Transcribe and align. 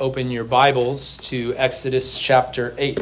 open 0.00 0.30
your 0.30 0.44
Bibles 0.44 1.16
to 1.16 1.52
Exodus 1.56 2.16
chapter 2.16 2.72
8. 2.78 3.00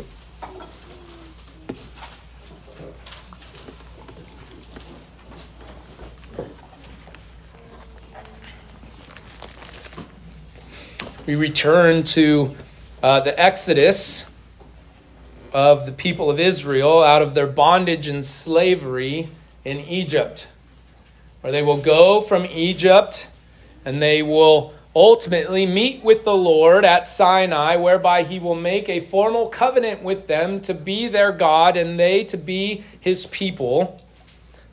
We 11.26 11.36
return 11.36 12.04
to 12.04 12.56
uh, 13.02 13.20
the 13.20 13.38
Exodus 13.38 14.24
of 15.52 15.84
the 15.84 15.92
people 15.92 16.30
of 16.30 16.40
Israel 16.40 17.02
out 17.02 17.20
of 17.20 17.34
their 17.34 17.46
bondage 17.46 18.08
and 18.08 18.24
slavery 18.24 19.28
in 19.66 19.80
Egypt, 19.80 20.48
where 21.42 21.52
they 21.52 21.62
will 21.62 21.82
go 21.82 22.22
from 22.22 22.46
Egypt 22.46 23.28
and 23.84 24.00
they 24.00 24.22
will 24.22 24.72
ultimately 24.96 25.66
meet 25.66 26.02
with 26.02 26.24
the 26.24 26.34
Lord 26.34 26.82
at 26.82 27.06
Sinai, 27.06 27.76
whereby 27.76 28.22
he 28.22 28.38
will 28.38 28.54
make 28.54 28.88
a 28.88 28.98
formal 28.98 29.46
covenant 29.46 30.02
with 30.02 30.26
them 30.26 30.62
to 30.62 30.72
be 30.72 31.06
their 31.06 31.32
God 31.32 31.76
and 31.76 32.00
they 32.00 32.24
to 32.24 32.38
be 32.38 32.82
his 32.98 33.26
people, 33.26 34.00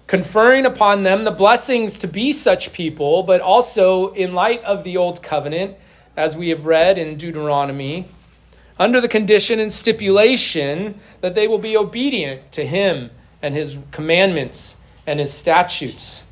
conferring 0.08 0.66
upon 0.66 1.04
them 1.04 1.26
the 1.26 1.32
blessings 1.32 1.98
to 1.98 2.08
be 2.08 2.32
such 2.32 2.72
people, 2.72 3.24
but 3.24 3.42
also 3.42 4.14
in 4.14 4.34
light 4.34 4.64
of 4.64 4.86
the 4.86 4.96
old 4.96 5.22
covenant, 5.22 5.76
as 6.16 6.38
we 6.38 6.48
have 6.50 6.66
read 6.66 6.98
in 6.98 7.18
Deuteronomy, 7.18 8.06
under 8.80 9.02
the 9.02 9.10
condition 9.10 9.60
and 9.60 9.74
stipulation 9.74 11.02
that 11.20 11.36
they 11.36 11.50
will 11.50 11.58
be 11.58 11.76
obedient 11.76 12.50
to 12.54 12.66
him 12.66 13.10
and 13.42 13.54
his 13.54 13.78
commandments 13.92 14.78
and 15.06 15.20
his 15.20 15.34
statutes. 15.34 16.24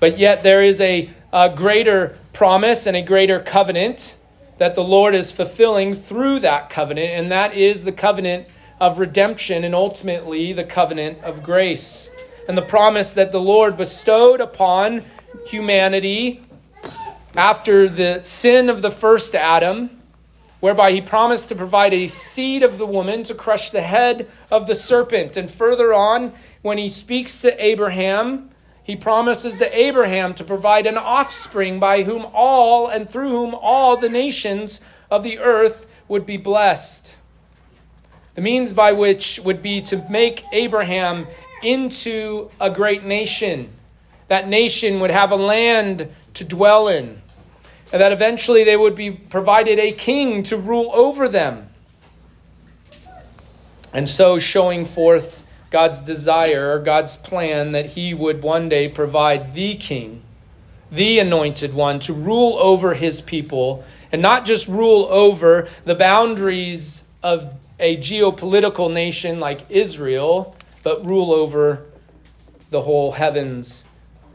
But 0.00 0.18
yet 0.18 0.42
there 0.42 0.62
is 0.62 0.80
a, 0.80 1.10
a 1.34 1.50
greater 1.54 2.18
promise 2.38 2.86
and 2.86 2.96
a 2.96 3.02
greater 3.02 3.40
covenant 3.40 4.14
that 4.58 4.76
the 4.76 4.84
Lord 4.84 5.12
is 5.12 5.32
fulfilling 5.32 5.96
through 5.96 6.38
that 6.38 6.70
covenant, 6.70 7.10
and 7.10 7.32
that 7.32 7.52
is 7.52 7.82
the 7.82 7.90
covenant 7.90 8.46
of 8.80 9.00
redemption 9.00 9.64
and 9.64 9.74
ultimately 9.74 10.52
the 10.52 10.62
covenant 10.62 11.18
of 11.24 11.42
grace. 11.42 12.12
And 12.46 12.56
the 12.56 12.62
promise 12.62 13.14
that 13.14 13.32
the 13.32 13.40
Lord 13.40 13.76
bestowed 13.76 14.40
upon 14.40 15.04
humanity 15.48 16.40
after 17.34 17.88
the 17.88 18.22
sin 18.22 18.68
of 18.68 18.82
the 18.82 18.90
first 18.92 19.34
Adam, 19.34 20.00
whereby 20.60 20.92
he 20.92 21.00
promised 21.00 21.48
to 21.48 21.56
provide 21.56 21.92
a 21.92 22.06
seed 22.06 22.62
of 22.62 22.78
the 22.78 22.86
woman 22.86 23.24
to 23.24 23.34
crush 23.34 23.72
the 23.72 23.82
head 23.82 24.30
of 24.48 24.68
the 24.68 24.76
serpent. 24.76 25.36
And 25.36 25.50
further 25.50 25.92
on, 25.92 26.32
when 26.62 26.78
he 26.78 26.88
speaks 26.88 27.40
to 27.40 27.64
Abraham, 27.64 28.50
he 28.88 28.96
promises 28.96 29.58
to 29.58 29.78
Abraham 29.78 30.32
to 30.32 30.42
provide 30.42 30.86
an 30.86 30.96
offspring 30.96 31.78
by 31.78 32.04
whom 32.04 32.26
all 32.32 32.88
and 32.88 33.08
through 33.08 33.28
whom 33.28 33.54
all 33.54 33.98
the 33.98 34.08
nations 34.08 34.80
of 35.10 35.22
the 35.22 35.40
earth 35.40 35.86
would 36.08 36.24
be 36.24 36.38
blessed. 36.38 37.18
The 38.34 38.40
means 38.40 38.72
by 38.72 38.92
which 38.92 39.40
would 39.40 39.60
be 39.60 39.82
to 39.82 40.02
make 40.08 40.42
Abraham 40.54 41.26
into 41.62 42.50
a 42.58 42.70
great 42.70 43.04
nation. 43.04 43.68
That 44.28 44.48
nation 44.48 45.00
would 45.00 45.10
have 45.10 45.32
a 45.32 45.36
land 45.36 46.08
to 46.32 46.44
dwell 46.46 46.88
in, 46.88 47.20
and 47.92 48.00
that 48.00 48.12
eventually 48.12 48.64
they 48.64 48.76
would 48.76 48.94
be 48.94 49.10
provided 49.10 49.78
a 49.78 49.92
king 49.92 50.42
to 50.44 50.56
rule 50.56 50.90
over 50.94 51.28
them. 51.28 51.68
And 53.92 54.08
so 54.08 54.38
showing 54.38 54.86
forth 54.86 55.44
God's 55.70 56.00
desire 56.00 56.72
or 56.72 56.78
God's 56.78 57.16
plan 57.16 57.72
that 57.72 57.86
he 57.86 58.14
would 58.14 58.42
one 58.42 58.68
day 58.68 58.88
provide 58.88 59.54
the 59.54 59.76
king, 59.76 60.22
the 60.90 61.18
anointed 61.18 61.74
one, 61.74 61.98
to 62.00 62.12
rule 62.12 62.56
over 62.58 62.94
his 62.94 63.20
people, 63.20 63.84
and 64.10 64.22
not 64.22 64.46
just 64.46 64.66
rule 64.66 65.06
over 65.10 65.68
the 65.84 65.94
boundaries 65.94 67.04
of 67.22 67.54
a 67.78 67.96
geopolitical 67.98 68.92
nation 68.92 69.40
like 69.40 69.70
Israel, 69.70 70.56
but 70.82 71.04
rule 71.04 71.32
over 71.32 71.84
the 72.70 72.82
whole 72.82 73.12
heavens 73.12 73.84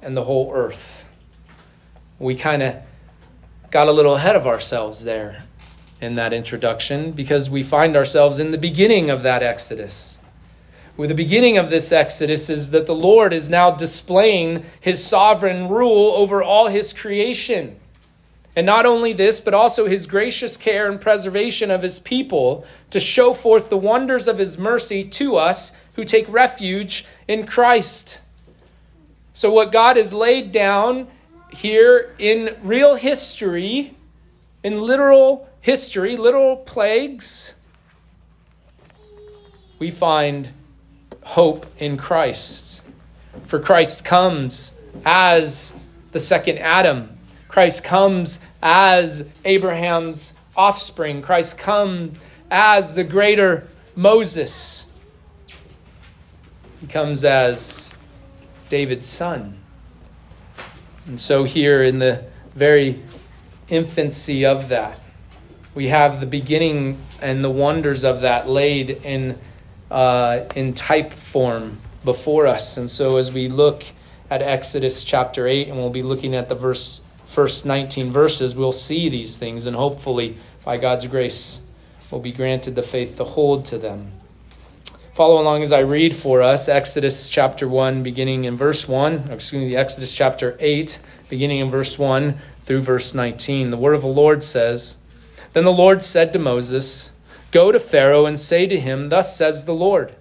and 0.01 0.15
the 0.15 0.23
whole 0.23 0.51
earth. 0.53 1.05
We 2.19 2.35
kind 2.35 2.61
of 2.61 2.75
got 3.71 3.87
a 3.87 3.91
little 3.91 4.15
ahead 4.15 4.35
of 4.35 4.45
ourselves 4.45 5.03
there 5.03 5.43
in 5.99 6.15
that 6.15 6.31
introduction 6.31 7.11
because 7.11 7.49
we 7.49 7.63
find 7.63 7.95
ourselves 7.95 8.37
in 8.37 8.51
the 8.51 8.57
beginning 8.57 9.09
of 9.09 9.23
that 9.23 9.41
Exodus 9.41 10.12
with 10.95 11.09
the 11.09 11.15
beginning 11.15 11.57
of 11.57 11.69
this 11.69 11.91
Exodus 11.91 12.49
is 12.49 12.69
that 12.69 12.85
the 12.85 12.95
Lord 12.95 13.33
is 13.33 13.49
now 13.49 13.71
displaying 13.71 14.63
his 14.79 15.03
sovereign 15.03 15.67
rule 15.67 16.11
over 16.15 16.43
all 16.43 16.67
his 16.67 16.93
creation. 16.93 17.79
And 18.55 18.67
not 18.67 18.85
only 18.85 19.13
this, 19.13 19.39
but 19.39 19.55
also 19.55 19.87
his 19.87 20.05
gracious 20.05 20.55
care 20.55 20.89
and 20.89 21.01
preservation 21.01 21.71
of 21.71 21.81
his 21.81 21.97
people 21.97 22.65
to 22.91 22.99
show 22.99 23.33
forth 23.33 23.69
the 23.69 23.77
wonders 23.77 24.27
of 24.27 24.37
his 24.37 24.59
mercy 24.59 25.03
to 25.03 25.37
us 25.37 25.71
who 25.95 26.03
take 26.03 26.31
refuge 26.31 27.05
in 27.27 27.47
Christ. 27.47 28.21
So, 29.33 29.51
what 29.51 29.71
God 29.71 29.97
has 29.97 30.13
laid 30.13 30.51
down 30.51 31.07
here 31.51 32.13
in 32.19 32.55
real 32.61 32.93
history, 32.93 33.95
in 34.63 34.79
literal 34.79 35.49
history, 35.61 36.15
literal 36.17 36.57
plagues, 36.57 37.55
we 39.79 39.89
find 39.89 40.49
hope 41.23 41.65
in 41.77 41.97
Christ. 41.97 42.81
For 43.45 43.59
Christ 43.59 44.05
comes 44.05 44.73
as 45.05 45.73
the 46.11 46.19
second 46.19 46.59
Adam. 46.59 47.17
Christ 47.47 47.83
comes 47.83 48.39
as 48.61 49.27
Abraham's 49.45 50.33
offspring. 50.55 51.21
Christ 51.21 51.57
comes 51.57 52.17
as 52.49 52.93
the 52.93 53.03
greater 53.03 53.67
Moses. 53.95 54.87
He 56.81 56.87
comes 56.87 57.25
as 57.25 57.93
David's 58.69 59.07
son. 59.07 59.59
And 61.05 61.19
so, 61.19 61.43
here 61.43 61.83
in 61.83 61.99
the 61.99 62.23
very 62.55 63.01
infancy 63.67 64.45
of 64.45 64.69
that, 64.69 64.99
we 65.75 65.87
have 65.87 66.19
the 66.19 66.25
beginning 66.25 66.99
and 67.21 67.43
the 67.43 67.49
wonders 67.49 68.03
of 68.03 68.21
that 68.21 68.47
laid 68.47 68.89
in 68.89 69.39
uh, 69.93 70.49
in 70.55 70.73
type 70.73 71.13
form 71.13 71.77
before 72.03 72.47
us. 72.47 72.77
And 72.77 72.89
so 72.89 73.17
as 73.17 73.31
we 73.31 73.47
look 73.47 73.83
at 74.29 74.41
Exodus 74.41 75.03
chapter 75.03 75.47
8, 75.47 75.67
and 75.67 75.77
we'll 75.77 75.91
be 75.91 76.01
looking 76.01 76.35
at 76.35 76.49
the 76.49 76.55
verse, 76.55 77.01
first 77.25 77.65
19 77.65 78.11
verses, 78.11 78.55
we'll 78.55 78.71
see 78.71 79.07
these 79.07 79.37
things, 79.37 79.67
and 79.67 79.75
hopefully, 79.75 80.37
by 80.65 80.77
God's 80.77 81.05
grace, 81.05 81.61
we'll 82.09 82.21
be 82.21 82.31
granted 82.31 82.73
the 82.73 82.81
faith 82.81 83.17
to 83.17 83.23
hold 83.23 83.65
to 83.65 83.77
them. 83.77 84.11
Follow 85.13 85.39
along 85.39 85.61
as 85.61 85.71
I 85.71 85.81
read 85.81 86.15
for 86.15 86.41
us 86.41 86.67
Exodus 86.67 87.29
chapter 87.29 87.67
1, 87.67 88.01
beginning 88.01 88.45
in 88.45 88.57
verse 88.57 88.87
1, 88.87 89.29
excuse 89.29 89.71
me, 89.71 89.75
Exodus 89.75 90.11
chapter 90.11 90.57
8, 90.59 90.97
beginning 91.29 91.59
in 91.59 91.69
verse 91.69 91.99
1 91.99 92.39
through 92.61 92.81
verse 92.81 93.13
19. 93.13 93.69
The 93.69 93.77
word 93.77 93.93
of 93.93 94.01
the 94.01 94.07
Lord 94.07 94.43
says, 94.43 94.97
Then 95.53 95.65
the 95.65 95.71
Lord 95.71 96.03
said 96.03 96.33
to 96.33 96.39
Moses, 96.39 97.11
Go 97.53 97.71
to 97.71 97.79
Pharaoh 97.79 98.25
and 98.25 98.39
say 98.39 98.65
to 98.65 98.79
him, 98.79 99.09
Thus 99.09 99.37
says 99.37 99.65
the 99.65 99.75
Lord, 99.75 100.15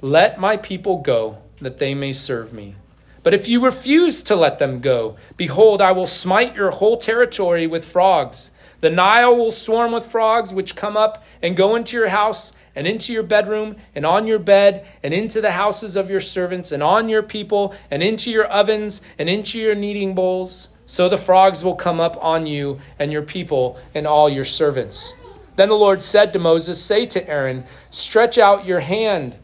Let 0.00 0.40
my 0.40 0.56
people 0.56 1.02
go, 1.02 1.36
that 1.60 1.76
they 1.76 1.92
may 1.92 2.14
serve 2.14 2.54
me. 2.54 2.76
But 3.22 3.34
if 3.34 3.46
you 3.46 3.62
refuse 3.62 4.22
to 4.22 4.34
let 4.34 4.58
them 4.58 4.80
go, 4.80 5.16
behold, 5.36 5.82
I 5.82 5.92
will 5.92 6.06
smite 6.06 6.56
your 6.56 6.70
whole 6.70 6.96
territory 6.96 7.66
with 7.66 7.84
frogs. 7.84 8.52
The 8.80 8.88
Nile 8.88 9.36
will 9.36 9.50
swarm 9.50 9.92
with 9.92 10.06
frogs, 10.06 10.54
which 10.54 10.76
come 10.76 10.96
up 10.96 11.22
and 11.42 11.58
go 11.58 11.76
into 11.76 11.94
your 11.94 12.08
house, 12.08 12.54
and 12.74 12.86
into 12.86 13.12
your 13.12 13.22
bedroom, 13.22 13.76
and 13.94 14.06
on 14.06 14.26
your 14.26 14.38
bed, 14.38 14.88
and 15.02 15.12
into 15.12 15.42
the 15.42 15.52
houses 15.52 15.94
of 15.94 16.08
your 16.08 16.20
servants, 16.20 16.72
and 16.72 16.82
on 16.82 17.10
your 17.10 17.22
people, 17.22 17.74
and 17.90 18.02
into 18.02 18.30
your 18.30 18.46
ovens, 18.46 19.02
and 19.18 19.28
into 19.28 19.58
your 19.58 19.74
kneading 19.74 20.14
bowls. 20.14 20.70
So 20.86 21.10
the 21.10 21.18
frogs 21.18 21.62
will 21.62 21.76
come 21.76 22.00
up 22.00 22.16
on 22.24 22.46
you, 22.46 22.78
and 22.98 23.12
your 23.12 23.20
people, 23.20 23.78
and 23.94 24.06
all 24.06 24.30
your 24.30 24.46
servants. 24.46 25.12
Then 25.58 25.70
the 25.70 25.74
Lord 25.74 26.04
said 26.04 26.32
to 26.32 26.38
Moses, 26.38 26.80
Say 26.80 27.04
to 27.06 27.28
Aaron, 27.28 27.64
Stretch 27.90 28.38
out 28.38 28.64
your 28.64 28.78
hand 28.78 29.36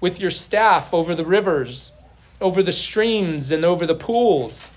with 0.00 0.20
your 0.20 0.30
staff 0.30 0.94
over 0.94 1.12
the 1.12 1.24
rivers, 1.24 1.90
over 2.40 2.62
the 2.62 2.70
streams, 2.70 3.50
and 3.50 3.64
over 3.64 3.84
the 3.84 3.96
pools, 3.96 4.72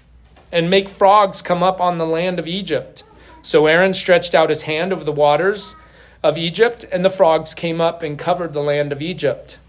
and 0.52 0.68
make 0.68 0.90
frogs 0.90 1.44
come 1.44 1.62
up 1.62 1.80
on 1.80 2.00
the 2.00 2.08
land 2.08 2.40
of 2.40 2.48
Egypt. 2.48 3.04
So 3.44 3.68
Aaron 3.68 3.94
stretched 3.94 4.34
out 4.34 4.50
his 4.50 4.64
hand 4.64 4.92
over 4.92 5.04
the 5.04 5.12
waters 5.12 5.76
of 6.24 6.40
Egypt, 6.40 6.86
and 6.92 7.06
the 7.06 7.12
frogs 7.12 7.54
came 7.54 7.80
up 7.80 8.02
and 8.02 8.18
covered 8.18 8.54
the 8.54 8.64
land 8.64 8.92
of 8.92 9.00
Egypt. 9.00 9.60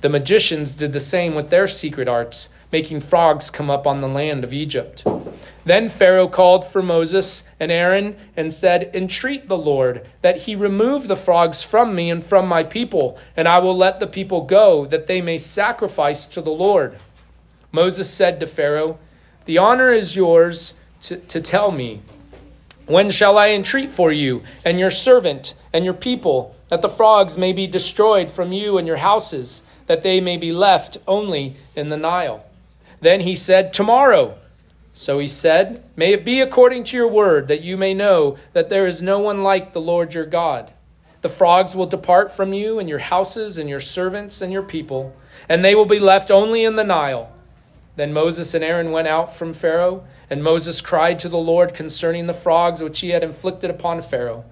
The 0.00 0.08
magicians 0.08 0.74
did 0.74 0.92
the 0.92 0.98
same 0.98 1.36
with 1.36 1.50
their 1.50 1.68
secret 1.68 2.08
arts, 2.08 2.48
making 2.72 3.02
frogs 3.02 3.50
come 3.50 3.70
up 3.70 3.86
on 3.86 4.00
the 4.00 4.08
land 4.08 4.42
of 4.42 4.52
Egypt. 4.52 5.04
Then 5.66 5.88
Pharaoh 5.88 6.28
called 6.28 6.64
for 6.64 6.80
Moses 6.80 7.42
and 7.58 7.72
Aaron 7.72 8.16
and 8.36 8.52
said, 8.52 8.92
Entreat 8.94 9.48
the 9.48 9.58
Lord 9.58 10.06
that 10.22 10.42
he 10.42 10.54
remove 10.54 11.08
the 11.08 11.16
frogs 11.16 11.64
from 11.64 11.92
me 11.92 12.08
and 12.08 12.22
from 12.22 12.46
my 12.46 12.62
people, 12.62 13.18
and 13.36 13.48
I 13.48 13.58
will 13.58 13.76
let 13.76 13.98
the 13.98 14.06
people 14.06 14.42
go, 14.42 14.86
that 14.86 15.08
they 15.08 15.20
may 15.20 15.38
sacrifice 15.38 16.28
to 16.28 16.40
the 16.40 16.52
Lord. 16.52 16.96
Moses 17.72 18.08
said 18.08 18.38
to 18.38 18.46
Pharaoh, 18.46 19.00
The 19.46 19.58
honor 19.58 19.90
is 19.90 20.14
yours 20.14 20.74
to, 21.00 21.16
to 21.16 21.40
tell 21.40 21.72
me, 21.72 22.00
When 22.86 23.10
shall 23.10 23.36
I 23.36 23.48
entreat 23.48 23.90
for 23.90 24.12
you 24.12 24.44
and 24.64 24.78
your 24.78 24.92
servant 24.92 25.54
and 25.72 25.84
your 25.84 25.94
people, 25.94 26.54
that 26.68 26.80
the 26.80 26.88
frogs 26.88 27.36
may 27.36 27.52
be 27.52 27.66
destroyed 27.66 28.30
from 28.30 28.52
you 28.52 28.78
and 28.78 28.86
your 28.86 28.98
houses, 28.98 29.62
that 29.88 30.04
they 30.04 30.20
may 30.20 30.36
be 30.36 30.52
left 30.52 30.98
only 31.08 31.54
in 31.74 31.88
the 31.88 31.96
Nile? 31.96 32.46
Then 33.00 33.22
he 33.22 33.34
said, 33.34 33.72
Tomorrow. 33.72 34.38
So 34.98 35.18
he 35.18 35.28
said, 35.28 35.84
May 35.94 36.14
it 36.14 36.24
be 36.24 36.40
according 36.40 36.84
to 36.84 36.96
your 36.96 37.06
word, 37.06 37.48
that 37.48 37.60
you 37.60 37.76
may 37.76 37.92
know 37.92 38.38
that 38.54 38.70
there 38.70 38.86
is 38.86 39.02
no 39.02 39.18
one 39.18 39.42
like 39.42 39.74
the 39.74 39.80
Lord 39.80 40.14
your 40.14 40.24
God. 40.24 40.72
The 41.20 41.28
frogs 41.28 41.76
will 41.76 41.84
depart 41.84 42.32
from 42.32 42.54
you 42.54 42.78
and 42.78 42.88
your 42.88 43.00
houses 43.00 43.58
and 43.58 43.68
your 43.68 43.78
servants 43.78 44.40
and 44.40 44.50
your 44.50 44.62
people, 44.62 45.14
and 45.50 45.62
they 45.62 45.74
will 45.74 45.84
be 45.84 45.98
left 45.98 46.30
only 46.30 46.64
in 46.64 46.76
the 46.76 46.82
Nile. 46.82 47.30
Then 47.96 48.14
Moses 48.14 48.54
and 48.54 48.64
Aaron 48.64 48.90
went 48.90 49.06
out 49.06 49.30
from 49.30 49.52
Pharaoh, 49.52 50.06
and 50.30 50.42
Moses 50.42 50.80
cried 50.80 51.18
to 51.18 51.28
the 51.28 51.36
Lord 51.36 51.74
concerning 51.74 52.24
the 52.24 52.32
frogs 52.32 52.82
which 52.82 53.00
he 53.00 53.10
had 53.10 53.22
inflicted 53.22 53.68
upon 53.68 54.00
Pharaoh. 54.00 54.46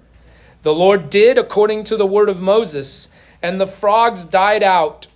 The 0.61 0.73
Lord 0.73 1.09
did 1.09 1.39
according 1.39 1.85
to 1.85 1.97
the 1.97 2.05
word 2.05 2.29
of 2.29 2.39
Moses, 2.39 3.09
and 3.41 3.59
the 3.59 3.65
frogs 3.65 4.25
died 4.25 4.61
out 4.61 5.07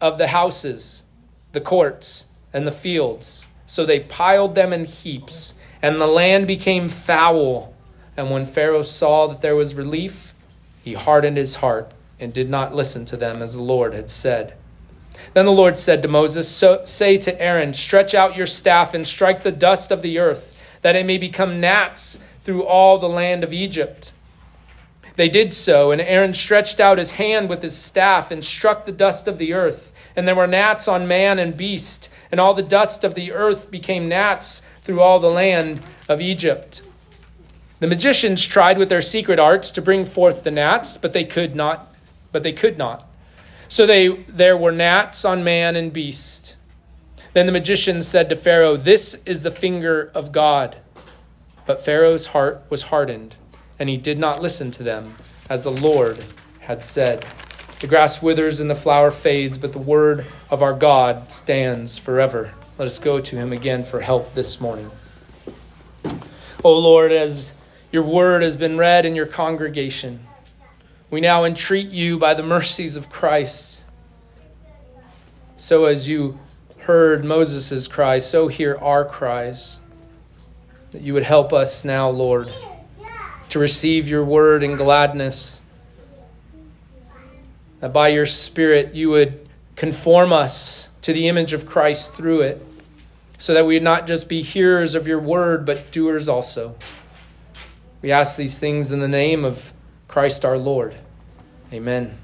of 0.00 0.18
the 0.18 0.28
houses, 0.28 1.02
the 1.50 1.60
courts, 1.60 2.26
and 2.52 2.64
the 2.64 2.70
fields. 2.70 3.44
So 3.66 3.84
they 3.84 4.00
piled 4.00 4.54
them 4.54 4.72
in 4.72 4.84
heaps, 4.84 5.54
and 5.82 6.00
the 6.00 6.06
land 6.06 6.46
became 6.46 6.88
foul. 6.88 7.74
And 8.16 8.30
when 8.30 8.46
Pharaoh 8.46 8.82
saw 8.82 9.26
that 9.26 9.40
there 9.40 9.56
was 9.56 9.74
relief, 9.74 10.34
he 10.82 10.94
hardened 10.94 11.36
his 11.36 11.56
heart 11.56 11.92
and 12.18 12.32
did 12.32 12.48
not 12.48 12.74
listen 12.74 13.04
to 13.06 13.16
them 13.16 13.42
as 13.42 13.54
the 13.54 13.62
Lord 13.62 13.92
had 13.92 14.08
said. 14.08 14.54
Then 15.34 15.46
the 15.46 15.52
Lord 15.52 15.78
said 15.78 16.02
to 16.02 16.08
Moses, 16.08 16.48
so, 16.48 16.82
Say 16.84 17.18
to 17.18 17.40
Aaron, 17.40 17.74
Stretch 17.74 18.14
out 18.14 18.36
your 18.36 18.46
staff 18.46 18.94
and 18.94 19.06
strike 19.06 19.42
the 19.42 19.52
dust 19.52 19.90
of 19.90 20.02
the 20.02 20.18
earth, 20.18 20.56
that 20.82 20.96
it 20.96 21.06
may 21.06 21.18
become 21.18 21.60
gnats 21.60 22.18
through 22.44 22.64
all 22.64 22.98
the 22.98 23.08
land 23.08 23.42
of 23.42 23.52
Egypt. 23.52 24.12
They 25.16 25.28
did 25.28 25.52
so, 25.54 25.90
and 25.90 26.00
Aaron 26.00 26.34
stretched 26.34 26.78
out 26.78 26.98
his 26.98 27.12
hand 27.12 27.48
with 27.48 27.62
his 27.62 27.76
staff 27.76 28.30
and 28.30 28.44
struck 28.44 28.84
the 28.84 28.92
dust 28.92 29.26
of 29.26 29.38
the 29.38 29.54
earth. 29.54 29.92
And 30.14 30.28
there 30.28 30.34
were 30.34 30.46
gnats 30.46 30.86
on 30.86 31.08
man 31.08 31.38
and 31.38 31.56
beast, 31.56 32.08
and 32.30 32.40
all 32.40 32.54
the 32.54 32.62
dust 32.62 33.04
of 33.04 33.14
the 33.14 33.32
earth 33.32 33.70
became 33.70 34.08
gnats 34.08 34.62
through 34.82 35.00
all 35.00 35.18
the 35.18 35.30
land 35.30 35.80
of 36.08 36.20
Egypt. 36.20 36.82
The 37.78 37.86
magicians 37.86 38.46
tried 38.46 38.78
with 38.78 38.88
their 38.88 39.00
secret 39.00 39.38
arts 39.38 39.70
to 39.72 39.82
bring 39.82 40.04
forth 40.04 40.44
the 40.44 40.50
gnats, 40.50 40.96
but 40.96 41.12
they 41.12 41.24
could 41.24 41.54
not. 41.54 41.86
But 42.32 42.42
they 42.42 42.52
could 42.52 42.78
not. 42.78 43.06
So 43.68 43.86
they, 43.86 44.08
there 44.24 44.56
were 44.56 44.72
gnats 44.72 45.24
on 45.24 45.44
man 45.44 45.76
and 45.76 45.92
beast. 45.92 46.56
Then 47.32 47.46
the 47.46 47.52
magician 47.52 48.00
said 48.00 48.28
to 48.30 48.36
Pharaoh, 48.36 48.76
This 48.76 49.22
is 49.26 49.42
the 49.42 49.50
finger 49.50 50.10
of 50.14 50.32
God. 50.32 50.76
But 51.66 51.84
Pharaoh's 51.84 52.28
heart 52.28 52.62
was 52.70 52.84
hardened, 52.84 53.36
and 53.78 53.88
he 53.88 53.96
did 53.96 54.18
not 54.18 54.40
listen 54.40 54.70
to 54.72 54.82
them, 54.82 55.16
as 55.50 55.64
the 55.64 55.70
Lord 55.70 56.22
had 56.60 56.80
said. 56.80 57.26
The 57.80 57.86
grass 57.86 58.22
withers 58.22 58.60
and 58.60 58.70
the 58.70 58.74
flower 58.74 59.10
fades, 59.10 59.58
but 59.58 59.72
the 59.72 59.78
word 59.78 60.24
of 60.48 60.62
our 60.62 60.72
God 60.72 61.30
stands 61.30 61.98
forever. 61.98 62.54
Let 62.78 62.86
us 62.86 62.98
go 62.98 63.20
to 63.20 63.36
him 63.36 63.52
again 63.52 63.84
for 63.84 64.00
help 64.00 64.32
this 64.32 64.60
morning. 64.60 64.90
O 66.64 66.78
Lord, 66.78 67.12
as 67.12 67.52
your 67.92 68.02
word 68.02 68.42
has 68.42 68.56
been 68.56 68.78
read 68.78 69.04
in 69.04 69.14
your 69.14 69.26
congregation, 69.26 70.26
we 71.10 71.20
now 71.20 71.44
entreat 71.44 71.90
you 71.90 72.18
by 72.18 72.32
the 72.32 72.42
mercies 72.42 72.96
of 72.96 73.10
Christ. 73.10 73.84
So 75.56 75.84
as 75.84 76.08
you 76.08 76.38
heard 76.78 77.24
Moses' 77.24 77.86
cry, 77.88 78.18
so 78.20 78.48
hear 78.48 78.78
our 78.80 79.04
cries. 79.04 79.80
That 80.92 81.02
you 81.02 81.12
would 81.14 81.24
help 81.24 81.52
us 81.52 81.84
now, 81.84 82.08
Lord, 82.08 82.48
to 83.50 83.58
receive 83.58 84.08
your 84.08 84.24
word 84.24 84.62
in 84.62 84.76
gladness. 84.76 85.60
That 87.80 87.92
by 87.92 88.08
your 88.08 88.26
Spirit 88.26 88.94
you 88.94 89.10
would 89.10 89.48
conform 89.74 90.32
us 90.32 90.88
to 91.02 91.12
the 91.12 91.28
image 91.28 91.52
of 91.52 91.66
Christ 91.66 92.14
through 92.14 92.40
it, 92.42 92.66
so 93.38 93.54
that 93.54 93.66
we 93.66 93.74
would 93.74 93.82
not 93.82 94.06
just 94.06 94.28
be 94.28 94.42
hearers 94.42 94.94
of 94.94 95.06
your 95.06 95.20
word, 95.20 95.66
but 95.66 95.92
doers 95.92 96.28
also. 96.28 96.74
We 98.02 98.12
ask 98.12 98.36
these 98.36 98.58
things 98.58 98.92
in 98.92 99.00
the 99.00 99.08
name 99.08 99.44
of 99.44 99.72
Christ 100.08 100.44
our 100.44 100.56
Lord. 100.56 100.96
Amen. 101.72 102.16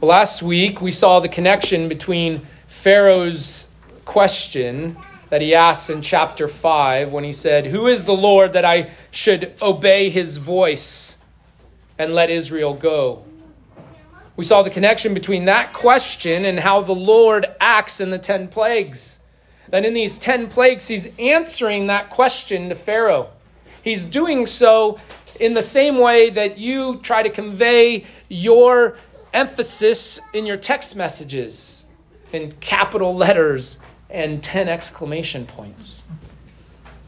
Well, 0.00 0.10
last 0.10 0.42
week 0.42 0.80
we 0.80 0.90
saw 0.90 1.20
the 1.20 1.28
connection 1.28 1.88
between 1.88 2.40
Pharaoh's 2.66 3.68
question 4.04 4.98
that 5.30 5.40
he 5.40 5.54
asks 5.54 5.88
in 5.88 6.02
chapter 6.02 6.46
5 6.46 7.10
when 7.10 7.24
he 7.24 7.32
said, 7.32 7.66
Who 7.66 7.86
is 7.86 8.04
the 8.04 8.12
Lord 8.12 8.52
that 8.52 8.64
I 8.64 8.90
should 9.10 9.54
obey 9.62 10.10
his 10.10 10.36
voice 10.36 11.16
and 11.98 12.14
let 12.14 12.30
Israel 12.30 12.74
go? 12.74 13.24
We 14.36 14.44
saw 14.44 14.62
the 14.62 14.70
connection 14.70 15.14
between 15.14 15.44
that 15.44 15.72
question 15.72 16.44
and 16.44 16.58
how 16.58 16.80
the 16.80 16.94
Lord 16.94 17.46
acts 17.60 18.00
in 18.00 18.10
the 18.10 18.18
10 18.18 18.48
plagues. 18.48 19.20
That 19.68 19.84
in 19.84 19.94
these 19.94 20.18
10 20.18 20.48
plagues, 20.48 20.88
he's 20.88 21.08
answering 21.18 21.86
that 21.86 22.10
question 22.10 22.68
to 22.68 22.74
Pharaoh. 22.74 23.30
He's 23.82 24.04
doing 24.04 24.46
so 24.46 24.98
in 25.38 25.54
the 25.54 25.62
same 25.62 25.98
way 25.98 26.30
that 26.30 26.58
you 26.58 26.98
try 27.02 27.22
to 27.22 27.30
convey 27.30 28.06
your 28.28 28.96
emphasis 29.32 30.20
in 30.32 30.46
your 30.46 30.56
text 30.56 30.96
messages 30.96 31.84
in 32.32 32.50
capital 32.52 33.14
letters 33.14 33.78
and 34.10 34.42
10 34.42 34.68
exclamation 34.68 35.46
points. 35.46 36.04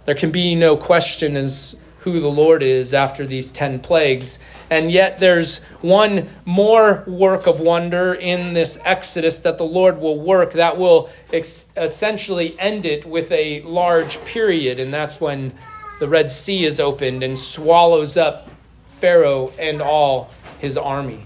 There 0.05 0.15
can 0.15 0.31
be 0.31 0.55
no 0.55 0.77
question 0.77 1.37
as 1.37 1.77
who 2.01 2.21
the 2.21 2.29
Lord 2.29 2.63
is 2.63 2.95
after 2.95 3.27
these 3.27 3.51
10 3.51 3.81
plagues. 3.81 4.39
And 4.69 4.91
yet, 4.91 5.19
there's 5.19 5.59
one 5.81 6.29
more 6.45 7.05
work 7.07 7.47
of 7.47 7.61
wonder 7.61 8.15
in 8.15 8.53
this 8.53 8.79
Exodus 8.85 9.41
that 9.41 9.59
the 9.59 9.65
Lord 9.65 9.99
will 10.01 10.19
work 10.19 10.53
that 10.53 10.77
will 10.77 11.09
ex- 11.33 11.67
essentially 11.77 12.59
end 12.59 12.85
it 12.85 13.07
with 13.07 13.31
a 13.31 13.63
large 13.63 14.23
period, 14.25 14.81
and 14.81 14.93
that's 14.93 15.21
when 15.21 15.53
the 16.01 16.09
Red 16.09 16.31
Sea 16.31 16.65
is 16.65 16.81
opened 16.81 17.23
and 17.23 17.39
swallows 17.39 18.17
up 18.17 18.51
Pharaoh 18.89 19.53
and 19.59 19.81
all 19.81 20.31
his 20.59 20.77
army. 20.77 21.25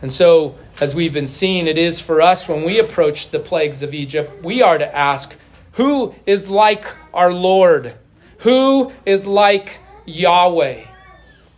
And 0.00 0.12
so, 0.12 0.54
as 0.80 0.94
we've 0.94 1.12
been 1.12 1.26
seeing, 1.26 1.66
it 1.66 1.78
is 1.78 2.00
for 2.00 2.20
us 2.20 2.46
when 2.46 2.62
we 2.62 2.78
approach 2.78 3.30
the 3.30 3.38
plagues 3.38 3.82
of 3.82 3.92
Egypt, 3.92 4.44
we 4.44 4.62
are 4.62 4.78
to 4.78 4.96
ask, 4.96 5.36
Who 5.72 6.14
is 6.26 6.48
like 6.48 6.94
our 7.12 7.32
Lord? 7.32 7.94
Who 8.38 8.92
is 9.04 9.26
like 9.26 9.78
Yahweh? 10.04 10.84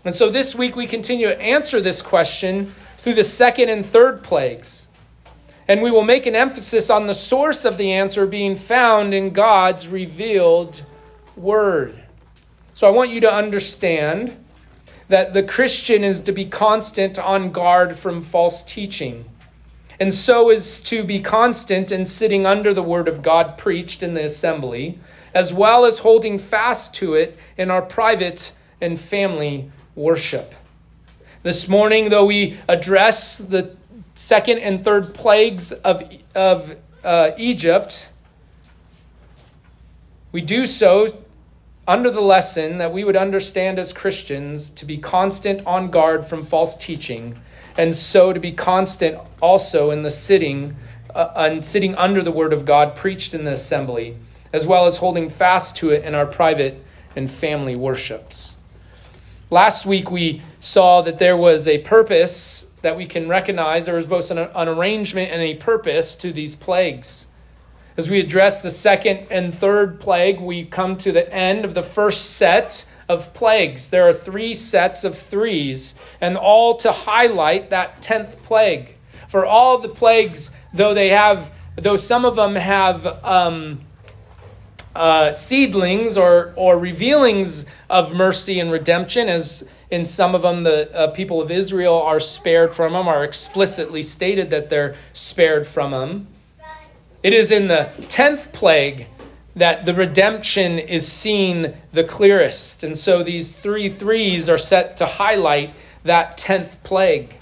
And 0.06 0.14
so 0.14 0.30
this 0.30 0.54
week 0.54 0.76
we 0.76 0.86
continue 0.86 1.26
to 1.26 1.40
answer 1.40 1.80
this 1.80 2.00
question 2.00 2.72
through 2.96 3.14
the 3.14 3.24
second 3.24 3.70
and 3.70 3.84
third 3.84 4.22
plagues. 4.22 4.86
And 5.66 5.82
we 5.82 5.90
will 5.90 6.04
make 6.04 6.26
an 6.26 6.36
emphasis 6.36 6.90
on 6.90 7.08
the 7.08 7.12
source 7.12 7.64
of 7.64 7.76
the 7.76 7.90
answer 7.92 8.24
being 8.24 8.54
found 8.54 9.12
in 9.12 9.30
God's 9.30 9.88
revealed 9.88 10.84
word. 11.34 12.00
So 12.72 12.86
I 12.86 12.90
want 12.90 13.10
you 13.10 13.20
to 13.22 13.32
understand 13.32 14.36
that 15.08 15.32
the 15.32 15.42
Christian 15.42 16.04
is 16.04 16.20
to 16.20 16.30
be 16.30 16.44
constant 16.44 17.18
on 17.18 17.50
guard 17.50 17.96
from 17.96 18.22
false 18.22 18.62
teaching. 18.62 19.24
And 19.98 20.14
so 20.14 20.50
is 20.50 20.80
to 20.82 21.02
be 21.02 21.18
constant 21.18 21.90
in 21.90 22.06
sitting 22.06 22.46
under 22.46 22.72
the 22.72 22.80
word 22.80 23.08
of 23.08 23.22
God 23.22 23.58
preached 23.58 24.04
in 24.04 24.14
the 24.14 24.22
assembly, 24.22 25.00
as 25.34 25.52
well 25.52 25.84
as 25.84 25.98
holding 25.98 26.38
fast 26.38 26.94
to 26.94 27.14
it 27.14 27.36
in 27.56 27.72
our 27.72 27.82
private 27.82 28.52
and 28.80 29.00
family 29.00 29.72
worship. 29.96 30.54
This 31.42 31.68
morning, 31.68 32.10
though 32.10 32.26
we 32.26 32.58
address 32.68 33.38
the 33.38 33.74
second 34.14 34.58
and 34.58 34.82
third 34.82 35.14
plagues 35.14 35.72
of, 35.72 36.02
of 36.34 36.76
uh, 37.02 37.30
Egypt, 37.38 38.08
we 40.32 40.42
do 40.42 40.66
so 40.66 41.16
under 41.88 42.10
the 42.10 42.20
lesson 42.20 42.78
that 42.78 42.92
we 42.92 43.04
would 43.04 43.16
understand 43.16 43.78
as 43.78 43.92
Christians 43.92 44.70
to 44.70 44.84
be 44.84 44.98
constant 44.98 45.64
on 45.66 45.90
guard 45.90 46.26
from 46.26 46.44
false 46.44 46.76
teaching, 46.76 47.38
and 47.78 47.94
so 47.96 48.32
to 48.32 48.40
be 48.40 48.52
constant 48.52 49.18
also 49.40 49.90
in 49.90 50.02
the 50.02 50.10
sitting 50.10 50.76
uh, 51.14 51.32
and 51.36 51.64
sitting 51.64 51.94
under 51.94 52.22
the 52.22 52.32
word 52.32 52.52
of 52.52 52.64
God 52.64 52.96
preached 52.96 53.32
in 53.32 53.44
the 53.44 53.52
assembly, 53.52 54.16
as 54.52 54.66
well 54.66 54.86
as 54.86 54.98
holding 54.98 55.28
fast 55.28 55.76
to 55.76 55.90
it 55.90 56.04
in 56.04 56.14
our 56.14 56.26
private 56.26 56.84
and 57.14 57.30
family 57.30 57.76
worships. 57.76 58.55
Last 59.50 59.86
week 59.86 60.10
we 60.10 60.42
saw 60.58 61.02
that 61.02 61.18
there 61.20 61.36
was 61.36 61.68
a 61.68 61.78
purpose 61.78 62.66
that 62.82 62.96
we 62.96 63.06
can 63.06 63.28
recognize. 63.28 63.86
There 63.86 63.94
was 63.94 64.06
both 64.06 64.32
an, 64.32 64.38
an 64.38 64.68
arrangement 64.68 65.30
and 65.30 65.40
a 65.40 65.54
purpose 65.54 66.16
to 66.16 66.32
these 66.32 66.56
plagues. 66.56 67.28
As 67.96 68.10
we 68.10 68.18
address 68.18 68.60
the 68.60 68.70
second 68.70 69.28
and 69.30 69.54
third 69.54 70.00
plague, 70.00 70.40
we 70.40 70.64
come 70.64 70.96
to 70.98 71.12
the 71.12 71.32
end 71.32 71.64
of 71.64 71.74
the 71.74 71.82
first 71.82 72.32
set 72.32 72.84
of 73.08 73.32
plagues. 73.34 73.90
There 73.90 74.08
are 74.08 74.12
three 74.12 74.52
sets 74.52 75.04
of 75.04 75.16
threes, 75.16 75.94
and 76.20 76.36
all 76.36 76.76
to 76.78 76.90
highlight 76.90 77.70
that 77.70 78.02
tenth 78.02 78.42
plague. 78.42 78.96
For 79.28 79.46
all 79.46 79.78
the 79.78 79.88
plagues, 79.88 80.50
though 80.74 80.92
they 80.92 81.10
have, 81.10 81.52
though 81.76 81.96
some 81.96 82.24
of 82.24 82.34
them 82.34 82.56
have 82.56 83.06
um, 83.24 83.85
uh, 84.96 85.32
seedlings 85.32 86.16
or, 86.16 86.52
or 86.56 86.78
revealings 86.78 87.66
of 87.88 88.14
mercy 88.14 88.58
and 88.60 88.72
redemption, 88.72 89.28
as 89.28 89.68
in 89.90 90.04
some 90.04 90.34
of 90.34 90.42
them 90.42 90.64
the 90.64 90.92
uh, 90.94 91.08
people 91.08 91.40
of 91.40 91.50
Israel 91.50 91.94
are 91.94 92.20
spared 92.20 92.74
from 92.74 92.92
them, 92.92 93.06
are 93.06 93.24
explicitly 93.24 94.02
stated 94.02 94.50
that 94.50 94.70
they're 94.70 94.96
spared 95.12 95.66
from 95.66 95.90
them. 95.90 96.26
It 97.22 97.32
is 97.32 97.50
in 97.50 97.68
the 97.68 97.90
tenth 98.08 98.52
plague 98.52 99.06
that 99.56 99.86
the 99.86 99.94
redemption 99.94 100.78
is 100.78 101.10
seen 101.10 101.74
the 101.92 102.04
clearest. 102.04 102.84
And 102.84 102.96
so 102.96 103.22
these 103.22 103.50
three 103.56 103.88
threes 103.88 104.48
are 104.48 104.58
set 104.58 104.98
to 104.98 105.06
highlight 105.06 105.74
that 106.04 106.36
tenth 106.36 106.82
plague. 106.82 107.36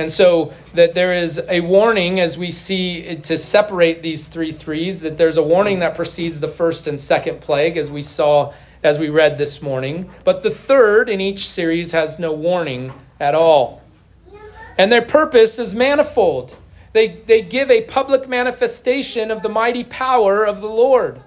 And 0.00 0.10
so 0.10 0.54
that 0.72 0.94
there 0.94 1.12
is 1.12 1.38
a 1.46 1.60
warning 1.60 2.20
as 2.20 2.38
we 2.38 2.50
see 2.52 3.16
to 3.16 3.36
separate 3.36 4.02
these 4.02 4.28
three 4.28 4.50
threes, 4.50 5.02
that 5.02 5.18
there's 5.18 5.36
a 5.36 5.42
warning 5.42 5.80
that 5.80 5.94
precedes 5.94 6.40
the 6.40 6.48
first 6.48 6.86
and 6.86 6.98
second 6.98 7.42
plague, 7.42 7.76
as 7.76 7.90
we 7.90 8.00
saw 8.00 8.54
as 8.82 8.98
we 8.98 9.10
read 9.10 9.36
this 9.36 9.60
morning. 9.60 10.10
But 10.24 10.42
the 10.42 10.50
third 10.50 11.10
in 11.10 11.20
each 11.20 11.46
series 11.46 11.92
has 11.92 12.18
no 12.18 12.32
warning 12.32 12.94
at 13.20 13.34
all. 13.34 13.82
And 14.78 14.90
their 14.90 15.02
purpose 15.02 15.58
is 15.58 15.74
manifold. 15.74 16.56
They, 16.94 17.20
they 17.26 17.42
give 17.42 17.70
a 17.70 17.82
public 17.82 18.26
manifestation 18.26 19.30
of 19.30 19.42
the 19.42 19.50
mighty 19.50 19.84
power 19.84 20.46
of 20.46 20.62
the 20.62 20.70
Lord. 20.70 21.20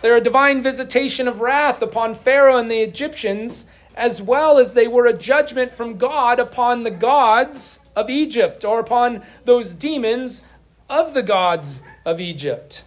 They're 0.00 0.16
a 0.16 0.22
divine 0.22 0.62
visitation 0.62 1.28
of 1.28 1.42
wrath 1.42 1.82
upon 1.82 2.14
Pharaoh 2.14 2.56
and 2.56 2.70
the 2.70 2.80
Egyptians, 2.80 3.66
as 3.94 4.22
well 4.22 4.56
as 4.56 4.72
they 4.72 4.88
were 4.88 5.06
a 5.06 5.12
judgment 5.12 5.74
from 5.74 5.98
God 5.98 6.40
upon 6.40 6.84
the 6.84 6.90
gods 6.90 7.80
of 7.98 8.08
Egypt 8.08 8.64
or 8.64 8.78
upon 8.78 9.22
those 9.44 9.74
demons 9.74 10.42
of 10.88 11.14
the 11.14 11.22
gods 11.22 11.82
of 12.06 12.20
Egypt. 12.20 12.84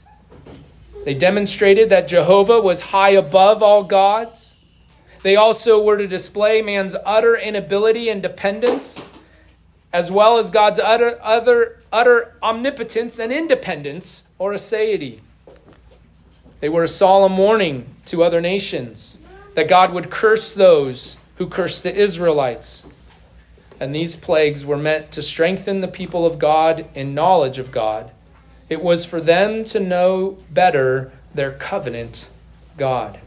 They 1.04 1.14
demonstrated 1.14 1.90
that 1.90 2.08
Jehovah 2.08 2.62
was 2.62 2.80
high 2.80 3.10
above 3.10 3.62
all 3.62 3.84
gods. 3.84 4.56
They 5.22 5.36
also 5.36 5.84
were 5.84 5.98
to 5.98 6.08
display 6.08 6.62
man's 6.62 6.96
utter 7.06 7.36
inability 7.36 8.08
and 8.08 8.22
dependence, 8.22 9.06
as 9.92 10.10
well 10.10 10.38
as 10.38 10.50
God's 10.50 10.80
utter, 10.80 11.20
utter, 11.22 11.84
utter 11.92 12.38
omnipotence 12.42 13.20
and 13.20 13.34
independence 13.34 14.24
or 14.40 14.54
aseity. 14.54 15.20
They 16.62 16.70
were 16.70 16.84
a 16.84 16.88
solemn 16.88 17.38
warning 17.38 17.94
to 18.06 18.24
other 18.24 18.40
nations 18.40 19.20
that 19.56 19.68
God 19.68 19.92
would 19.92 20.10
curse 20.10 20.54
those 20.54 21.18
who 21.36 21.48
cursed 21.48 21.84
the 21.84 21.94
Israelites. 21.94 22.91
And 23.82 23.94
these 23.94 24.16
plagues 24.16 24.66
were 24.66 24.78
meant 24.78 25.12
to 25.12 25.22
strengthen 25.22 25.82
the 25.82 25.90
people 25.90 26.26
of 26.26 26.40
God 26.40 26.86
in 26.96 27.14
knowledge 27.14 27.58
of 27.58 27.70
God 27.70 28.12
it 28.72 28.82
was 28.82 29.04
for 29.04 29.20
them 29.20 29.66
to 29.66 29.82
know 29.82 30.38
better 30.50 31.12
their 31.36 31.52
covenant 31.52 32.30
God. 32.78 33.20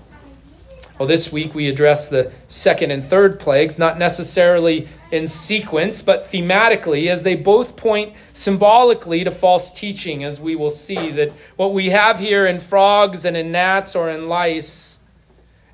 Well, 0.99 1.07
this 1.07 1.31
week 1.31 1.55
we 1.55 1.69
address 1.69 2.09
the 2.09 2.33
second 2.49 2.93
and 2.93 3.05
third 3.05 3.39
plagues, 3.39 3.79
not 3.79 3.99
necessarily 3.99 4.89
in 5.13 5.27
sequence, 5.27 6.01
but 6.01 6.33
thematically, 6.33 7.11
as 7.11 7.25
they 7.25 7.35
both 7.35 7.77
point 7.77 8.15
symbolically 8.33 9.23
to 9.25 9.31
false 9.31 9.71
teaching, 9.71 10.25
as 10.25 10.41
we 10.41 10.57
will 10.57 10.71
see 10.71 11.11
that 11.11 11.31
what 11.57 11.75
we 11.75 11.91
have 11.91 12.19
here 12.21 12.47
in 12.47 12.59
frogs 12.59 13.27
and 13.27 13.37
in 13.37 13.53
gnats 13.53 13.95
or 13.95 14.09
in 14.09 14.31
lice, 14.31 14.99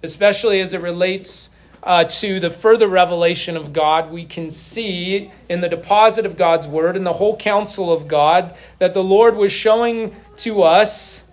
especially 0.03 0.59
as 0.59 0.75
it 0.75 0.81
relates 0.81 1.51
uh, 1.83 2.05
to 2.05 2.41
the 2.41 2.51
further 2.51 2.89
revelation 2.89 3.57
of 3.57 3.73
God, 3.73 4.11
we 4.11 4.25
can 4.25 4.51
see 4.51 5.31
in 5.49 5.61
the 5.61 5.69
deposit 5.69 6.27
of 6.27 6.37
God's 6.37 6.69
word 6.69 6.97
and 6.97 7.07
the 7.07 7.13
whole 7.13 7.37
counsel 7.37 7.93
of 7.93 8.07
God 8.07 8.55
that 8.79 8.95
the 8.95 9.03
Lord 9.03 9.37
was 9.37 9.53
showing 9.53 10.15
to 10.39 10.63
us 10.63 11.25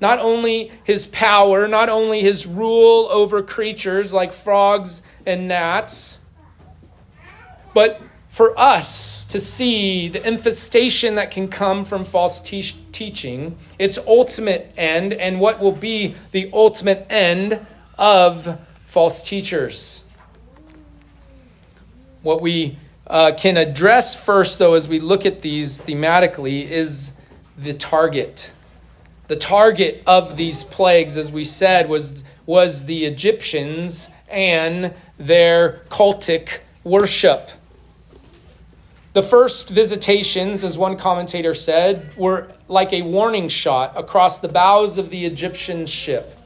not 0.00 0.18
only 0.18 0.72
his 0.84 1.06
power, 1.06 1.68
not 1.68 1.88
only 1.88 2.20
his 2.20 2.46
rule 2.46 3.08
over 3.10 3.42
creatures 3.42 4.12
like 4.12 4.32
frogs 4.32 5.02
and 5.24 5.48
gnats, 5.48 6.18
but 7.72 8.00
for 8.28 8.58
us 8.58 9.24
to 9.26 9.38
see 9.38 10.08
the 10.08 10.26
infestation 10.26 11.14
that 11.14 11.30
can 11.30 11.46
come 11.46 11.84
from 11.84 12.04
false 12.04 12.40
te- 12.40 12.76
teaching, 12.90 13.56
its 13.78 13.96
ultimate 13.96 14.74
end, 14.76 15.12
and 15.12 15.40
what 15.40 15.60
will 15.60 15.72
be 15.72 16.16
the 16.32 16.50
ultimate 16.52 17.06
end 17.08 17.64
of 17.96 18.58
false 18.94 19.24
teachers. 19.24 20.04
What 22.22 22.40
we 22.40 22.78
uh, 23.08 23.32
can 23.36 23.56
address 23.56 24.14
first, 24.14 24.60
though, 24.60 24.74
as 24.74 24.86
we 24.86 25.00
look 25.00 25.26
at 25.26 25.42
these 25.42 25.80
thematically, 25.80 26.62
is 26.62 27.12
the 27.58 27.74
target. 27.74 28.52
The 29.26 29.34
target 29.34 30.04
of 30.06 30.36
these 30.36 30.62
plagues, 30.62 31.18
as 31.18 31.32
we 31.32 31.42
said, 31.42 31.88
was, 31.88 32.22
was 32.46 32.84
the 32.84 33.04
Egyptians 33.04 34.10
and 34.28 34.94
their 35.18 35.82
cultic 35.88 36.60
worship. 36.84 37.50
The 39.12 39.22
first 39.22 39.70
visitations, 39.70 40.62
as 40.62 40.78
one 40.78 40.96
commentator 40.96 41.54
said, 41.54 42.16
were 42.16 42.52
like 42.68 42.92
a 42.92 43.02
warning 43.02 43.48
shot 43.48 43.94
across 43.96 44.38
the 44.38 44.48
bows 44.48 44.98
of 44.98 45.10
the 45.10 45.26
Egyptian 45.26 45.86
ship. 45.86 46.43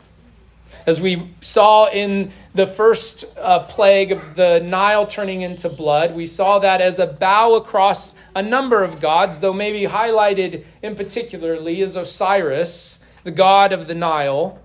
As 0.88 1.02
we 1.02 1.28
saw 1.42 1.90
in 1.90 2.32
the 2.54 2.64
first 2.64 3.26
uh, 3.36 3.58
plague 3.64 4.10
of 4.10 4.36
the 4.36 4.60
Nile 4.60 5.06
turning 5.06 5.42
into 5.42 5.68
blood, 5.68 6.14
we 6.14 6.24
saw 6.24 6.60
that 6.60 6.80
as 6.80 6.98
a 6.98 7.06
bow 7.06 7.56
across 7.56 8.14
a 8.34 8.42
number 8.42 8.82
of 8.82 8.98
gods, 8.98 9.40
though 9.40 9.52
maybe 9.52 9.82
highlighted 9.82 10.64
in 10.80 10.96
particularly 10.96 11.82
is 11.82 11.94
Osiris, 11.94 13.00
the 13.22 13.30
god 13.30 13.74
of 13.74 13.86
the 13.86 13.94
Nile. 13.94 14.62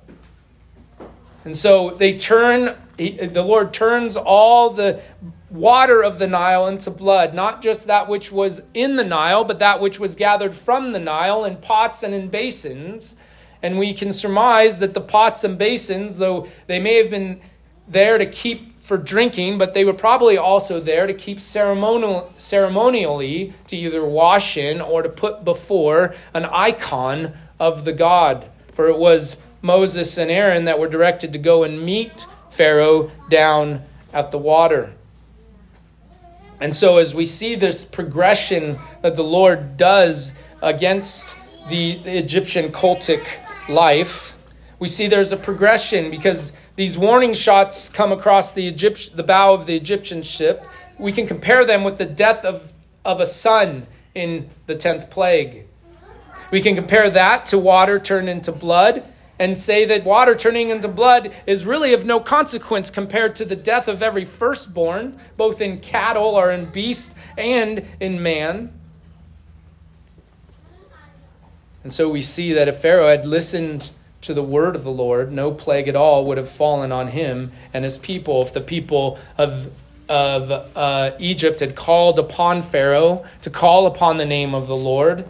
And 1.43 1.57
so 1.57 1.89
they 1.89 2.17
turn, 2.17 2.77
the 2.95 3.43
Lord 3.45 3.73
turns 3.73 4.15
all 4.15 4.69
the 4.69 5.01
water 5.49 6.01
of 6.01 6.19
the 6.19 6.27
Nile 6.27 6.67
into 6.67 6.89
blood, 6.89 7.33
not 7.33 7.61
just 7.61 7.87
that 7.87 8.07
which 8.07 8.31
was 8.31 8.63
in 8.73 8.95
the 8.95 9.03
Nile, 9.03 9.43
but 9.43 9.59
that 9.59 9.81
which 9.81 9.99
was 9.99 10.15
gathered 10.15 10.55
from 10.55 10.93
the 10.93 10.99
Nile 10.99 11.43
in 11.43 11.57
pots 11.57 12.01
and 12.01 12.13
in 12.13 12.29
basins 12.29 13.17
and 13.63 13.79
we 13.79 13.93
can 13.93 14.11
surmise 14.11 14.79
that 14.79 14.93
the 14.93 15.01
pots 15.01 15.45
and 15.45 15.57
basins, 15.57 16.17
though 16.17 16.47
they 16.67 16.79
may 16.79 16.97
have 17.01 17.09
been 17.09 17.41
there 17.87 18.17
to 18.17 18.25
keep 18.25 18.81
for 18.83 18.97
drinking, 18.97 19.57
but 19.57 19.73
they 19.73 19.85
were 19.85 19.93
probably 19.93 20.37
also 20.37 20.81
there 20.81 21.07
to 21.07 21.13
keep 21.13 21.39
ceremonial, 21.39 22.31
ceremonially 22.35 23.53
to 23.67 23.77
either 23.77 24.03
wash 24.03 24.57
in 24.57 24.81
or 24.81 25.01
to 25.01 25.07
put 25.07 25.45
before 25.45 26.13
an 26.33 26.43
icon 26.45 27.33
of 27.59 27.85
the 27.85 27.93
god. 27.93 28.49
For 28.73 28.89
it 28.89 28.97
was 28.97 29.37
Moses 29.61 30.17
and 30.17 30.29
Aaron 30.29 30.65
that 30.65 30.77
were 30.77 30.89
directed 30.89 31.31
to 31.31 31.39
go 31.39 31.63
and 31.63 31.81
meet 31.81 32.27
Pharaoh 32.49 33.09
down 33.29 33.83
at 34.11 34.31
the 34.31 34.37
water. 34.37 34.93
And 36.59 36.75
so, 36.75 36.97
as 36.97 37.15
we 37.15 37.25
see 37.25 37.55
this 37.55 37.85
progression 37.85 38.77
that 39.01 39.15
the 39.15 39.23
Lord 39.23 39.77
does 39.77 40.33
against 40.61 41.35
the, 41.69 41.97
the 42.03 42.17
Egyptian 42.17 42.71
cultic 42.71 43.25
life, 43.69 44.37
we 44.79 44.87
see 44.87 45.07
there's 45.07 45.31
a 45.31 45.37
progression 45.37 46.11
because 46.11 46.53
these 46.75 46.97
warning 46.97 47.33
shots 47.33 47.89
come 47.89 48.11
across 48.11 48.53
the, 48.53 48.63
Egypt, 48.63 49.15
the 49.15 49.23
bow 49.23 49.53
of 49.53 49.65
the 49.65 49.75
Egyptian 49.75 50.23
ship. 50.23 50.65
We 50.99 51.11
can 51.11 51.27
compare 51.27 51.65
them 51.65 51.83
with 51.83 51.97
the 51.97 52.05
death 52.05 52.43
of, 52.43 52.73
of 53.05 53.19
a 53.19 53.25
son 53.25 53.87
in 54.15 54.49
the 54.67 54.75
10th 54.75 55.09
plague. 55.09 55.67
We 56.51 56.61
can 56.61 56.75
compare 56.75 57.09
that 57.09 57.45
to 57.47 57.57
water 57.57 57.99
turned 57.99 58.29
into 58.29 58.51
blood 58.51 59.03
and 59.39 59.57
say 59.57 59.85
that 59.85 60.03
water 60.03 60.35
turning 60.35 60.69
into 60.69 60.87
blood 60.87 61.33
is 61.47 61.65
really 61.65 61.93
of 61.93 62.05
no 62.05 62.19
consequence 62.19 62.91
compared 62.91 63.35
to 63.35 63.45
the 63.45 63.55
death 63.55 63.87
of 63.87 64.03
every 64.03 64.25
firstborn, 64.25 65.19
both 65.37 65.61
in 65.61 65.79
cattle 65.79 66.35
or 66.35 66.51
in 66.51 66.65
beast 66.65 67.13
and 67.37 67.87
in 67.99 68.21
man. 68.21 68.71
And 71.83 71.91
so 71.91 72.09
we 72.09 72.21
see 72.21 72.53
that 72.53 72.67
if 72.67 72.77
Pharaoh 72.77 73.09
had 73.09 73.25
listened 73.25 73.91
to 74.21 74.33
the 74.33 74.43
word 74.43 74.75
of 74.75 74.83
the 74.83 74.91
Lord, 74.91 75.31
no 75.31 75.51
plague 75.51 75.87
at 75.87 75.95
all 75.95 76.25
would 76.25 76.37
have 76.37 76.49
fallen 76.49 76.91
on 76.91 77.09
him 77.09 77.51
and 77.73 77.83
his 77.83 77.97
people. 77.97 78.41
If 78.41 78.53
the 78.53 78.61
people 78.61 79.19
of 79.37 79.71
of 80.09 80.51
uh, 80.51 81.11
Egypt 81.17 81.61
had 81.61 81.75
called 81.75 82.19
upon 82.19 82.61
Pharaoh 82.61 83.23
to 83.41 83.49
call 83.49 83.87
upon 83.87 84.17
the 84.17 84.25
name 84.25 84.53
of 84.53 84.67
the 84.67 84.75
Lord, 84.75 85.27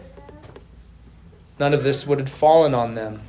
none 1.58 1.74
of 1.74 1.84
this 1.84 2.06
would 2.06 2.18
have 2.18 2.28
fallen 2.28 2.74
on 2.74 2.94
them. 2.94 3.20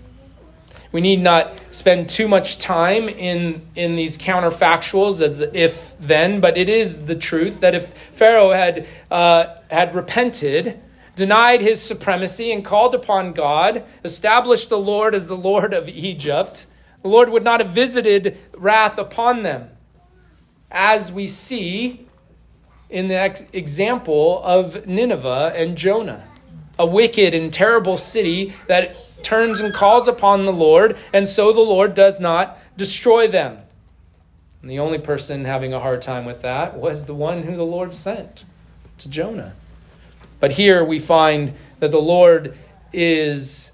We 0.91 1.01
need 1.01 1.21
not 1.21 1.59
spend 1.71 2.09
too 2.09 2.27
much 2.27 2.57
time 2.57 3.09
in, 3.09 3.61
in 3.75 3.95
these 3.95 4.17
counterfactuals 4.17 5.21
as 5.21 5.41
if 5.41 5.97
then, 5.99 6.39
but 6.39 6.57
it 6.57 6.69
is 6.69 7.05
the 7.05 7.15
truth 7.15 7.59
that 7.59 7.75
if 7.75 7.93
Pharaoh 8.13 8.51
had, 8.51 8.87
uh, 9.11 9.55
had 9.69 9.93
repented, 9.93 10.79
denied 11.15 11.61
his 11.61 11.81
supremacy 11.81 12.51
and 12.51 12.63
called 12.63 12.93
upon 12.93 13.33
God, 13.33 13.83
established 14.03 14.69
the 14.69 14.77
Lord 14.77 15.15
as 15.15 15.27
the 15.27 15.37
Lord 15.37 15.73
of 15.73 15.87
Egypt, 15.89 16.67
the 17.01 17.07
Lord 17.07 17.29
would 17.29 17.43
not 17.43 17.59
have 17.59 17.69
visited 17.69 18.37
wrath 18.57 18.97
upon 18.97 19.43
them, 19.43 19.69
as 20.71 21.11
we 21.11 21.27
see 21.27 22.07
in 22.89 23.07
the 23.07 23.15
ex- 23.15 23.45
example 23.53 24.41
of 24.43 24.87
Nineveh 24.87 25.53
and 25.55 25.77
Jonah, 25.77 26.27
a 26.77 26.85
wicked 26.85 27.33
and 27.33 27.53
terrible 27.53 27.97
city 27.97 28.53
that 28.67 29.23
turns 29.23 29.59
and 29.59 29.73
calls 29.73 30.07
upon 30.07 30.45
the 30.45 30.53
Lord, 30.53 30.97
and 31.13 31.27
so 31.27 31.53
the 31.53 31.61
Lord 31.61 31.93
does 31.93 32.19
not 32.19 32.57
destroy 32.77 33.27
them. 33.27 33.59
And 34.61 34.69
the 34.69 34.79
only 34.79 34.97
person 34.97 35.45
having 35.45 35.73
a 35.73 35.79
hard 35.79 36.01
time 36.01 36.25
with 36.25 36.41
that 36.41 36.75
was 36.75 37.05
the 37.05 37.13
one 37.13 37.43
who 37.43 37.55
the 37.55 37.65
Lord 37.65 37.93
sent 37.93 38.45
to 38.97 39.09
Jonah. 39.09 39.53
But 40.39 40.51
here 40.51 40.83
we 40.83 40.99
find 40.99 41.53
that 41.79 41.91
the 41.91 41.99
Lord 41.99 42.57
is 42.91 43.71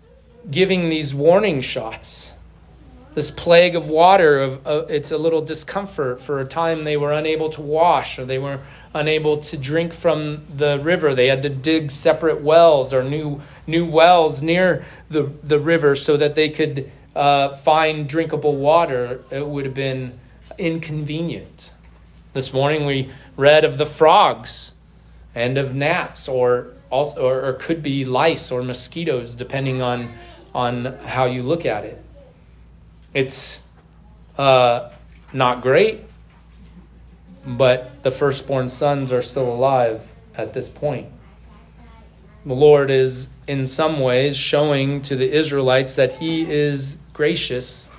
giving 0.50 0.89
these 0.89 1.13
warning 1.13 1.62
shots. 1.62 2.34
This 3.13 3.30
plague 3.30 3.75
of 3.75 3.89
water, 3.89 4.39
of, 4.39 4.65
uh, 4.65 4.86
it's 4.88 5.12
a 5.12 5.18
little 5.18 5.41
discomfort. 5.41 6.22
For 6.22 6.39
a 6.39 6.46
time, 6.46 6.86
they 6.86 6.96
were 6.96 7.12
unable 7.12 7.50
to 7.50 7.62
wash 7.62 8.18
or 8.18 8.25
they 8.25 8.39
were 8.39 8.62
unable 8.94 9.38
to 9.38 9.58
drink 9.58 9.94
from 9.94 10.44
the 10.56 10.80
river. 10.80 11.13
They 11.13 11.27
had 11.27 11.44
to 11.44 11.50
dig 11.50 11.91
separate 11.91 12.41
wells 12.41 12.94
or 12.94 13.03
new, 13.03 13.41
new 13.68 13.86
wells 13.86 14.41
near 14.41 14.86
the, 15.10 15.32
the 15.44 15.60
river 15.60 15.96
so 15.96 16.15
that 16.18 16.36
they 16.36 16.50
could 16.50 16.89
uh, 17.15 17.56
find 17.56 18.08
drinkable 18.08 18.56
water. 18.56 19.22
It 19.30 19.46
would 19.46 19.65
have 19.65 19.74
been 19.74 20.20
inconvenient. 20.58 21.74
This 22.34 22.53
morning, 22.53 22.86
we 22.86 23.12
read 23.36 23.65
of 23.65 23.77
the 23.77 23.86
frogs 23.86 24.74
and 25.33 25.57
of 25.57 25.73
gnats, 25.73 26.27
or 26.27 26.73
also, 26.89 27.21
or, 27.21 27.45
or 27.45 27.53
could 27.53 27.81
be 27.81 28.05
lice 28.05 28.51
or 28.51 28.61
mosquitoes, 28.63 29.35
depending 29.35 29.81
on 29.81 30.11
on 30.53 30.85
how 31.05 31.25
you 31.25 31.43
look 31.43 31.65
at 31.65 31.85
it. 31.85 32.03
It's 33.13 33.61
uh, 34.38 34.89
not 35.33 35.61
great, 35.61 36.01
but 37.45 38.03
the 38.03 38.11
firstborn 38.11 38.69
sons 38.69 39.11
are 39.11 39.21
still 39.21 39.51
alive 39.51 40.01
at 40.35 40.53
this 40.53 40.69
point. 40.69 41.07
The 42.45 42.53
Lord 42.53 42.89
is, 42.89 43.29
in 43.47 43.67
some 43.67 44.00
ways, 44.00 44.35
showing 44.35 45.01
to 45.03 45.15
the 45.15 45.31
Israelites 45.31 45.95
that 45.95 46.13
He 46.13 46.50
is 46.50 46.97
gracious 47.13 47.89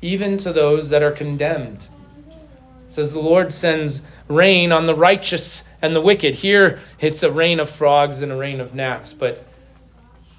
even 0.00 0.36
to 0.36 0.52
those 0.52 0.90
that 0.90 1.02
are 1.02 1.12
condemned. 1.12 1.88
It 2.28 2.92
says 2.92 3.12
the 3.12 3.20
Lord 3.20 3.52
sends 3.52 4.02
rain 4.28 4.72
on 4.72 4.84
the 4.84 4.94
righteous 4.94 5.64
and 5.80 5.94
the 5.94 6.00
wicked. 6.00 6.34
Here 6.34 6.80
it's 7.00 7.22
a 7.22 7.30
rain 7.30 7.60
of 7.60 7.68
frogs 7.68 8.22
and 8.22 8.32
a 8.32 8.36
rain 8.36 8.60
of 8.60 8.74
gnats, 8.74 9.12
but 9.12 9.44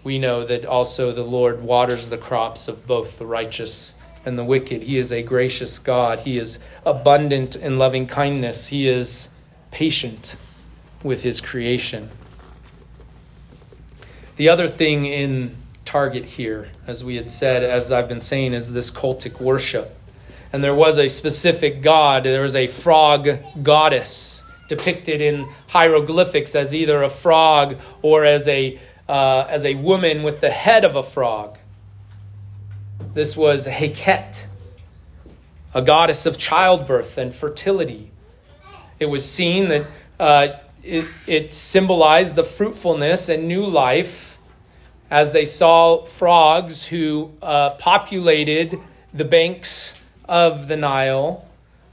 we 0.04 0.20
know 0.20 0.46
that 0.46 0.66
also 0.66 1.12
the 1.12 1.24
Lord 1.24 1.62
waters 1.64 2.10
the 2.10 2.18
crops 2.18 2.68
of 2.68 2.86
both 2.86 3.18
the 3.18 3.26
righteous 3.26 3.94
and 4.26 4.38
the 4.38 4.44
wicked. 4.44 4.84
He 4.84 4.98
is 4.98 5.12
a 5.12 5.22
gracious 5.22 5.80
God. 5.80 6.22
He 6.22 6.38
is 6.38 6.60
abundant 6.86 7.56
in 7.56 7.78
loving 7.78 8.08
kindness. 8.08 8.68
He 8.68 8.88
is 8.88 9.30
patient 9.72 10.36
with 11.04 11.24
his 11.24 11.42
creation. 11.42 12.10
The 14.36 14.50
other 14.50 14.68
thing 14.68 15.06
in 15.06 15.56
target 15.86 16.26
here, 16.26 16.70
as 16.88 17.04
we 17.04 17.16
had 17.16 17.30
said, 17.30 17.64
as 17.64 17.92
I've 17.92 18.08
been 18.08 18.22
saying, 18.22 18.54
is 18.54 18.72
this 18.72 18.90
cultic 18.90 19.42
worship 19.42 19.96
and 20.54 20.64
there 20.64 20.76
was 20.76 21.00
a 21.00 21.10
specific 21.10 21.82
god. 21.82 22.24
There 22.24 22.44
was 22.44 22.56
a 22.56 22.68
frog 22.68 23.40
goddess 23.64 24.44
depicted 24.70 25.20
in 25.20 25.50
hieroglyphics 25.68 26.56
as 26.56 26.76
either 26.76 27.02
a 27.02 27.10
frog 27.10 27.80
or 28.04 28.24
as 28.24 28.48
a, 28.48 28.80
uh, 29.10 29.46
as 29.50 29.66
a 29.66 29.74
woman 29.74 30.22
with 30.22 30.42
the 30.42 30.52
head 30.52 30.86
of 30.86 30.96
a 30.96 31.02
frog. 31.02 31.58
This 33.16 33.36
was 33.36 33.68
Heket, 33.68 34.46
a 35.74 35.82
goddess 35.82 36.28
of 36.28 36.38
childbirth 36.38 37.18
and 37.18 37.34
fertility. 37.34 38.12
It 39.00 39.08
was 39.08 39.30
seen 39.30 39.70
that 39.70 39.88
uh, 40.20 40.48
it, 40.84 41.08
it 41.26 41.56
symbolized 41.56 42.36
the 42.36 42.44
fruitfulness 42.44 43.28
and 43.28 43.48
new 43.48 43.66
life 43.66 44.38
as 45.10 45.32
they 45.32 45.46
saw 45.46 46.06
frogs 46.06 46.86
who 46.86 47.32
uh, 47.42 47.72
populated 47.72 48.80
the 49.14 49.26
banks 49.26 50.03
of 50.26 50.68
the 50.68 50.78
Nile, 50.78 51.46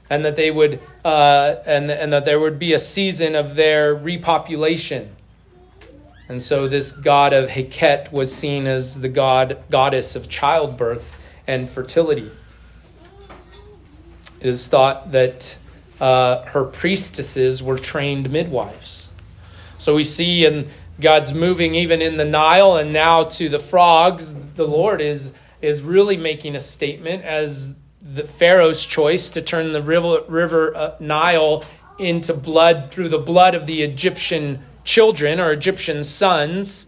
and 0.09 0.25
that 0.25 0.35
they 0.35 0.51
would 0.51 0.79
uh, 1.05 1.55
and 1.65 1.89
and 1.89 2.13
that 2.13 2.25
there 2.25 2.39
would 2.39 2.59
be 2.59 2.73
a 2.73 2.79
season 2.79 3.35
of 3.35 3.55
their 3.55 3.95
repopulation. 3.95 5.09
And 6.27 6.41
so 6.41 6.67
this 6.67 6.91
god 6.91 7.33
of 7.33 7.49
Heket 7.49 8.11
was 8.11 8.33
seen 8.33 8.67
as 8.67 8.99
the 8.99 9.09
god 9.09 9.57
goddess 9.69 10.15
of 10.15 10.29
childbirth 10.29 11.15
and 11.47 11.69
fertility. 11.69 12.31
It 14.39 14.47
is 14.47 14.67
thought 14.67 15.11
that 15.11 15.57
uh, 15.99 16.43
her 16.47 16.63
priestesses 16.63 17.61
were 17.61 17.77
trained 17.77 18.31
midwives. 18.31 19.09
So 19.77 19.95
we 19.95 20.03
see 20.03 20.45
in 20.45 20.69
God's 20.99 21.33
moving 21.33 21.75
even 21.75 22.01
in 22.01 22.17
the 22.17 22.25
Nile 22.25 22.75
and 22.75 22.91
now 22.91 23.25
to 23.25 23.49
the 23.49 23.59
frogs, 23.59 24.35
the 24.55 24.67
Lord 24.67 25.01
is 25.01 25.33
is 25.61 25.81
really 25.81 26.17
making 26.17 26.55
a 26.55 26.59
statement 26.59 27.23
as 27.23 27.73
the 28.01 28.23
Pharaoh's 28.23 28.85
choice 28.85 29.31
to 29.31 29.41
turn 29.41 29.73
the 29.73 29.81
river, 29.81 30.21
river 30.27 30.75
uh, 30.75 30.95
Nile 30.99 31.63
into 31.99 32.33
blood 32.33 32.91
through 32.91 33.09
the 33.09 33.19
blood 33.19 33.53
of 33.53 33.67
the 33.67 33.83
Egyptian 33.83 34.63
children 34.83 35.39
or 35.39 35.51
Egyptian 35.51 36.03
sons, 36.03 36.87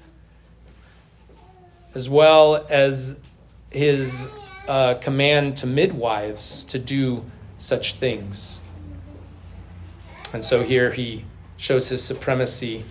as 1.94 2.10
well 2.10 2.66
as 2.70 3.16
his 3.70 4.28
uh, 4.68 4.96
command 4.96 5.58
to 5.58 5.68
midwives 5.68 6.64
to 6.66 6.80
do 6.80 7.24
such 7.60 7.94
things. 7.94 8.60
And 10.34 10.44
so 10.44 10.64
here 10.64 10.92
he 10.92 11.26
shows 11.58 11.90
his 11.90 12.04
supremacy 12.04 12.84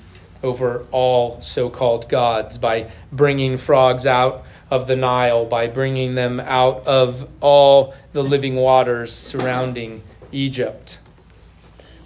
over 0.43 0.87
all 0.91 1.41
so 1.41 1.71
called 1.71 2.09
gods 2.09 2.59
by 2.59 2.91
bringing 3.13 3.57
frogs 3.57 4.07
out 4.07 4.45
of 4.73 4.87
the 4.87 4.97
Nile 4.97 5.45
by 5.45 5.67
bringing 5.67 6.15
them 6.15 6.41
out 6.41 6.87
of 6.87 7.29
all 7.43 7.93
the 8.15 8.23
living 8.23 8.57
waters 8.57 9.13
surrounding 9.13 10.01
Egypt. 10.33 10.99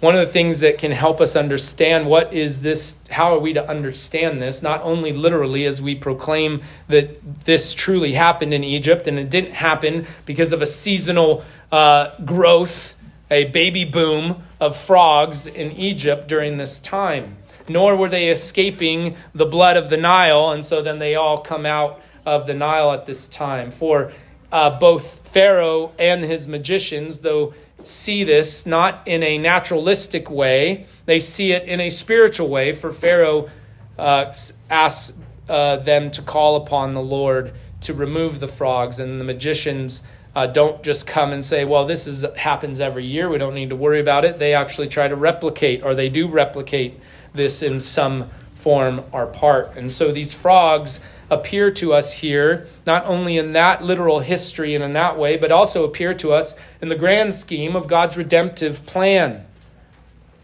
One 0.01 0.15
of 0.15 0.27
the 0.27 0.31
things 0.31 0.59
that 0.59 0.77
can 0.77 0.91
help 0.91 1.21
us 1.21 1.37
understand 1.37 2.07
what 2.07 2.33
is 2.33 2.59
this, 2.59 2.97
how 3.09 3.33
are 3.33 3.39
we 3.39 3.53
to 3.53 3.67
understand 3.67 4.41
this, 4.41 4.61
not 4.61 4.81
only 4.81 5.13
literally 5.13 5.65
as 5.65 5.81
we 5.81 5.95
proclaim 5.95 6.61
that 6.89 7.45
this 7.45 7.73
truly 7.73 8.11
happened 8.11 8.53
in 8.53 8.65
Egypt 8.65 9.07
and 9.07 9.17
it 9.17 9.29
didn't 9.29 9.53
happen 9.53 10.05
because 10.25 10.51
of 10.51 10.61
a 10.61 10.65
seasonal 10.65 11.45
uh, 11.71 12.09
growth, 12.25 12.97
a 13.31 13.45
baby 13.45 13.85
boom 13.85 14.43
of 14.59 14.75
frogs 14.75 15.47
in 15.47 15.71
Egypt 15.71 16.27
during 16.27 16.57
this 16.57 16.81
time, 16.81 17.37
nor 17.69 17.95
were 17.95 18.09
they 18.09 18.29
escaping 18.29 19.15
the 19.33 19.45
blood 19.45 19.77
of 19.77 19.89
the 19.89 19.97
Nile, 19.97 20.51
and 20.51 20.63
so 20.63 20.81
then 20.81 20.99
they 20.99 21.15
all 21.15 21.39
come 21.39 21.65
out 21.65 22.01
of 22.25 22.47
the 22.47 22.53
Nile 22.53 22.91
at 22.91 23.05
this 23.05 23.27
time. 23.27 23.71
For 23.71 24.11
uh, 24.51 24.79
both 24.79 25.27
Pharaoh 25.27 25.91
and 25.97 26.23
his 26.23 26.47
magicians, 26.47 27.19
though, 27.19 27.53
see 27.83 28.23
this 28.23 28.65
not 28.65 29.07
in 29.07 29.23
a 29.23 29.37
naturalistic 29.37 30.29
way, 30.29 30.85
they 31.05 31.19
see 31.19 31.51
it 31.51 31.63
in 31.63 31.79
a 31.79 31.89
spiritual 31.89 32.49
way. 32.49 32.73
For 32.73 32.91
Pharaoh 32.91 33.49
uh, 33.97 34.33
asks 34.69 35.17
uh, 35.49 35.77
them 35.77 36.11
to 36.11 36.21
call 36.21 36.57
upon 36.57 36.93
the 36.93 37.01
Lord 37.01 37.53
to 37.81 37.93
remove 37.93 38.39
the 38.39 38.47
frogs, 38.47 38.99
and 38.99 39.19
the 39.19 39.23
magicians. 39.23 40.01
Uh, 40.35 40.45
don't 40.45 40.83
just 40.83 41.07
come 41.07 41.31
and 41.31 41.43
say, 41.43 41.65
"Well, 41.65 41.85
this 41.85 42.07
is 42.07 42.25
happens 42.35 42.79
every 42.79 43.05
year. 43.05 43.29
We 43.29 43.37
don't 43.37 43.55
need 43.55 43.69
to 43.69 43.75
worry 43.75 43.99
about 43.99 44.25
it." 44.25 44.39
They 44.39 44.53
actually 44.53 44.87
try 44.87 45.07
to 45.07 45.15
replicate, 45.15 45.83
or 45.83 45.95
they 45.95 46.09
do 46.09 46.27
replicate 46.27 46.99
this 47.33 47.63
in 47.63 47.79
some 47.79 48.29
form 48.53 49.03
or 49.11 49.27
part. 49.27 49.77
And 49.77 49.91
so 49.91 50.11
these 50.11 50.33
frogs 50.33 50.99
appear 51.29 51.71
to 51.71 51.93
us 51.93 52.13
here, 52.13 52.67
not 52.85 53.05
only 53.05 53.37
in 53.37 53.53
that 53.53 53.83
literal 53.83 54.19
history 54.19 54.75
and 54.75 54.83
in 54.83 54.93
that 54.93 55.17
way, 55.17 55.37
but 55.37 55.51
also 55.51 55.83
appear 55.83 56.13
to 56.15 56.33
us 56.33 56.55
in 56.81 56.89
the 56.89 56.95
grand 56.95 57.33
scheme 57.33 57.75
of 57.75 57.87
God's 57.87 58.17
redemptive 58.17 58.85
plan. 58.85 59.45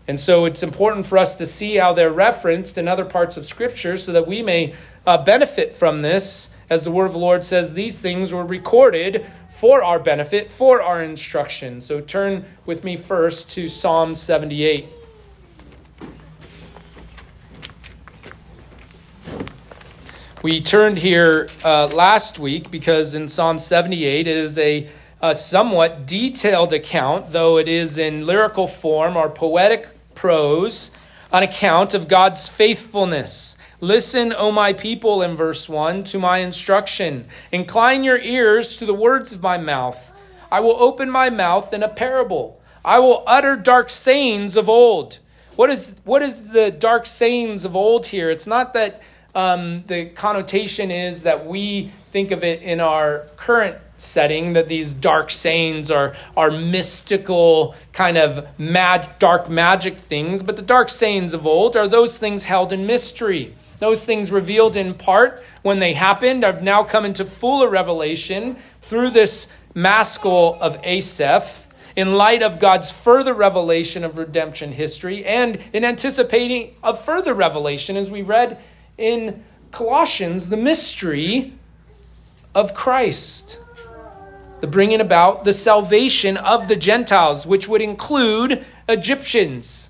And 0.08 0.19
so 0.19 0.46
it's 0.46 0.63
important 0.63 1.06
for 1.06 1.17
us 1.17 1.36
to 1.38 1.46
see 1.46 1.76
how 1.76 1.93
they're 1.93 2.12
referenced 2.12 2.78
in 2.78 2.88
other 2.88 3.06
parts 3.06 3.38
of 3.38 3.46
Scripture 3.46 3.96
so 3.96 4.12
that 4.12 4.28
we 4.28 4.41
may 4.41 4.74
uh, 5.06 5.24
benefit 5.24 5.74
from 5.74 6.02
this. 6.02 6.50
As 6.69 6.84
the 6.84 6.91
word 6.91 7.06
of 7.06 7.13
the 7.13 7.19
Lord 7.19 7.46
says, 7.46 7.74
these 7.74 8.00
things 8.00 8.34
were 8.34 8.46
recorded 8.46 9.26
for 9.48 9.84
our 9.84 10.00
benefit, 10.00 10.50
for 10.50 10.82
our 10.82 11.02
instruction. 11.02 11.80
So 11.80 12.02
turn 12.02 12.46
with 12.65 12.84
me 12.84 12.98
first 12.98 13.52
to 13.52 13.69
Psalm 13.69 14.15
78. 14.15 14.88
We 20.44 20.60
turned 20.60 20.98
here 20.98 21.48
uh, 21.64 21.88
last 21.88 22.38
week 22.38 22.70
because 22.70 23.16
in 23.16 23.30
Psalm 23.30 23.60
78 23.60 24.28
it 24.28 24.36
is 24.36 24.58
a, 24.58 24.90
a 25.22 25.34
somewhat 25.34 26.06
detailed 26.06 26.74
account, 26.74 27.32
though 27.32 27.58
it 27.58 27.70
is 27.70 27.98
in 27.98 28.26
lyrical 28.26 28.68
form 28.68 29.16
or 29.16 29.30
poetic 29.30 29.88
prose, 30.16 30.92
an 31.32 31.44
account 31.44 31.94
of 31.94 32.10
God's 32.10 32.50
faithfulness. 32.50 33.56
Listen, 33.80 34.34
O 34.34 34.52
my 34.52 34.74
people, 34.74 35.22
in 35.22 35.38
verse 35.38 35.70
1, 35.70 36.04
to 36.04 36.20
my 36.20 36.40
instruction. 36.40 37.26
Incline 37.54 38.04
your 38.04 38.20
ears 38.20 38.76
to 38.80 38.86
the 38.86 38.94
words 38.94 39.32
of 39.32 39.42
my 39.42 39.58
mouth. 39.58 40.12
I 40.52 40.60
will 40.60 40.76
open 40.76 41.10
my 41.10 41.30
mouth 41.30 41.72
in 41.74 41.84
a 41.84 41.88
parable. 41.88 42.62
I 42.84 43.00
will 43.00 43.24
utter 43.26 43.56
dark 43.56 43.90
sayings 43.90 44.58
of 44.58 44.68
old. 44.68 45.20
What 45.56 45.70
is, 45.70 45.96
what 46.04 46.22
is 46.22 46.50
the 46.50 46.70
dark 46.70 47.06
sayings 47.06 47.64
of 47.64 47.78
old 47.78 48.08
here? 48.08 48.30
It's 48.30 48.48
not 48.48 48.74
that 48.74 49.02
um, 49.36 49.84
the 49.88 50.06
connotation 50.06 50.91
is 50.91 51.24
that 51.24 51.46
we 51.46 51.91
think 52.12 52.32
of 52.32 52.43
it 52.43 52.62
in 52.62 52.80
our 52.80 53.28
current 53.36 53.78
setting 53.98 54.54
that 54.54 54.67
these 54.67 54.93
dark 54.93 55.30
sayings 55.30 55.89
are, 55.89 56.15
are 56.36 56.52
mystical, 56.52 57.76
kind 57.93 58.17
of 58.17 58.48
mag, 58.60 59.17
dark 59.17 59.50
magic 59.50 59.98
things. 59.98 60.43
But 60.43 60.56
the 60.56 60.62
dark 60.62 60.89
sayings 60.89 61.34
of 61.34 61.48
old 61.48 61.76
are 61.76 61.88
those 61.88 62.17
things 62.17 62.43
held 62.43 62.74
in 62.74 62.86
mystery. 62.86 63.56
Those 63.80 64.06
things 64.06 64.32
revealed 64.32 64.76
in 64.76 64.93
part 64.93 65.43
when 65.62 65.80
they 65.80 65.93
happened 65.93 66.43
have 66.43 66.62
now 66.62 66.84
come 66.84 67.06
into 67.06 67.26
fuller 67.26 67.69
revelation 67.69 68.58
through 68.82 69.10
this 69.10 69.48
maskil 69.74 70.58
of 70.62 70.78
Asaph 70.84 71.67
in 71.96 72.15
light 72.15 72.41
of 72.41 72.60
God's 72.60 72.91
further 72.91 73.34
revelation 73.34 74.04
of 74.04 74.17
redemption 74.17 74.72
history 74.72 75.26
and 75.26 75.60
in 75.74 75.84
anticipating 75.84 76.76
of 76.82 77.04
further 77.04 77.34
revelation, 77.34 77.98
as 77.98 78.10
we 78.10 78.22
read 78.22 78.60
in 78.98 79.44
Colossians, 79.72 80.50
the 80.50 80.58
mystery 80.58 81.54
of 82.54 82.74
Christ. 82.74 83.60
The 84.62 84.68
bringing 84.68 85.02
about 85.02 85.44
the 85.44 85.54
salvation 85.54 86.38
of 86.38 86.68
the 86.68 86.76
Gentiles, 86.76 87.46
which 87.46 87.68
would 87.68 87.82
include 87.82 88.66
Egyptians. 88.88 89.90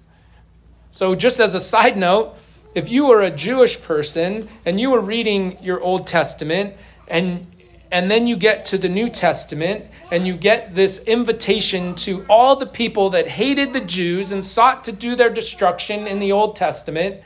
So, 0.90 1.16
just 1.16 1.40
as 1.40 1.54
a 1.54 1.60
side 1.60 1.98
note, 1.98 2.36
if 2.74 2.90
you 2.90 3.08
were 3.08 3.22
a 3.22 3.30
Jewish 3.30 3.82
person 3.82 4.48
and 4.66 4.80
you 4.80 4.90
were 4.90 5.00
reading 5.00 5.58
your 5.62 5.80
Old 5.80 6.08
Testament 6.08 6.76
and 7.08 7.48
and 7.92 8.10
then 8.10 8.26
you 8.26 8.36
get 8.36 8.66
to 8.66 8.80
the 8.80 8.90
New 8.90 9.08
Testament 9.08 9.86
and 10.12 10.26
you 10.26 10.36
get 10.36 10.74
this 10.74 10.98
invitation 10.98 11.94
to 11.94 12.26
all 12.28 12.56
the 12.56 12.66
people 12.66 13.12
that 13.12 13.28
hated 13.28 13.72
the 13.72 13.82
Jews 13.82 14.32
and 14.32 14.44
sought 14.44 14.86
to 14.86 14.92
do 14.92 15.16
their 15.16 15.30
destruction 15.30 16.08
in 16.08 16.18
the 16.18 16.32
Old 16.32 16.56
Testament 16.56 17.22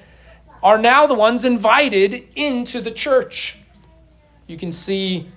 are 0.62 0.78
now 0.78 1.08
the 1.08 1.14
ones 1.14 1.46
invited 1.46 2.28
into 2.36 2.82
the 2.82 2.92
church. 2.92 3.58
You 4.48 4.58
can 4.58 4.72
see 4.72 5.30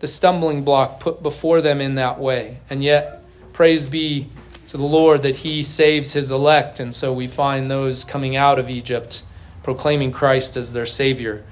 the 0.00 0.06
stumbling 0.06 0.64
block 0.64 1.00
put 1.00 1.22
before 1.22 1.60
them 1.60 1.80
in 1.80 1.96
that 1.96 2.18
way. 2.18 2.58
And 2.70 2.82
yet, 2.82 3.22
praise 3.52 3.86
be 3.86 4.28
to 4.68 4.76
the 4.76 4.82
Lord 4.82 5.22
that 5.22 5.36
He 5.36 5.62
saves 5.62 6.12
His 6.12 6.30
elect. 6.30 6.80
And 6.80 6.94
so 6.94 7.12
we 7.12 7.28
find 7.28 7.70
those 7.70 8.04
coming 8.04 8.36
out 8.36 8.58
of 8.58 8.70
Egypt 8.70 9.22
proclaiming 9.62 10.12
Christ 10.12 10.56
as 10.56 10.72
their 10.72 10.86
Savior. 10.86 11.44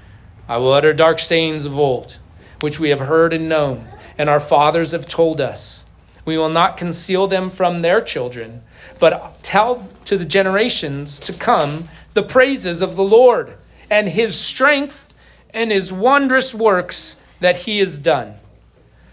I 0.47 0.57
will 0.57 0.73
utter 0.73 0.93
dark 0.93 1.19
sayings 1.19 1.65
of 1.65 1.77
old 1.77 2.17
which 2.61 2.79
we 2.79 2.89
have 2.89 2.99
heard 2.99 3.33
and 3.33 3.49
known, 3.49 3.87
and 4.17 4.29
our 4.29 4.39
fathers 4.39 4.91
have 4.91 5.05
told 5.05 5.41
us. 5.41 5.85
We 6.23 6.37
will 6.37 6.49
not 6.49 6.77
conceal 6.77 7.27
them 7.27 7.49
from 7.49 7.81
their 7.81 8.01
children, 8.01 8.61
but 8.99 9.41
tell 9.41 9.89
to 10.05 10.17
the 10.17 10.25
generations 10.25 11.19
to 11.21 11.33
come 11.33 11.89
the 12.13 12.23
praises 12.23 12.81
of 12.81 12.95
the 12.95 13.03
Lord 13.03 13.55
and 13.89 14.07
his 14.07 14.39
strength 14.39 15.13
and 15.53 15.71
his 15.71 15.91
wondrous 15.91 16.53
works 16.53 17.17
that 17.39 17.57
he 17.57 17.79
has 17.79 17.97
done. 17.97 18.35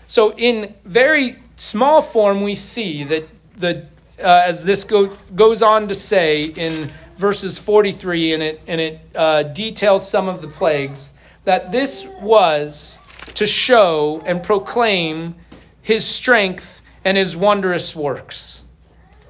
So, 0.07 0.33
in 0.37 0.75
very 0.85 1.37
small 1.57 2.01
form, 2.01 2.43
we 2.43 2.55
see 2.55 3.05
that 3.05 3.29
the 3.57 3.87
uh, 4.19 4.43
as 4.45 4.65
this 4.65 4.85
go, 4.85 5.07
goes 5.35 5.63
on 5.63 5.89
to 5.89 5.95
say 5.95 6.45
in 6.45 6.91
verses 7.17 7.59
43, 7.59 8.35
and 8.35 8.43
it, 8.43 8.61
and 8.67 8.81
it 8.81 9.01
uh, 9.15 9.43
details 9.45 10.09
some 10.09 10.29
of 10.29 10.41
the 10.41 10.49
plagues, 10.49 11.13
that 11.45 11.73
this 11.73 12.05
was 12.21 12.99
to 13.35 13.47
show 13.47 14.21
and 14.27 14.43
proclaim 14.43 15.35
his 15.83 16.05
strength 16.05 16.83
and 17.05 17.17
his 17.17 17.37
wondrous 17.37 17.95
works. 17.95 18.65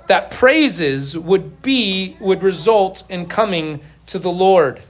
That 0.09 0.31
praises 0.31 1.17
would 1.17 1.63
be, 1.63 2.17
would 2.21 2.43
result 2.43 3.05
in 3.09 3.27
coming 3.27 3.81
to 4.07 4.19
the 4.19 4.31
Lord. 4.31 4.83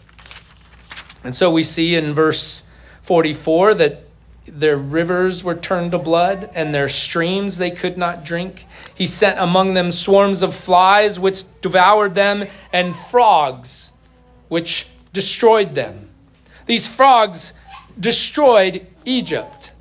And 1.23 1.35
so 1.35 1.51
we 1.51 1.63
see 1.63 1.95
in 1.95 2.15
verse 2.15 2.63
44 3.03 3.75
that 3.75 4.05
their 4.47 4.77
rivers 4.77 5.45
were 5.45 5.55
turned 5.55 5.91
to 5.91 5.99
blood, 5.99 6.51
and 6.55 6.75
their 6.75 6.89
streams 6.89 7.59
they 7.59 7.71
could 7.71 7.99
not 7.99 8.25
drink. 8.25 8.67
He 8.95 9.07
sent 9.07 9.39
among 9.39 9.75
them 9.75 9.93
swarms 9.93 10.43
of 10.43 10.55
flies, 10.55 11.21
which 11.21 11.45
devoured 11.61 12.15
them, 12.15 12.47
and 12.73 12.97
frogs, 12.97 13.93
which 14.49 14.89
destroyed 15.13 15.75
them. 15.75 16.09
These 16.67 16.89
frogs 16.89 17.53
destroyed 17.99 18.87
Egypt. 19.05 19.73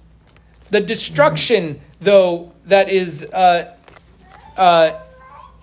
The 0.70 0.82
destruction, 0.82 1.80
though, 2.00 2.54
that 2.66 2.90
is 2.90 3.24
uh, 3.24 3.74
uh, 4.58 5.00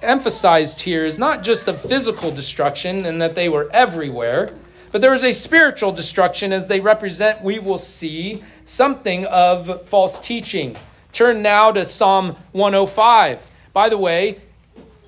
emphasized 0.02 0.80
here 0.80 1.04
is 1.04 1.18
not 1.18 1.42
just 1.42 1.68
of 1.68 1.80
physical 1.80 2.30
destruction 2.30 3.06
and 3.06 3.20
that 3.22 3.34
they 3.34 3.48
were 3.48 3.68
everywhere, 3.72 4.54
but 4.92 5.00
there 5.00 5.12
is 5.12 5.24
a 5.24 5.32
spiritual 5.32 5.92
destruction 5.92 6.52
as 6.52 6.68
they 6.68 6.80
represent, 6.80 7.42
we 7.42 7.58
will 7.58 7.78
see, 7.78 8.44
something 8.64 9.26
of 9.26 9.86
false 9.86 10.20
teaching. 10.20 10.76
Turn 11.12 11.42
now 11.42 11.72
to 11.72 11.84
Psalm 11.84 12.36
105. 12.52 13.50
By 13.72 13.88
the 13.88 13.98
way, 13.98 14.40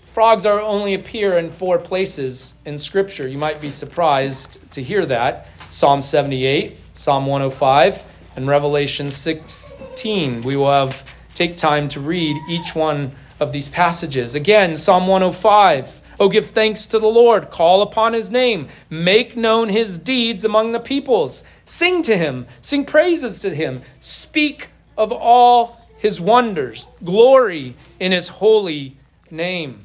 frogs 0.05 0.45
are 0.47 0.61
only 0.61 0.95
appear 0.95 1.39
in 1.39 1.51
four 1.51 1.79
places 1.79 2.55
in 2.65 2.79
Scripture. 2.79 3.29
You 3.29 3.39
might 3.39 3.61
be 3.61 3.71
surprised 3.71 4.59
to 4.73 4.83
hear 4.83 5.07
that. 5.07 5.49
Psalm 5.69 6.03
78, 6.03 6.79
Psalm 6.95 7.27
105, 7.27 8.05
and 8.37 8.49
Revelation 8.49 9.11
16. 9.11 10.43
We 10.43 10.57
will 10.57 10.71
have 10.71 11.05
take 11.35 11.57
time 11.57 11.87
to 11.89 12.01
read 12.01 12.37
each 12.49 12.75
one 12.75 13.13
of 13.41 13.53
these 13.53 13.69
passages. 13.69 14.35
Again, 14.35 14.77
Psalm 14.77 15.07
105. 15.07 16.03
Oh, 16.19 16.29
give 16.29 16.47
thanks 16.47 16.87
to 16.87 16.99
the 16.99 17.07
Lord, 17.07 17.51
call 17.51 17.83
upon 17.83 18.15
his 18.15 18.31
name, 18.31 18.69
make 18.89 19.37
known 19.37 19.69
his 19.69 19.99
deeds 19.99 20.45
among 20.45 20.73
the 20.73 20.81
peoples, 20.81 21.45
sing 21.67 22.03
to 22.05 22.17
him, 22.17 22.47
sing 22.63 22.87
praises 22.87 23.41
to 23.41 23.55
him, 23.55 23.83
speak 24.01 24.69
of 24.97 25.13
all 25.13 25.79
his 25.99 26.21
wonders, 26.21 26.87
glory 27.05 27.75
in 28.01 28.13
his 28.13 28.29
holy 28.29 28.97
name. 29.31 29.85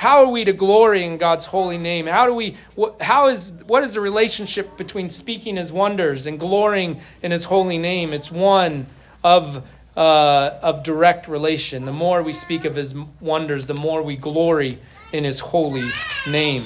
How 0.00 0.24
are 0.24 0.30
we 0.30 0.44
to 0.44 0.52
glory 0.52 1.04
in 1.04 1.18
God's 1.18 1.44
holy 1.46 1.76
name? 1.76 2.06
How 2.06 2.24
do 2.24 2.32
we 2.32 2.56
how 3.02 3.28
is 3.28 3.52
what 3.66 3.84
is 3.84 3.92
the 3.94 4.00
relationship 4.00 4.78
between 4.78 5.10
speaking 5.10 5.56
his 5.56 5.70
wonders 5.70 6.26
and 6.26 6.40
glorying 6.40 7.02
in 7.22 7.32
his 7.32 7.44
holy 7.44 7.76
name? 7.76 8.14
It's 8.14 8.32
one 8.32 8.86
of 9.22 9.62
uh, 10.00 10.58
of 10.62 10.82
direct 10.82 11.28
relation. 11.28 11.84
The 11.84 11.92
more 11.92 12.22
we 12.22 12.32
speak 12.32 12.64
of 12.64 12.74
his 12.74 12.94
wonders, 13.20 13.66
the 13.66 13.74
more 13.74 14.00
we 14.00 14.16
glory 14.16 14.78
in 15.12 15.24
his 15.24 15.40
holy 15.40 15.86
name. 16.26 16.64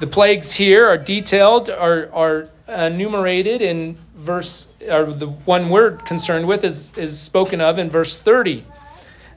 The 0.00 0.08
plagues 0.08 0.52
here 0.52 0.88
are 0.88 0.98
detailed, 0.98 1.70
are, 1.70 2.10
are 2.12 2.48
enumerated 2.66 3.62
in 3.62 3.96
verse, 4.16 4.66
or 4.90 5.12
the 5.12 5.28
one 5.28 5.70
we're 5.70 5.92
concerned 5.98 6.48
with 6.48 6.64
is, 6.64 6.90
is 6.96 7.16
spoken 7.16 7.60
of 7.60 7.78
in 7.78 7.88
verse 7.88 8.16
30. 8.16 8.64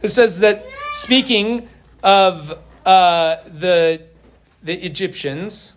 It 0.02 0.08
says 0.08 0.40
that 0.40 0.66
speaking 0.94 1.70
of 2.02 2.58
uh, 2.88 3.36
the, 3.46 4.02
the 4.64 4.84
Egyptians, 4.84 5.76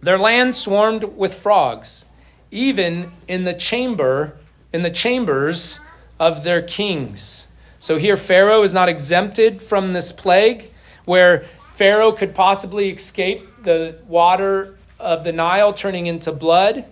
their 0.00 0.18
land 0.18 0.54
swarmed 0.54 1.02
with 1.02 1.34
frogs, 1.34 2.04
even 2.52 3.10
in 3.26 3.42
the 3.42 3.54
chamber, 3.54 4.36
in 4.72 4.82
the 4.82 4.90
chambers 4.90 5.80
of 6.18 6.44
their 6.44 6.62
kings. 6.62 7.46
So 7.78 7.96
here 7.98 8.16
Pharaoh 8.16 8.62
is 8.62 8.74
not 8.74 8.88
exempted 8.88 9.62
from 9.62 9.92
this 9.92 10.12
plague, 10.12 10.70
where 11.04 11.40
Pharaoh 11.72 12.12
could 12.12 12.34
possibly 12.34 12.90
escape 12.90 13.64
the 13.64 13.96
water 14.06 14.76
of 14.98 15.24
the 15.24 15.32
Nile 15.32 15.72
turning 15.72 16.06
into 16.06 16.30
blood. 16.32 16.84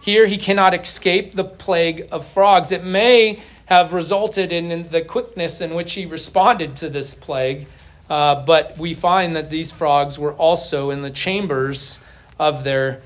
Here 0.00 0.26
he 0.26 0.38
cannot 0.38 0.72
escape 0.72 1.34
the 1.34 1.44
plague 1.44 2.08
of 2.10 2.24
frogs. 2.24 2.72
It 2.72 2.84
may 2.84 3.42
have 3.66 3.92
resulted 3.92 4.50
in 4.50 4.88
the 4.88 5.02
quickness 5.02 5.60
in 5.60 5.74
which 5.74 5.92
he 5.92 6.06
responded 6.06 6.76
to 6.76 6.88
this 6.88 7.14
plague 7.14 7.66
uh, 8.10 8.44
but 8.44 8.76
we 8.76 8.92
find 8.92 9.36
that 9.36 9.48
these 9.50 9.70
frogs 9.70 10.18
were 10.18 10.32
also 10.32 10.90
in 10.90 11.02
the 11.02 11.10
chambers 11.10 12.00
of 12.40 12.64
their 12.64 13.00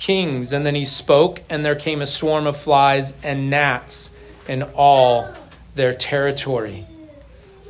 kings. 0.00 0.52
And 0.52 0.64
then 0.64 0.74
he 0.74 0.84
spoke, 0.84 1.42
and 1.50 1.64
there 1.64 1.76
came 1.76 2.00
a 2.00 2.06
swarm 2.06 2.46
of 2.46 2.56
flies 2.56 3.14
and 3.22 3.50
gnats 3.50 4.10
in 4.48 4.62
all 4.74 5.32
their 5.74 5.94
territory. 5.94 6.86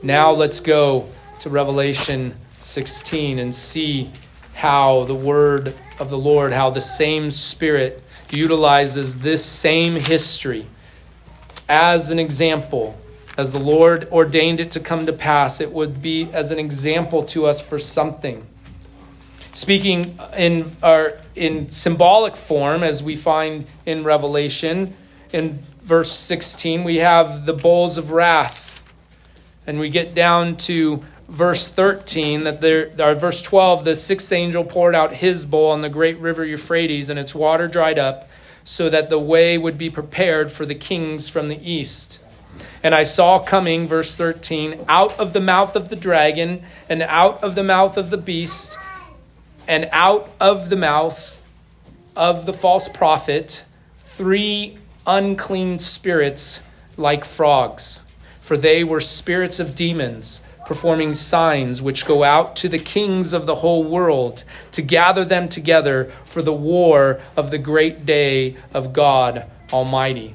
Now 0.03 0.31
let's 0.31 0.61
go 0.61 1.09
to 1.41 1.51
Revelation 1.51 2.35
16 2.61 3.39
and 3.39 3.55
see 3.55 4.11
how 4.55 5.05
the 5.05 5.15
word 5.15 5.75
of 5.99 6.09
the 6.09 6.19
Lord, 6.19 6.53
how 6.53 6.71
the 6.71 6.81
same 6.81 7.31
Spirit 7.31 8.03
utilizes 8.31 9.19
this 9.19 9.45
same 9.45 9.97
history 9.97 10.67
as 11.69 12.11
an 12.11 12.19
example 12.19 12.99
as 13.37 13.53
the 13.53 13.59
Lord 13.59 14.07
ordained 14.13 14.61
it 14.61 14.73
to 14.73 14.81
come 14.81 15.07
to 15.07 15.13
pass, 15.15 15.61
it 15.61 15.73
would 15.73 16.03
be 16.03 16.29
as 16.33 16.51
an 16.51 16.59
example 16.59 17.25
to 17.27 17.47
us 17.47 17.61
for 17.61 17.79
something. 17.79 18.47
Speaking 19.61 20.19
in, 20.39 20.75
our, 20.83 21.19
in 21.35 21.71
symbolic 21.71 22.35
form, 22.35 22.83
as 22.83 23.03
we 23.03 23.15
find 23.15 23.67
in 23.85 24.05
Revelation, 24.05 24.97
in 25.35 25.63
verse 25.83 26.13
16, 26.13 26.83
we 26.83 26.97
have 26.97 27.45
the 27.45 27.53
bowls 27.53 27.99
of 27.99 28.11
wrath. 28.11 28.83
And 29.67 29.79
we 29.79 29.91
get 29.91 30.15
down 30.15 30.57
to 30.65 31.05
verse 31.29 31.69
13, 31.69 32.45
that 32.45 32.63
there, 32.63 32.91
or 32.99 33.15
verse 33.15 33.43
12, 33.43 33.85
the 33.85 33.97
sixth 33.97 34.33
angel 34.33 34.65
poured 34.65 34.95
out 34.95 35.13
his 35.13 35.45
bowl 35.45 35.73
on 35.73 35.81
the 35.81 35.91
great 35.91 36.19
river 36.21 36.43
Euphrates, 36.43 37.11
and 37.11 37.19
its 37.19 37.35
water 37.35 37.69
dried 37.69 37.99
up 37.99 38.31
so 38.65 38.89
that 38.89 39.11
the 39.11 39.19
way 39.19 39.59
would 39.59 39.77
be 39.77 39.91
prepared 39.91 40.51
for 40.51 40.65
the 40.65 40.75
kings 40.75 41.29
from 41.29 41.49
the 41.49 41.71
east. 41.71 42.19
And 42.83 42.95
I 42.95 43.03
saw 43.03 43.39
coming, 43.39 43.87
verse 43.87 44.15
13, 44.15 44.87
out 44.89 45.21
of 45.21 45.35
the 45.35 45.41
mouth 45.41 45.77
of 45.77 45.91
the 45.91 45.97
dragon, 45.97 46.63
and 46.89 47.03
out 47.03 47.45
of 47.45 47.55
the 47.57 47.63
mouth 47.63 47.99
of 47.99 48.09
the 48.09 48.17
beast, 48.17 48.79
and 49.71 49.89
out 49.93 50.29
of 50.41 50.69
the 50.69 50.75
mouth 50.75 51.41
of 52.17 52.45
the 52.45 52.53
false 52.53 52.89
prophet, 52.89 53.63
three 54.01 54.77
unclean 55.07 55.79
spirits 55.79 56.61
like 56.97 57.25
frogs. 57.25 58.03
For 58.41 58.57
they 58.57 58.83
were 58.83 58.99
spirits 58.99 59.61
of 59.61 59.77
demons 59.77 60.43
performing 60.67 61.15
signs 61.15 61.81
which 61.81 62.05
go 62.05 62.25
out 62.25 62.57
to 62.57 62.69
the 62.69 62.81
kings 62.81 63.33
of 63.33 63.47
the 63.47 63.55
whole 63.55 63.85
world 63.85 64.43
to 64.73 64.83
gather 64.83 65.25
them 65.25 65.49
together 65.49 66.07
for 66.25 66.43
the 66.43 66.53
war 66.53 67.21
of 67.37 67.53
the 67.53 67.59
great 67.59 68.05
day 68.05 68.57
of 68.75 68.93
God 68.93 69.45
Almighty. 69.73 70.35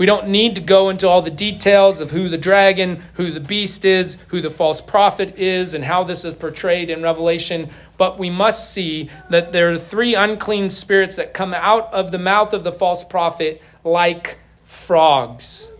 We 0.00 0.06
don't 0.06 0.28
need 0.28 0.54
to 0.54 0.62
go 0.62 0.88
into 0.88 1.06
all 1.06 1.20
the 1.20 1.30
details 1.30 2.00
of 2.00 2.10
who 2.10 2.30
the 2.30 2.38
dragon, 2.38 3.02
who 3.14 3.32
the 3.32 3.38
beast 3.38 3.84
is, 3.84 4.16
who 4.28 4.40
the 4.40 4.48
false 4.48 4.80
prophet 4.80 5.38
is, 5.38 5.74
and 5.74 5.84
how 5.84 6.04
this 6.04 6.24
is 6.24 6.32
portrayed 6.32 6.88
in 6.88 7.02
Revelation, 7.02 7.68
but 8.00 8.18
we 8.18 8.30
must 8.30 8.72
see 8.72 9.10
that 9.28 9.52
there 9.52 9.70
are 9.70 9.76
three 9.76 10.14
unclean 10.14 10.70
spirits 10.70 11.16
that 11.16 11.34
come 11.34 11.52
out 11.52 11.92
of 11.92 12.10
the 12.10 12.18
mouth 12.18 12.54
of 12.54 12.64
the 12.64 12.72
false 12.72 13.04
prophet 13.04 13.60
like 13.84 14.38
frogs. 14.64 15.70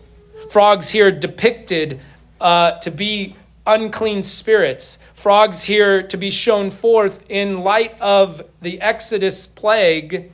Frogs 0.50 0.90
here 0.90 1.10
depicted 1.10 1.98
uh, 2.38 2.72
to 2.72 2.90
be 2.90 3.34
unclean 3.66 4.22
spirits. 4.22 4.98
Frogs 5.14 5.62
here 5.62 6.02
to 6.08 6.18
be 6.18 6.28
shown 6.30 6.68
forth 6.68 7.24
in 7.30 7.60
light 7.60 7.98
of 8.02 8.42
the 8.60 8.82
Exodus 8.82 9.46
plague 9.46 10.30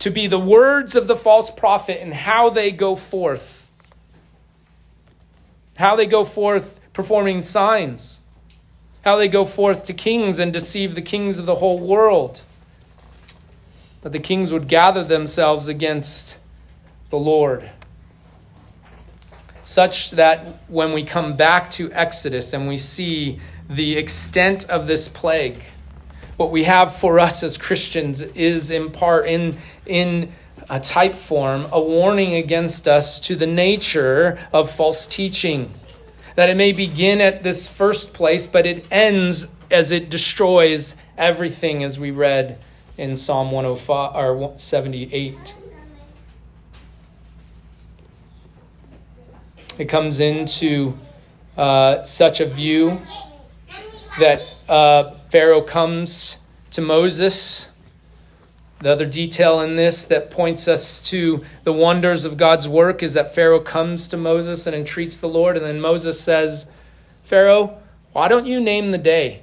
to 0.00 0.10
be 0.10 0.26
the 0.26 0.38
words 0.38 0.96
of 0.96 1.06
the 1.06 1.16
false 1.16 1.50
prophet 1.50 2.02
and 2.02 2.12
how 2.12 2.50
they 2.50 2.70
go 2.70 2.94
forth. 2.94 3.70
How 5.78 5.96
they 5.96 6.04
go 6.04 6.26
forth 6.26 6.78
performing 6.92 7.40
signs. 7.40 8.20
How 9.04 9.16
they 9.16 9.28
go 9.28 9.44
forth 9.44 9.86
to 9.86 9.92
kings 9.92 10.38
and 10.38 10.52
deceive 10.52 10.94
the 10.94 11.02
kings 11.02 11.38
of 11.38 11.46
the 11.46 11.56
whole 11.56 11.78
world. 11.78 12.42
That 14.02 14.12
the 14.12 14.18
kings 14.18 14.52
would 14.52 14.68
gather 14.68 15.04
themselves 15.04 15.68
against 15.68 16.38
the 17.10 17.18
Lord 17.18 17.70
such 19.64 20.10
that 20.12 20.62
when 20.68 20.92
we 20.92 21.02
come 21.02 21.36
back 21.36 21.70
to 21.70 21.90
Exodus 21.92 22.52
and 22.52 22.68
we 22.68 22.78
see 22.78 23.40
the 23.68 23.96
extent 23.96 24.68
of 24.68 24.86
this 24.86 25.08
plague, 25.08 25.60
what 26.36 26.50
we 26.50 26.64
have 26.64 26.94
for 26.94 27.18
us 27.18 27.42
as 27.42 27.56
Christians 27.56 28.20
is 28.22 28.70
in 28.70 28.90
part 28.90 29.26
in 29.26 29.56
in 29.86 30.32
a 30.68 30.80
type 30.80 31.14
form 31.14 31.66
a 31.72 31.80
warning 31.80 32.34
against 32.34 32.86
us 32.86 33.20
to 33.20 33.36
the 33.36 33.46
nature 33.46 34.38
of 34.52 34.70
false 34.70 35.06
teaching. 35.06 35.72
That 36.34 36.48
it 36.48 36.56
may 36.56 36.72
begin 36.72 37.20
at 37.20 37.42
this 37.42 37.68
first 37.68 38.12
place, 38.12 38.46
but 38.46 38.66
it 38.66 38.86
ends 38.90 39.46
as 39.70 39.90
it 39.90 40.10
destroys 40.10 40.96
everything, 41.16 41.84
as 41.84 41.98
we 41.98 42.10
read 42.10 42.58
in 42.98 43.16
Psalm 43.16 43.50
105 43.50 44.16
or 44.16 44.58
78. 44.58 45.54
It 49.76 49.86
comes 49.86 50.20
into 50.20 50.96
uh, 51.56 52.04
such 52.04 52.40
a 52.40 52.46
view 52.46 53.00
that 54.20 54.56
uh, 54.68 55.14
Pharaoh 55.30 55.62
comes 55.62 56.38
to 56.70 56.80
Moses. 56.80 57.68
The 58.84 58.92
other 58.92 59.06
detail 59.06 59.62
in 59.62 59.76
this 59.76 60.04
that 60.08 60.30
points 60.30 60.68
us 60.68 61.00
to 61.08 61.42
the 61.62 61.72
wonders 61.72 62.26
of 62.26 62.36
God's 62.36 62.68
work 62.68 63.02
is 63.02 63.14
that 63.14 63.34
Pharaoh 63.34 63.60
comes 63.60 64.08
to 64.08 64.18
Moses 64.18 64.66
and 64.66 64.76
entreats 64.76 65.16
the 65.16 65.26
Lord, 65.26 65.56
and 65.56 65.64
then 65.64 65.80
Moses 65.80 66.20
says, 66.20 66.66
Pharaoh, 67.22 67.78
why 68.12 68.28
don't 68.28 68.44
you 68.44 68.60
name 68.60 68.90
the 68.90 68.98
day? 68.98 69.40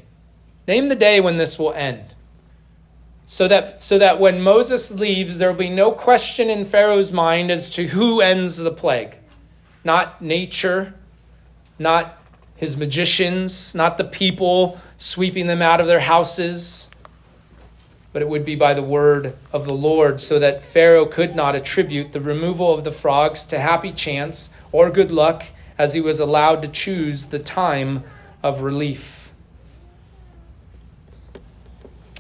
Name 0.68 0.90
the 0.90 0.96
day 0.96 1.20
when 1.22 1.38
this 1.38 1.58
will 1.58 1.74
end. 1.74 2.14
So 3.26 3.48
that, 3.48 3.82
so 3.82 3.98
that 3.98 4.20
when 4.20 4.44
Moses 4.44 4.92
leaves, 4.92 5.40
there 5.40 5.50
will 5.50 5.58
be 5.58 5.72
no 5.72 5.92
question 5.92 6.52
in 6.52 6.64
Pharaoh's 6.64 7.12
mind 7.12 7.50
as 7.50 7.68
to 7.72 7.88
who 7.88 8.22
ends 8.22 8.58
the 8.58 8.70
plague 8.70 9.18
not 9.84 10.22
nature, 10.22 10.94
not 11.80 12.22
his 12.58 12.78
magicians, 12.78 13.74
not 13.74 13.98
the 13.98 14.04
people 14.04 14.80
sweeping 14.98 15.48
them 15.48 15.64
out 15.64 15.82
of 15.82 15.88
their 15.88 16.00
houses, 16.00 16.91
but 18.14 18.22
it 18.22 18.28
would 18.28 18.46
be 18.46 18.56
by 18.56 18.74
the 18.74 18.82
word 18.82 19.36
of 19.54 19.66
the 19.66 19.74
Lord, 19.74 20.20
so 20.20 20.40
that 20.40 20.64
Pharaoh 20.64 21.06
could 21.06 21.36
not 21.36 21.56
attribute 21.56 22.12
the 22.12 22.20
removal 22.20 22.74
of 22.74 22.84
the 22.84 22.92
frogs 22.92 23.46
to 23.48 23.60
happy 23.60 23.92
chance 23.92 24.50
or 24.72 24.90
good 24.90 25.12
luck, 25.12 25.46
as 25.78 25.94
he 25.94 26.02
was 26.02 26.20
allowed 26.20 26.62
to 26.62 26.68
choose 26.68 27.28
the 27.28 27.40
time 27.40 28.04
of 28.44 28.62
relief. 28.62 29.32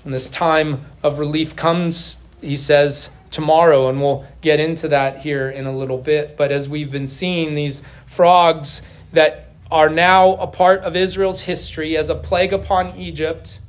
And 0.03 0.13
this 0.13 0.29
time 0.29 0.85
of 1.03 1.19
relief 1.19 1.55
comes, 1.55 2.19
he 2.41 2.57
says, 2.57 3.11
tomorrow, 3.29 3.87
and 3.87 4.01
we'll 4.01 4.25
get 4.41 4.59
into 4.59 4.87
that 4.87 5.19
here 5.19 5.49
in 5.49 5.65
a 5.65 5.75
little 5.75 5.97
bit. 5.97 6.35
But 6.37 6.51
as 6.51 6.67
we've 6.67 6.91
been 6.91 7.07
seeing, 7.07 7.53
these 7.53 7.83
frogs 8.05 8.81
that 9.13 9.49
are 9.69 9.89
now 9.89 10.33
a 10.35 10.47
part 10.47 10.81
of 10.81 10.95
Israel's 10.95 11.41
history 11.41 11.95
as 11.95 12.09
a 12.09 12.15
plague 12.15 12.51
upon 12.51 12.97
Egypt, 12.97 13.59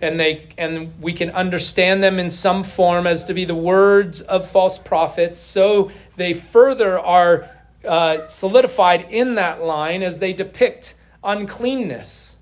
and 0.00 0.20
they 0.20 0.48
and 0.58 0.92
we 1.00 1.12
can 1.12 1.30
understand 1.30 2.02
them 2.02 2.18
in 2.18 2.30
some 2.30 2.62
form 2.62 3.06
as 3.06 3.24
to 3.24 3.34
be 3.34 3.44
the 3.44 3.54
words 3.54 4.20
of 4.20 4.48
false 4.48 4.78
prophets. 4.78 5.40
So 5.40 5.90
they 6.16 6.34
further 6.34 6.98
are 6.98 7.48
uh, 7.86 8.26
solidified 8.26 9.06
in 9.10 9.36
that 9.36 9.62
line 9.62 10.02
as 10.02 10.18
they 10.18 10.32
depict 10.32 10.94
uncleanness. 11.24 12.36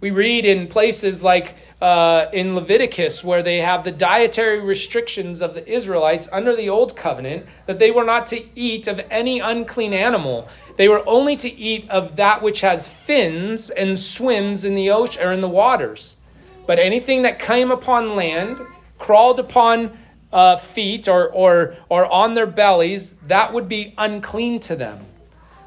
We 0.00 0.10
read 0.10 0.44
in 0.44 0.66
places 0.66 1.22
like 1.22 1.54
uh, 1.80 2.26
in 2.30 2.54
Leviticus, 2.54 3.24
where 3.24 3.42
they 3.42 3.62
have 3.62 3.84
the 3.84 3.90
dietary 3.90 4.60
restrictions 4.60 5.40
of 5.40 5.54
the 5.54 5.66
Israelites 5.66 6.28
under 6.30 6.54
the 6.54 6.68
Old 6.68 6.94
Covenant, 6.94 7.46
that 7.64 7.78
they 7.78 7.90
were 7.90 8.04
not 8.04 8.26
to 8.26 8.44
eat 8.54 8.86
of 8.86 9.00
any 9.10 9.40
unclean 9.40 9.94
animal. 9.94 10.46
They 10.76 10.88
were 10.88 11.02
only 11.08 11.36
to 11.36 11.48
eat 11.50 11.88
of 11.88 12.16
that 12.16 12.42
which 12.42 12.60
has 12.60 12.86
fins 12.86 13.70
and 13.70 13.98
swims 13.98 14.66
in 14.66 14.74
the 14.74 14.90
ocean 14.90 15.22
or 15.22 15.32
in 15.32 15.40
the 15.40 15.48
waters. 15.48 16.18
But 16.66 16.78
anything 16.78 17.22
that 17.22 17.38
came 17.38 17.70
upon 17.70 18.16
land, 18.16 18.58
crawled 18.98 19.38
upon 19.38 19.98
uh, 20.32 20.56
feet 20.56 21.08
or, 21.08 21.30
or, 21.30 21.76
or 21.88 22.06
on 22.06 22.34
their 22.34 22.46
bellies, 22.46 23.10
that 23.26 23.52
would 23.52 23.68
be 23.68 23.94
unclean 23.98 24.60
to 24.60 24.76
them. 24.76 25.06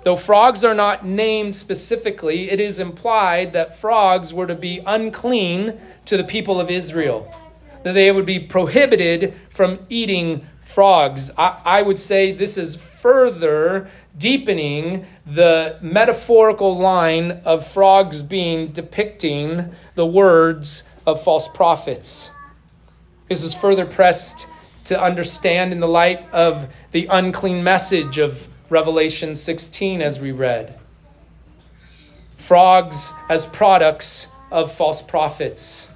Though 0.03 0.15
frogs 0.15 0.63
are 0.63 0.73
not 0.73 1.05
named 1.05 1.55
specifically, 1.55 2.49
it 2.49 2.59
is 2.59 2.79
implied 2.79 3.53
that 3.53 3.77
frogs 3.77 4.33
were 4.33 4.47
to 4.47 4.55
be 4.55 4.81
unclean 4.85 5.79
to 6.05 6.17
the 6.17 6.23
people 6.23 6.59
of 6.59 6.71
Israel, 6.71 7.33
that 7.83 7.93
they 7.93 8.11
would 8.11 8.25
be 8.25 8.39
prohibited 8.39 9.33
from 9.49 9.79
eating 9.89 10.47
frogs. 10.61 11.31
I, 11.37 11.61
I 11.65 11.81
would 11.81 11.99
say 11.99 12.31
this 12.31 12.57
is 12.57 12.75
further 12.75 13.89
deepening 14.17 15.05
the 15.25 15.77
metaphorical 15.81 16.77
line 16.77 17.31
of 17.45 17.65
frogs 17.65 18.21
being 18.21 18.71
depicting 18.71 19.71
the 19.95 20.05
words 20.05 20.83
of 21.05 21.21
false 21.21 21.47
prophets. 21.47 22.31
This 23.29 23.43
is 23.43 23.53
further 23.53 23.85
pressed 23.85 24.47
to 24.85 25.01
understand 25.01 25.71
in 25.71 25.79
the 25.79 25.87
light 25.87 26.27
of 26.33 26.67
the 26.91 27.07
unclean 27.11 27.63
message 27.63 28.17
of 28.17 28.47
Revelation 28.69 29.35
16, 29.35 30.01
as 30.01 30.19
we 30.19 30.31
read. 30.31 30.79
Frogs 32.37 33.11
as 33.29 33.45
products 33.45 34.29
of 34.51 34.71
false 34.71 35.01
prophets. 35.01 35.89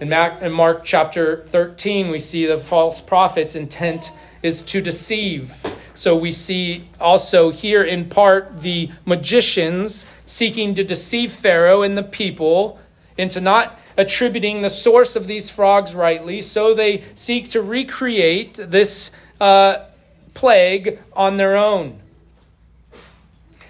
In 0.00 0.08
Mark, 0.08 0.84
chapter 0.84 1.44
13, 1.44 2.08
we 2.08 2.18
see 2.18 2.46
the 2.46 2.58
false 2.58 3.00
prophet's 3.00 3.54
intent 3.54 4.12
is 4.42 4.62
to 4.64 4.80
deceive. 4.80 5.62
So 6.00 6.16
we 6.16 6.32
see 6.32 6.88
also 6.98 7.50
here 7.50 7.84
in 7.84 8.08
part 8.08 8.62
the 8.62 8.90
magicians 9.04 10.06
seeking 10.24 10.74
to 10.76 10.82
deceive 10.82 11.30
Pharaoh 11.30 11.82
and 11.82 11.98
the 11.98 12.02
people 12.02 12.80
into 13.18 13.38
not 13.38 13.78
attributing 13.98 14.62
the 14.62 14.70
source 14.70 15.14
of 15.14 15.26
these 15.26 15.50
frogs 15.50 15.94
rightly. 15.94 16.40
So 16.40 16.72
they 16.72 17.04
seek 17.16 17.50
to 17.50 17.60
recreate 17.60 18.54
this 18.54 19.10
uh, 19.42 19.88
plague 20.32 21.00
on 21.12 21.36
their 21.36 21.54
own. 21.54 22.00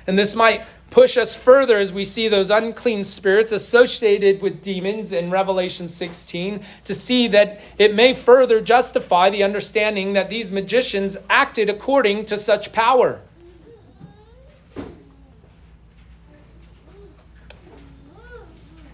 And 0.07 0.17
this 0.17 0.37
might 0.37 0.63
push 0.91 1.17
us 1.17 1.37
further 1.37 1.79
as 1.79 1.93
we 1.93 2.05
see 2.05 2.29
those 2.29 2.51
unclean 2.51 3.05
spirits 3.05 3.53
associated 3.53 4.43
with 4.43 4.61
demons 4.61 5.13
in 5.13 5.31
Revelation 5.31 5.89
16 5.89 6.63
to 6.85 6.95
see 6.95 7.29
that 7.29 7.61
it 7.79 7.95
may 7.95 8.13
further 8.13 8.61
justify 8.61 9.31
the 9.31 9.43
understanding 9.43 10.13
that 10.15 10.29
these 10.31 10.51
magicians 10.51 11.17
acted 11.29 11.71
according 11.71 12.25
to 12.27 12.37
such 12.37 12.73
power. 12.73 13.21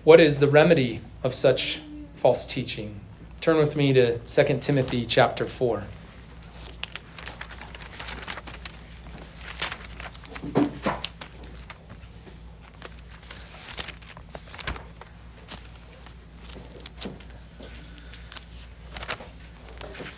What 0.05 0.21
is 0.21 0.39
the 0.39 0.47
remedy 0.47 1.01
of 1.25 1.35
such 1.35 1.81
false 2.15 2.47
teaching? 2.47 3.01
Turn 3.41 3.57
with 3.57 3.75
me 3.75 3.93
to 3.93 4.19
2 4.19 4.59
Timothy 4.59 5.05
chapter 5.05 5.45
4. 5.45 5.83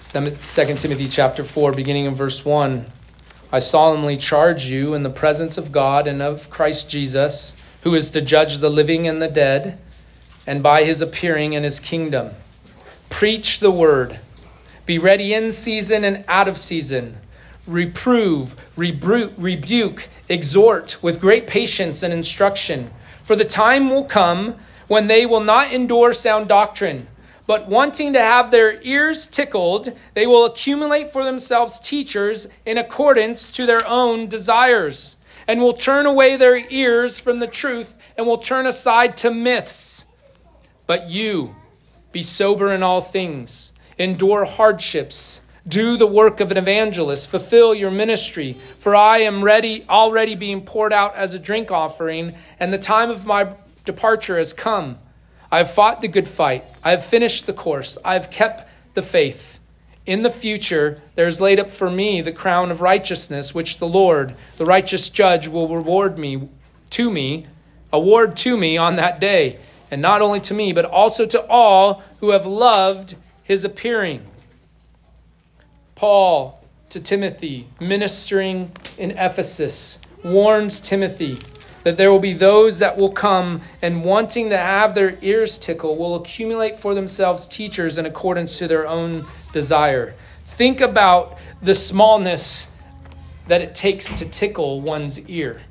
Second 0.09 0.79
Timothy 0.79 1.07
chapter 1.07 1.45
4, 1.45 1.73
beginning 1.73 2.07
in 2.07 2.15
verse 2.15 2.43
1. 2.43 2.87
I 3.53 3.59
solemnly 3.59 4.17
charge 4.17 4.65
you 4.65 4.95
in 4.95 5.03
the 5.03 5.11
presence 5.11 5.59
of 5.59 5.71
God 5.71 6.07
and 6.07 6.23
of 6.23 6.49
Christ 6.49 6.89
Jesus, 6.89 7.55
who 7.83 7.95
is 7.95 8.09
to 8.13 8.23
judge 8.23 8.57
the 8.57 8.71
living 8.71 9.07
and 9.07 9.21
the 9.21 9.29
dead, 9.29 9.79
and 10.47 10.63
by 10.63 10.85
his 10.85 11.03
appearing 11.03 11.53
in 11.53 11.63
his 11.63 11.79
kingdom. 11.79 12.31
Preach 13.11 13.59
the 13.59 13.71
word. 13.71 14.19
Be 14.87 14.99
ready 14.99 15.35
in 15.35 15.53
season 15.53 16.05
and 16.05 16.25
out 16.27 16.49
of 16.49 16.57
season. 16.57 17.19
Reprove, 17.67 18.57
rebuke, 18.77 19.35
rebuke, 19.37 20.09
exhort 20.27 20.97
with 21.03 21.21
great 21.21 21.47
patience 21.47 22.03
and 22.03 22.15
instruction. 22.15 22.91
For 23.23 23.37
the 23.37 23.45
time 23.45 23.91
will 23.91 24.05
come 24.05 24.55
when 24.87 25.09
they 25.09 25.27
will 25.27 25.45
not 25.45 25.71
endure 25.71 26.15
sound 26.15 26.49
doctrine 26.49 27.09
but 27.49 27.67
wanting 27.67 28.13
to 28.13 28.21
have 28.21 28.51
their 28.51 28.79
ears 28.83 29.27
tickled, 29.27 29.99
they 30.13 30.27
will 30.27 30.45
accumulate 30.45 31.11
for 31.11 31.25
themselves 31.25 31.81
teachers 31.81 32.47
in 32.67 32.77
accordance 32.77 33.51
to 33.51 33.65
their 33.65 33.85
own 33.87 34.29
desires, 34.29 35.17
and 35.49 35.59
will 35.59 35.73
turn 35.73 36.05
away 36.05 36.37
their 36.37 36.59
ears 36.71 37.19
from 37.19 37.39
the 37.39 37.47
truth 37.47 37.95
and 38.19 38.27
will 38.27 38.37
turn 38.37 38.67
aside 38.67 39.17
to 39.17 39.31
myths. 39.31 40.05
But 40.87 41.09
you, 41.09 41.57
be 42.13 42.23
sober 42.23 42.71
in 42.71 42.83
all 42.83 43.01
things, 43.01 43.73
endure 43.97 44.45
hardships, 44.45 45.41
do 45.67 45.97
the 45.97 46.07
work 46.07 46.41
of 46.41 46.51
an 46.51 46.59
evangelist, 46.59 47.31
fulfill 47.31 47.75
your 47.75 47.91
ministry, 47.91 48.59
for 48.79 48.95
I 48.95 49.21
am 49.21 49.43
ready, 49.43 49.87
already 49.89 50.35
being 50.35 50.67
poured 50.67 50.93
out 50.93 51.17
as 51.17 51.33
a 51.33 51.39
drink 51.39 51.71
offering, 51.71 52.35
and 52.61 52.75
the 52.75 52.79
time 52.79 53.09
of 53.09 53.25
my 53.25 53.55
departure 53.87 54.37
has 54.37 54.53
come. 54.53 54.99
I 55.51 55.59
have 55.59 55.71
fought 55.71 56.01
the 56.01 56.09
good 56.09 56.29
fight. 56.29 56.65
I 56.85 56.91
have 56.91 57.05
finished 57.05 57.47
the 57.47 57.53
course. 57.53 57.97
I 58.05 58.15
have 58.15 58.31
kept 58.31 58.69
the 58.95 59.03
faith. 59.03 59.61
In 60.05 60.23
the 60.23 60.31
future, 60.31 61.03
there 61.15 61.27
is 61.27 61.41
laid 61.41 61.61
up 61.61 61.69
for 61.69 61.91
me 61.91 62.23
the 62.23 62.33
crown 62.33 62.71
of 62.71 62.81
righteousness, 62.81 63.55
which 63.55 63.79
the 63.79 63.87
Lord, 63.87 64.35
the 64.57 64.65
righteous 64.65 65.09
judge, 65.09 65.49
will 65.49 65.69
reward 65.69 66.19
me 66.19 66.49
to 66.91 67.11
me, 67.11 67.47
award 67.93 68.37
to 68.39 68.57
me 68.57 68.77
on 68.77 68.97
that 68.97 69.21
day, 69.21 69.59
and 69.91 70.01
not 70.01 70.23
only 70.23 70.41
to 70.41 70.55
me, 70.55 70.73
but 70.73 70.85
also 70.85 71.27
to 71.27 71.47
all 71.47 72.03
who 72.21 72.31
have 72.31 72.47
loved 72.47 73.17
his 73.45 73.65
appearing. 73.65 74.27
Paul 75.95 76.63
to 76.91 77.01
Timothy, 77.01 77.69
ministering 77.81 78.73
in 78.97 79.11
Ephesus, 79.13 79.99
warns 80.25 80.81
Timothy 80.81 81.39
that 81.89 81.97
there 81.97 82.13
will 82.13 82.19
be 82.19 82.35
those 82.35 82.81
that 82.81 82.99
will 82.99 83.11
come 83.11 83.63
and 83.81 84.05
wanting 84.05 84.51
to 84.51 84.59
have 84.59 84.95
their 84.95 85.17
ears 85.23 85.57
tickle 85.57 85.97
will 85.97 86.17
accumulate 86.17 86.79
for 86.79 86.95
themselves 86.95 87.49
teachers 87.49 87.97
in 87.97 88.05
accordance 88.05 88.59
to 88.59 88.69
their 88.69 88.87
own 88.87 89.25
desire. 89.55 90.15
Think 90.45 90.83
about 90.83 91.39
the 91.63 91.75
smallness 91.75 92.69
that 93.47 93.63
it 93.63 93.75
takes 93.75 94.13
to 94.19 94.29
tickle 94.29 94.83
one's 94.83 95.19
ear. 95.31 95.63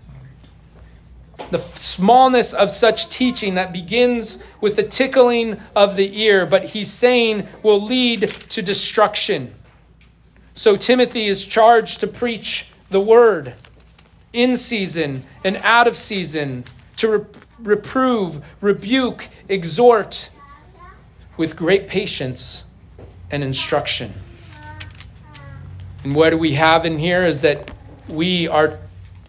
The 1.51 1.59
smallness 1.59 2.51
of 2.51 2.71
such 2.71 3.09
teaching 3.09 3.53
that 3.53 3.71
begins 3.71 4.39
with 4.59 4.75
the 4.75 4.81
tickling 4.81 5.61
of 5.75 5.95
the 5.95 6.19
ear, 6.19 6.47
but 6.47 6.63
he's 6.63 6.91
saying 6.91 7.47
will 7.61 7.79
lead 7.79 8.21
to 8.49 8.63
destruction. 8.63 9.53
So 10.55 10.77
Timothy 10.77 11.27
is 11.27 11.45
charged 11.45 11.99
to 11.99 12.07
preach 12.07 12.71
the 12.89 12.99
word 12.99 13.53
in 14.33 14.57
season 14.57 15.23
and 15.43 15.57
out 15.57 15.87
of 15.87 15.97
season, 15.97 16.63
to 16.97 17.17
re- 17.17 17.25
reprove, 17.59 18.43
rebuke, 18.61 19.29
exhort 19.47 20.29
with 21.37 21.55
great 21.55 21.87
patience 21.87 22.65
and 23.31 23.43
instruction. 23.43 24.13
And 26.03 26.15
what 26.15 26.31
do 26.31 26.37
we 26.37 26.53
have 26.53 26.85
in 26.85 26.99
here 26.99 27.25
is 27.25 27.41
that 27.41 27.71
we 28.07 28.47
are 28.47 28.79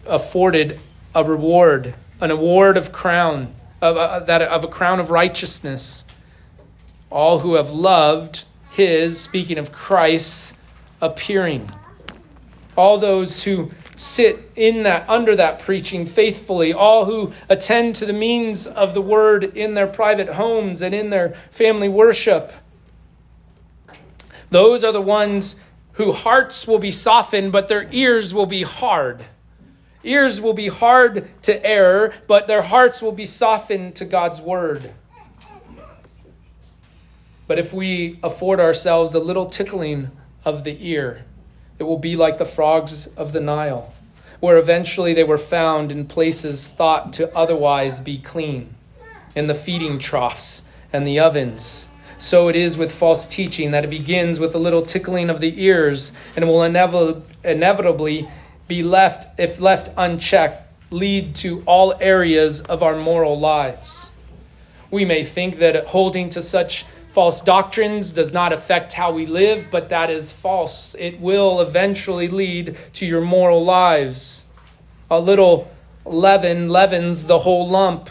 afforded 0.05 0.79
a 1.13 1.23
reward, 1.23 1.93
an 2.21 2.31
award 2.31 2.77
of 2.77 2.91
crown, 2.91 3.53
of 3.81 3.97
a, 3.97 3.99
uh, 3.99 4.19
that, 4.21 4.41
of 4.41 4.63
a 4.63 4.67
crown 4.67 4.99
of 4.99 5.11
righteousness. 5.11 6.05
All 7.09 7.39
who 7.39 7.55
have 7.55 7.71
loved 7.71 8.43
his, 8.71 9.19
speaking 9.19 9.57
of 9.57 9.71
Christ's 9.71 10.53
appearing. 11.01 11.69
All 12.75 12.97
those 12.97 13.43
who 13.43 13.71
sit 13.99 14.49
in 14.55 14.83
that 14.83 15.07
under 15.09 15.35
that 15.35 15.59
preaching 15.59 16.05
faithfully. 16.05 16.71
All 16.71 17.03
who 17.03 17.33
attend 17.49 17.95
to 17.95 18.05
the 18.05 18.13
means 18.13 18.65
of 18.65 18.93
the 18.93 19.01
word 19.01 19.43
in 19.43 19.73
their 19.73 19.87
private 19.87 20.29
homes 20.29 20.81
and 20.81 20.95
in 20.95 21.09
their 21.09 21.31
family 21.51 21.89
worship. 21.89 22.53
Those 24.51 24.85
are 24.85 24.93
the 24.93 25.01
ones 25.01 25.57
whose 25.93 26.15
hearts 26.15 26.65
will 26.65 26.79
be 26.79 26.91
softened 26.91 27.51
but 27.51 27.67
their 27.67 27.91
ears 27.91 28.33
will 28.33 28.45
be 28.45 28.63
hard. 28.63 29.25
Ears 30.05 30.39
will 30.39 30.53
be 30.53 30.69
hard 30.69 31.29
to 31.41 31.65
error 31.65 32.13
but 32.25 32.47
their 32.47 32.61
hearts 32.61 33.01
will 33.01 33.11
be 33.11 33.25
softened 33.25 33.95
to 33.95 34.05
God's 34.05 34.39
word. 34.39 34.93
But 37.47 37.59
if 37.59 37.73
we 37.73 38.17
afford 38.23 38.61
ourselves 38.61 39.13
a 39.13 39.19
little 39.19 39.47
tickling 39.47 40.09
of 40.45 40.63
the 40.63 40.89
ear 40.89 41.25
it 41.79 41.83
will 41.83 41.97
be 41.97 42.15
like 42.15 42.37
the 42.37 42.45
frogs 42.45 43.07
of 43.15 43.33
the 43.33 43.39
Nile, 43.39 43.93
where 44.39 44.57
eventually 44.57 45.13
they 45.13 45.23
were 45.23 45.37
found 45.37 45.91
in 45.91 46.05
places 46.05 46.67
thought 46.67 47.13
to 47.13 47.35
otherwise 47.35 47.99
be 47.99 48.17
clean, 48.17 48.75
in 49.35 49.47
the 49.47 49.55
feeding 49.55 49.97
troughs 49.97 50.63
and 50.93 51.07
the 51.07 51.19
ovens. 51.19 51.85
So 52.17 52.49
it 52.49 52.55
is 52.57 52.77
with 52.77 52.91
false 52.91 53.27
teaching 53.27 53.71
that 53.71 53.85
it 53.85 53.89
begins 53.89 54.39
with 54.41 54.53
a 54.53 54.59
little 54.59 54.81
tickling 54.81 55.29
of 55.29 55.39
the 55.39 55.63
ears 55.63 56.11
and 56.35 56.47
will 56.47 56.63
inevitably 56.63 58.29
be 58.67 58.83
left, 58.83 59.39
if 59.39 59.61
left 59.61 59.89
unchecked, 59.95 60.67
lead 60.91 61.33
to 61.35 61.63
all 61.65 61.93
areas 62.01 62.59
of 62.61 62.83
our 62.83 62.99
moral 62.99 63.39
lives. 63.39 64.11
We 64.91 65.05
may 65.05 65.23
think 65.23 65.59
that 65.59 65.85
holding 65.87 66.29
to 66.31 66.41
such 66.41 66.85
false 67.09 67.41
doctrines 67.41 68.11
does 68.11 68.31
not 68.31 68.53
affect 68.53 68.93
how 68.93 69.11
we 69.11 69.25
live, 69.25 69.67
but 69.71 69.89
that 69.89 70.09
is 70.09 70.31
false. 70.31 70.95
It 70.97 71.19
will 71.19 71.59
eventually 71.59 72.27
lead 72.27 72.77
to 72.93 73.05
your 73.05 73.21
moral 73.21 73.63
lives. 73.65 74.45
A 75.09 75.19
little 75.19 75.69
leaven 76.05 76.69
leavens 76.69 77.25
the 77.25 77.39
whole 77.39 77.67
lump. 77.67 78.09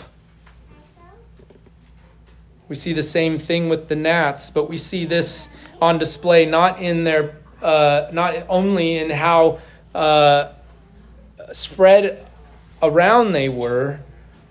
We 2.68 2.74
see 2.74 2.92
the 2.92 3.02
same 3.02 3.38
thing 3.38 3.68
with 3.68 3.88
the 3.88 3.96
gnats, 3.96 4.50
but 4.50 4.68
we 4.68 4.76
see 4.76 5.06
this 5.06 5.48
on 5.80 5.98
display 5.98 6.44
not 6.44 6.80
in 6.80 7.04
their, 7.04 7.36
uh, 7.62 8.08
not 8.12 8.34
only 8.48 8.98
in 8.98 9.10
how 9.10 9.60
uh, 9.94 10.52
spread 11.52 12.26
around 12.82 13.32
they 13.32 13.48
were, 13.48 14.00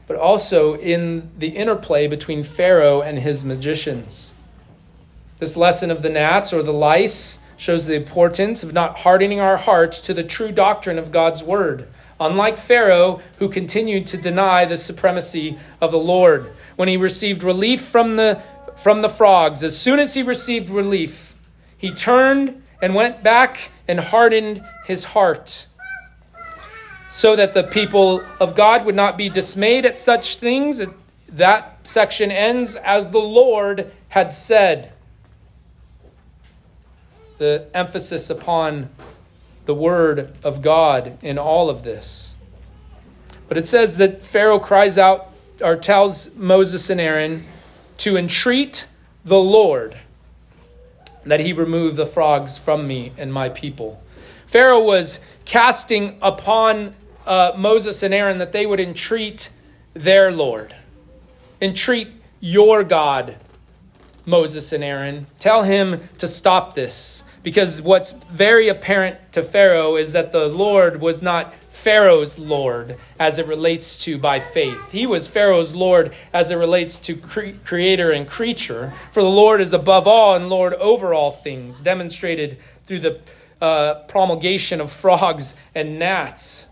but 0.07 0.15
also 0.15 0.75
in 0.75 1.29
the 1.37 1.49
interplay 1.49 2.07
between 2.07 2.43
Pharaoh 2.43 3.01
and 3.01 3.19
his 3.19 3.43
magicians. 3.43 4.31
This 5.39 5.55
lesson 5.55 5.91
of 5.91 6.01
the 6.01 6.09
gnats 6.09 6.51
or 6.51 6.63
the 6.63 6.73
lice 6.73 7.37
shows 7.57 7.85
the 7.85 7.93
importance 7.93 8.63
of 8.63 8.73
not 8.73 8.99
hardening 8.99 9.39
our 9.39 9.57
hearts 9.57 10.01
to 10.01 10.13
the 10.13 10.23
true 10.23 10.51
doctrine 10.51 10.97
of 10.97 11.11
God's 11.11 11.43
word. 11.43 11.87
Unlike 12.19 12.57
Pharaoh, 12.57 13.21
who 13.37 13.47
continued 13.47 14.07
to 14.07 14.17
deny 14.17 14.65
the 14.65 14.77
supremacy 14.77 15.59
of 15.79 15.91
the 15.91 15.99
Lord, 15.99 16.51
when 16.75 16.87
he 16.87 16.97
received 16.97 17.43
relief 17.43 17.81
from 17.81 18.15
the, 18.15 18.41
from 18.75 19.03
the 19.03 19.09
frogs, 19.09 19.63
as 19.63 19.77
soon 19.77 19.99
as 19.99 20.15
he 20.15 20.23
received 20.23 20.69
relief, 20.69 21.35
he 21.77 21.91
turned 21.91 22.63
and 22.81 22.95
went 22.95 23.21
back 23.21 23.71
and 23.87 23.99
hardened 23.99 24.63
his 24.85 25.03
heart 25.05 25.67
so 27.11 27.35
that 27.35 27.53
the 27.53 27.63
people 27.63 28.23
of 28.39 28.55
God 28.55 28.85
would 28.85 28.95
not 28.95 29.17
be 29.17 29.29
dismayed 29.29 29.85
at 29.85 29.99
such 29.99 30.37
things. 30.37 30.81
That 31.29 31.79
section 31.87 32.31
ends 32.31 32.75
as 32.75 33.11
the 33.11 33.19
Lord 33.19 33.91
had 34.09 34.33
said 34.33 34.93
the 37.37 37.67
emphasis 37.73 38.29
upon 38.29 38.89
the 39.65 39.73
word 39.73 40.35
of 40.43 40.61
God 40.61 41.17
in 41.21 41.37
all 41.37 41.69
of 41.69 41.83
this. 41.83 42.35
But 43.47 43.57
it 43.57 43.67
says 43.67 43.97
that 43.97 44.25
Pharaoh 44.25 44.59
cries 44.59 44.97
out 44.97 45.31
or 45.61 45.75
tells 45.75 46.33
Moses 46.35 46.89
and 46.89 46.99
Aaron 46.99 47.45
to 47.99 48.17
entreat 48.17 48.85
the 49.25 49.39
Lord 49.39 49.97
that 51.25 51.39
he 51.39 51.53
remove 51.53 51.95
the 51.95 52.05
frogs 52.05 52.57
from 52.57 52.87
me 52.87 53.11
and 53.17 53.33
my 53.33 53.49
people. 53.49 54.01
Pharaoh 54.45 54.83
was 54.83 55.19
casting 55.43 56.17
upon 56.21 56.93
uh, 57.25 57.51
Moses 57.57 58.03
and 58.03 58.13
Aaron 58.13 58.37
that 58.37 58.53
they 58.53 58.65
would 58.65 58.79
entreat 58.79 59.49
their 59.93 60.31
Lord, 60.31 60.75
entreat 61.61 62.09
your 62.39 62.83
God 62.83 63.35
Moses 64.25 64.73
and 64.73 64.83
Aaron. 64.83 65.25
Tell 65.39 65.63
him 65.63 66.07
to 66.17 66.27
stop 66.27 66.75
this. 66.75 67.23
Because 67.47 67.81
what's 67.81 68.11
very 68.11 68.67
apparent 68.67 69.31
to 69.31 69.41
Pharaoh 69.41 69.95
is 69.95 70.11
that 70.11 70.33
the 70.33 70.49
Lord 70.49 70.99
was 70.99 71.21
not 71.21 71.53
Pharaoh's 71.69 72.37
Lord 72.37 72.97
as 73.17 73.39
it 73.39 73.47
relates 73.47 74.03
to 74.03 74.17
by 74.17 74.41
faith. 74.41 74.91
He 74.91 75.07
was 75.07 75.29
Pharaoh's 75.29 75.73
Lord 75.73 76.13
as 76.33 76.51
it 76.51 76.57
relates 76.57 76.99
to 76.99 77.15
cre- 77.15 77.55
creator 77.63 78.11
and 78.11 78.27
creature. 78.27 78.91
For 79.13 79.23
the 79.23 79.29
Lord 79.29 79.61
is 79.61 79.71
above 79.71 80.07
all 80.07 80.35
and 80.35 80.49
Lord 80.49 80.73
over 80.73 81.13
all 81.13 81.31
things, 81.31 81.79
demonstrated 81.79 82.57
through 82.85 82.99
the 82.99 83.21
uh, 83.61 83.93
promulgation 84.09 84.81
of 84.81 84.91
frogs 84.91 85.55
and 85.73 85.97
gnats. 85.97 86.67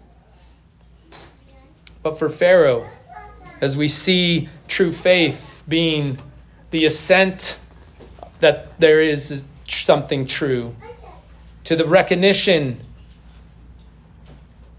But 2.03 2.19
for 2.19 2.27
Pharaoh, 2.27 2.89
as 3.61 3.77
we 3.77 3.87
see 3.87 4.49
true 4.67 4.91
faith 4.91 5.63
being 5.69 6.17
the 6.71 6.83
assent 6.83 7.57
that 8.41 8.77
there 8.77 8.99
is 8.99 9.45
something 9.83 10.25
true, 10.25 10.75
to 11.65 11.75
the 11.75 11.85
recognition 11.85 12.79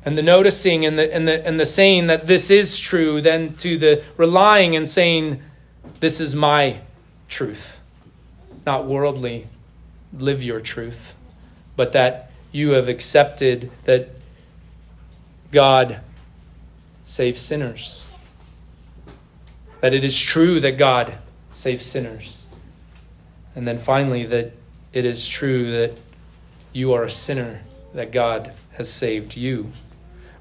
and 0.05 0.17
the 0.17 0.23
noticing 0.23 0.87
and 0.87 0.97
the, 0.97 1.13
and, 1.13 1.27
the, 1.27 1.45
and 1.45 1.59
the 1.59 1.67
saying 1.67 2.07
that 2.07 2.29
this 2.29 2.49
is 2.49 2.79
true, 2.79 3.21
then 3.21 3.55
to 3.57 3.77
the 3.77 4.05
relying 4.17 4.77
and 4.77 4.89
saying, 4.89 5.43
This 5.99 6.21
is 6.21 6.35
my 6.35 6.79
truth, 7.29 7.81
not 8.65 8.87
worldly, 8.87 9.49
live 10.17 10.45
your 10.45 10.61
truth, 10.61 11.17
but 11.75 11.93
that 11.93 12.31
you 12.53 12.71
have 12.71 12.87
accepted 12.87 13.71
that 13.85 14.09
God 15.51 16.01
saves 17.05 17.41
sinners. 17.41 18.07
That 19.81 19.93
it 19.93 20.05
is 20.05 20.17
true 20.19 20.61
that 20.61 20.79
God 20.79 21.19
saves 21.51 21.85
sinners. 21.85 22.47
And 23.57 23.67
then 23.67 23.79
finally, 23.79 24.25
that 24.27 24.53
it 24.97 25.05
is 25.05 25.29
true 25.29 25.73
that 25.73 25.93
you 26.73 26.95
are 26.95 27.05
a 27.05 27.11
sinner, 27.11 27.61
that 27.93 28.11
God 28.11 28.53
has 28.73 28.91
saved 28.91 29.37
you. 29.37 29.69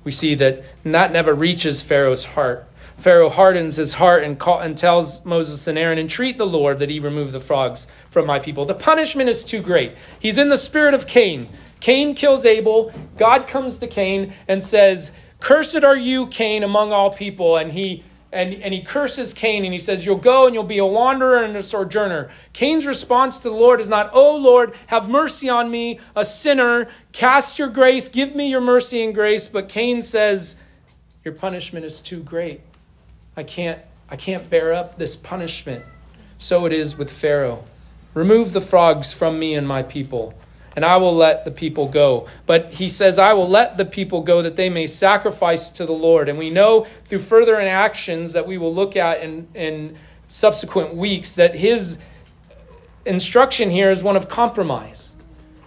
We 0.05 0.13
see 0.13 0.33
that 0.35 0.63
that 0.83 1.11
never 1.11 1.33
reaches 1.33 1.81
Pharaoh's 1.81 2.23
heart. 2.23 2.65
Pharaoh 2.95 3.27
hardens 3.27 3.75
his 3.75 3.95
heart 3.95 4.23
and, 4.23 4.39
call, 4.39 4.61
and 4.61 4.77
tells 4.77 5.25
Moses 5.25 5.67
and 5.67 5.77
Aaron, 5.77 5.99
Entreat 5.99 6.37
the 6.37 6.47
Lord 6.47 6.79
that 6.79 6.89
he 6.89 7.01
remove 7.01 7.33
the 7.33 7.41
frogs 7.41 7.85
from 8.09 8.25
my 8.25 8.39
people. 8.39 8.63
The 8.63 8.73
punishment 8.73 9.27
is 9.27 9.43
too 9.43 9.61
great. 9.61 9.93
He's 10.21 10.37
in 10.37 10.47
the 10.47 10.57
spirit 10.57 10.93
of 10.93 11.05
Cain. 11.05 11.49
Cain 11.81 12.15
kills 12.15 12.45
Abel. 12.45 12.93
God 13.17 13.49
comes 13.49 13.79
to 13.79 13.87
Cain 13.87 14.33
and 14.47 14.63
says, 14.63 15.11
Cursed 15.41 15.83
are 15.83 15.97
you, 15.97 16.27
Cain, 16.27 16.63
among 16.63 16.93
all 16.93 17.11
people. 17.11 17.57
And 17.57 17.73
he 17.73 18.05
and, 18.35 18.53
and 18.53 18.73
he 18.73 18.81
curses 18.81 19.33
Cain 19.33 19.63
and 19.63 19.71
he 19.71 19.79
says, 19.79 20.05
You'll 20.05 20.17
go 20.17 20.45
and 20.45 20.53
you'll 20.53 20.65
be 20.65 20.77
a 20.77 20.85
wanderer 20.85 21.41
and 21.41 21.55
a 21.55 21.63
sojourner. 21.63 22.29
Cain's 22.51 22.85
response 22.85 23.39
to 23.39 23.49
the 23.49 23.55
Lord 23.55 23.79
is 23.79 23.87
not, 23.87 24.09
Oh 24.13 24.35
Lord, 24.35 24.75
have 24.87 25.07
mercy 25.07 25.47
on 25.47 25.71
me, 25.71 26.01
a 26.17 26.25
sinner. 26.25 26.89
Cast 27.13 27.57
your 27.57 27.69
grace, 27.69 28.09
give 28.09 28.35
me 28.35 28.49
your 28.49 28.59
mercy 28.59 29.01
and 29.03 29.15
grace. 29.15 29.47
But 29.47 29.69
Cain 29.69 30.01
says, 30.01 30.57
Your 31.23 31.33
punishment 31.33 31.85
is 31.85 32.01
too 32.01 32.21
great. 32.21 32.59
I 33.37 33.43
can't, 33.43 33.79
I 34.09 34.17
can't 34.17 34.49
bear 34.49 34.73
up 34.73 34.97
this 34.97 35.15
punishment. 35.15 35.85
So 36.37 36.65
it 36.65 36.73
is 36.73 36.97
with 36.97 37.09
Pharaoh. 37.09 37.63
Remove 38.13 38.51
the 38.51 38.61
frogs 38.61 39.13
from 39.13 39.39
me 39.39 39.55
and 39.55 39.65
my 39.65 39.81
people 39.81 40.33
and 40.75 40.83
I 40.83 40.97
will 40.97 41.15
let 41.15 41.45
the 41.45 41.51
people 41.51 41.87
go. 41.87 42.27
But 42.45 42.73
he 42.73 42.89
says, 42.89 43.17
I 43.17 43.33
will 43.33 43.47
let 43.47 43.77
the 43.77 43.85
people 43.85 44.21
go 44.21 44.41
that 44.41 44.55
they 44.55 44.69
may 44.69 44.87
sacrifice 44.87 45.69
to 45.71 45.85
the 45.85 45.93
Lord. 45.93 46.27
And 46.27 46.37
we 46.37 46.49
know 46.49 46.85
through 47.05 47.19
further 47.19 47.59
actions 47.59 48.33
that 48.33 48.45
we 48.45 48.57
will 48.57 48.73
look 48.73 48.95
at 48.97 49.21
in, 49.21 49.47
in 49.53 49.97
subsequent 50.27 50.95
weeks 50.95 51.35
that 51.35 51.55
his 51.55 51.97
instruction 53.05 53.69
here 53.69 53.89
is 53.89 54.03
one 54.03 54.17
of 54.17 54.27
compromise. 54.27 55.15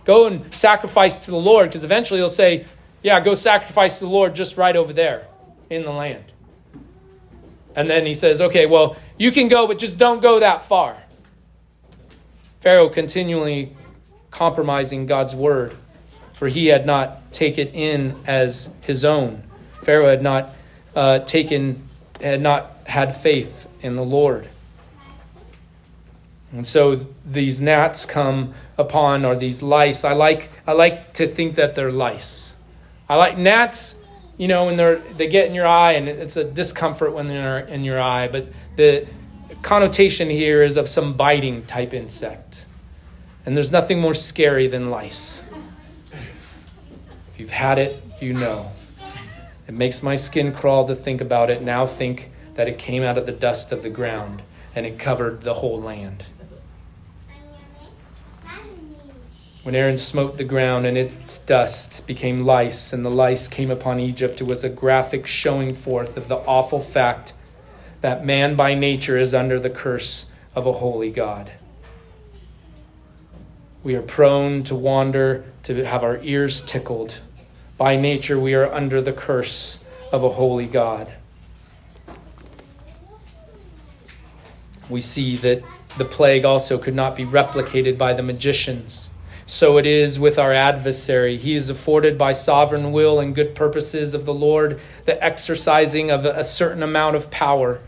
Go 0.05 0.27
and 0.27 0.53
sacrifice 0.53 1.19
to 1.19 1.31
the 1.31 1.37
Lord, 1.37 1.69
because 1.69 1.85
eventually 1.85 2.21
he'll 2.21 2.29
say, 2.29 2.67
Yeah, 3.03 3.21
go 3.21 3.35
sacrifice 3.35 3.99
to 3.99 4.05
the 4.05 4.11
Lord 4.11 4.35
just 4.35 4.57
right 4.57 4.77
over 4.77 4.93
there 4.93 5.27
in 5.71 5.85
the 5.85 5.91
land. 5.91 6.25
And 7.77 7.89
then 7.89 8.07
he 8.07 8.15
says, 8.15 8.41
Okay, 8.41 8.67
well, 8.67 8.97
you 9.19 9.31
can 9.33 9.49
go, 9.49 9.67
but 9.67 9.79
just 9.79 9.99
don't 9.99 10.21
go 10.21 10.41
that 10.41 10.65
far. 10.65 11.03
Pharaoh 12.61 12.89
continually 12.89 13.77
compromising 14.39 15.05
God's 15.05 15.34
word, 15.34 15.76
for 16.32 16.47
he 16.47 16.66
had 16.66 16.86
not 16.86 17.32
taken 17.32 17.66
in 17.68 18.16
as 18.24 18.70
his 18.82 19.05
own. 19.05 19.43
Pharaoh 19.82 20.09
had 20.09 20.22
not 20.22 20.55
uh, 20.95 21.18
taken, 21.18 21.89
had 22.20 22.41
not 22.41 22.70
had 22.86 23.16
faith 23.16 23.68
in 23.80 23.97
the 23.97 24.05
Lord. 24.05 24.49
And 26.53 26.64
so 26.64 27.05
these 27.26 27.61
gnats 27.61 28.07
come 28.07 28.55
upon, 28.78 29.24
or 29.24 29.34
these 29.34 29.61
lice. 29.61 30.05
I 30.05 30.12
like, 30.12 30.51
I 30.68 30.72
like 30.72 31.14
to 31.14 31.26
think 31.26 31.57
that 31.57 31.74
they're 31.74 31.91
lice. 31.91 32.55
I 33.09 33.16
like 33.16 33.36
gnats, 33.36 33.97
you 34.36 34.47
know, 34.47 34.66
when 34.66 34.76
they're, 34.76 35.01
they 35.01 35.26
get 35.26 35.49
in 35.49 35.55
your 35.55 35.66
eye, 35.66 35.95
and 35.95 36.09
it's 36.09 36.36
a 36.36 36.45
discomfort 36.45 37.12
when 37.12 37.26
they're 37.26 37.59
in 37.59 37.82
your 37.82 38.01
eye, 38.01 38.28
but 38.28 38.47
the 38.76 39.09
connotation 39.62 40.30
here 40.30 40.62
is 40.62 40.76
of 40.76 40.89
some 40.89 41.14
biting 41.14 41.66
type 41.66 41.93
insect. 41.93 42.66
And 43.49 43.57
there's 43.57 43.72
nothing 43.72 43.99
more 43.99 44.12
scary 44.12 44.66
than 44.66 44.90
lice. 44.90 45.42
If 47.30 47.40
you've 47.40 47.51
had 47.51 47.78
it, 47.78 47.99
you 48.20 48.34
know. 48.34 48.72
It 49.66 49.72
makes 49.72 50.03
my 50.03 50.16
skin 50.16 50.53
crawl 50.53 50.84
to 50.84 50.94
think 50.94 51.22
about 51.22 51.49
it. 51.49 51.62
Now 51.62 51.86
think 51.86 52.30
that 52.57 52.68
it 52.68 52.78
came 52.78 53.03
out 53.03 53.16
of 53.16 53.24
the 53.24 53.32
dust 53.32 53.72
of 53.72 53.82
the 53.82 53.88
ground 53.88 54.42
and 54.74 54.84
it 54.84 54.99
covered 54.99 55.44
the 55.44 55.55
whole 55.55 55.80
land. 55.80 56.26
When 59.62 59.74
Aaron 59.74 59.96
smote 59.96 60.36
the 60.36 60.44
ground 60.44 60.84
and 60.84 60.99
its 60.99 61.38
dust 61.38 62.07
became 62.07 62.44
lice, 62.44 62.92
and 62.92 63.03
the 63.03 63.09
lice 63.09 63.49
came 63.49 63.70
upon 63.70 63.99
Egypt, 63.99 64.42
it 64.42 64.44
was 64.44 64.62
a 64.62 64.68
graphic 64.68 65.26
showing 65.26 65.74
forth 65.74 66.18
of 66.18 66.28
the 66.28 66.36
awful 66.36 66.80
fact 66.80 67.32
that 68.03 68.26
man 68.26 68.57
by 68.57 68.74
nature 68.74 69.16
is 69.16 69.32
under 69.32 69.59
the 69.59 69.70
curse 69.70 70.26
of 70.55 70.66
a 70.66 70.74
holy 70.74 71.11
God. 71.11 71.53
We 73.83 73.95
are 73.95 74.03
prone 74.03 74.64
to 74.64 74.74
wander, 74.74 75.45
to 75.64 75.85
have 75.85 76.03
our 76.03 76.18
ears 76.22 76.62
tickled. 76.62 77.20
By 77.76 77.97
nature, 77.97 78.39
we 78.39 78.55
are 78.55 78.72
under 78.72 79.01
the 79.01 79.12
curse 79.12 79.79
of 80.11 80.24
a 80.24 80.31
holy 80.31 80.66
God. 80.66 81.12
We 84.91 85.01
see 85.01 85.37
that 85.37 85.62
the 85.97 86.05
plague 86.05 86.45
also 86.45 86.79
could 86.79 86.95
not 86.95 87.14
be 87.14 87.24
replicated 87.24 87.99
by 87.99 88.14
the 88.14 88.22
magicians. 88.22 89.11
So 89.47 89.79
it 89.79 89.87
is 89.87 90.18
with 90.18 90.39
our 90.39 90.53
adversary. 90.53 91.37
He 91.37 91.55
is 91.55 91.70
afforded 91.70 92.18
by 92.18 92.33
sovereign 92.33 92.93
will 92.93 93.20
and 93.20 93.35
good 93.35 93.55
purposes 93.55 94.12
of 94.12 94.24
the 94.24 94.35
Lord 94.35 94.81
the 95.05 95.22
exercising 95.24 96.11
of 96.11 96.24
a 96.24 96.45
certain 96.45 96.83
amount 96.83 97.16
of 97.16 97.31
power 97.31 97.81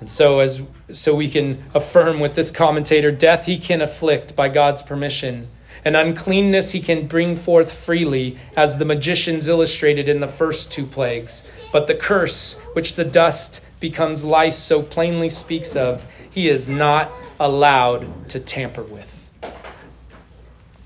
and 0.00 0.08
so 0.10 0.40
as 0.40 0.60
so 0.92 1.14
we 1.14 1.28
can 1.28 1.64
affirm 1.74 2.20
with 2.20 2.34
this 2.34 2.50
commentator, 2.50 3.10
death 3.10 3.46
he 3.46 3.58
can 3.58 3.80
afflict 3.82 4.34
by 4.34 4.48
God's 4.48 4.82
permission, 4.82 5.46
and 5.84 5.96
uncleanness 5.96 6.72
he 6.72 6.80
can 6.80 7.06
bring 7.06 7.36
forth 7.36 7.72
freely, 7.72 8.38
as 8.56 8.78
the 8.78 8.84
magicians 8.84 9.48
illustrated 9.48 10.08
in 10.08 10.20
the 10.20 10.28
first 10.28 10.72
two 10.72 10.86
plagues. 10.86 11.44
But 11.72 11.86
the 11.86 11.94
curse, 11.94 12.54
which 12.72 12.94
the 12.94 13.04
dust 13.04 13.60
becomes 13.80 14.24
lice 14.24 14.58
so 14.58 14.82
plainly 14.82 15.28
speaks 15.28 15.76
of, 15.76 16.06
he 16.30 16.48
is 16.48 16.68
not 16.68 17.12
allowed 17.38 18.28
to 18.30 18.40
tamper 18.40 18.82
with. 18.82 19.30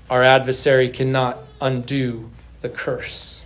Our 0.09 0.23
adversary 0.23 0.89
cannot 0.89 1.39
undo 1.61 2.29
the 2.61 2.69
curse. 2.69 3.42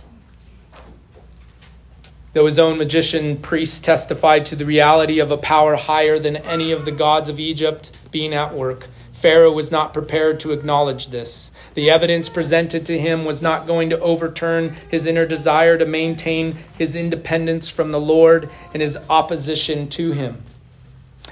Though 2.38 2.46
his 2.46 2.60
own 2.60 2.78
magician 2.78 3.38
priests 3.38 3.80
testified 3.80 4.46
to 4.46 4.54
the 4.54 4.64
reality 4.64 5.18
of 5.18 5.32
a 5.32 5.36
power 5.36 5.74
higher 5.74 6.20
than 6.20 6.36
any 6.36 6.70
of 6.70 6.84
the 6.84 6.92
gods 6.92 7.28
of 7.28 7.40
Egypt 7.40 7.90
being 8.12 8.32
at 8.32 8.54
work, 8.54 8.86
Pharaoh 9.10 9.50
was 9.50 9.72
not 9.72 9.92
prepared 9.92 10.38
to 10.38 10.52
acknowledge 10.52 11.08
this. 11.08 11.50
The 11.74 11.90
evidence 11.90 12.28
presented 12.28 12.86
to 12.86 12.96
him 12.96 13.24
was 13.24 13.42
not 13.42 13.66
going 13.66 13.90
to 13.90 13.98
overturn 13.98 14.76
his 14.88 15.04
inner 15.04 15.26
desire 15.26 15.76
to 15.78 15.84
maintain 15.84 16.58
his 16.76 16.94
independence 16.94 17.68
from 17.68 17.90
the 17.90 17.98
Lord 17.98 18.48
and 18.72 18.82
his 18.82 18.96
opposition 19.10 19.88
to 19.88 20.12
him. 20.12 20.40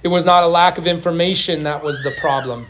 It 0.03 0.09
was 0.09 0.25
not 0.25 0.43
a 0.43 0.49
lack 0.49 0.77
of 0.77 0.89
information 0.89 1.63
that 1.63 1.85
was 1.85 2.03
the 2.03 2.17
problem. 2.21 2.67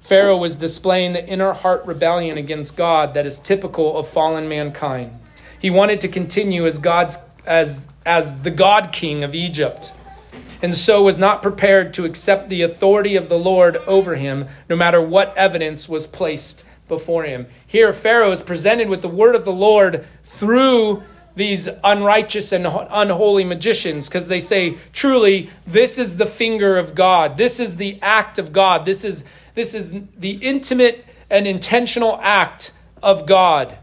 Pharaoh 0.00 0.38
was 0.38 0.56
displaying 0.56 1.12
the 1.12 1.28
inner 1.28 1.52
heart 1.52 1.84
rebellion 1.84 2.38
against 2.38 2.74
God 2.74 3.12
that 3.12 3.26
is 3.26 3.38
typical 3.38 3.98
of 3.98 4.08
fallen 4.08 4.48
mankind. 4.48 5.20
He 5.60 5.68
wanted 5.68 6.00
to 6.00 6.08
continue 6.08 6.64
as 6.64 6.78
God's 6.78 7.18
as, 7.46 7.88
as 8.04 8.42
the 8.42 8.50
God 8.50 8.92
King 8.92 9.24
of 9.24 9.34
Egypt, 9.34 9.92
and 10.62 10.74
so 10.74 11.02
was 11.02 11.18
not 11.18 11.42
prepared 11.42 11.92
to 11.94 12.04
accept 12.04 12.48
the 12.48 12.62
authority 12.62 13.16
of 13.16 13.28
the 13.28 13.38
Lord 13.38 13.76
over 13.86 14.16
him, 14.16 14.46
no 14.68 14.76
matter 14.76 15.00
what 15.00 15.36
evidence 15.36 15.88
was 15.88 16.06
placed 16.06 16.64
before 16.88 17.24
him. 17.24 17.46
Here, 17.66 17.92
Pharaoh 17.92 18.30
is 18.30 18.42
presented 18.42 18.88
with 18.88 19.02
the 19.02 19.08
word 19.08 19.34
of 19.34 19.44
the 19.44 19.52
Lord 19.52 20.06
through 20.24 21.02
these 21.34 21.68
unrighteous 21.84 22.52
and 22.52 22.66
unholy 22.66 23.44
magicians 23.44 24.08
because 24.08 24.28
they 24.28 24.40
say, 24.40 24.78
truly, 24.92 25.50
this 25.66 25.98
is 25.98 26.16
the 26.16 26.26
finger 26.26 26.78
of 26.78 26.94
God. 26.94 27.36
This 27.36 27.60
is 27.60 27.76
the 27.76 27.98
act 28.00 28.38
of 28.38 28.52
God. 28.52 28.86
This 28.86 29.04
is, 29.04 29.24
this 29.54 29.74
is 29.74 29.94
the 30.16 30.32
intimate 30.32 31.04
and 31.28 31.46
intentional 31.46 32.18
act 32.22 32.72
of 33.02 33.26
God. 33.26 33.76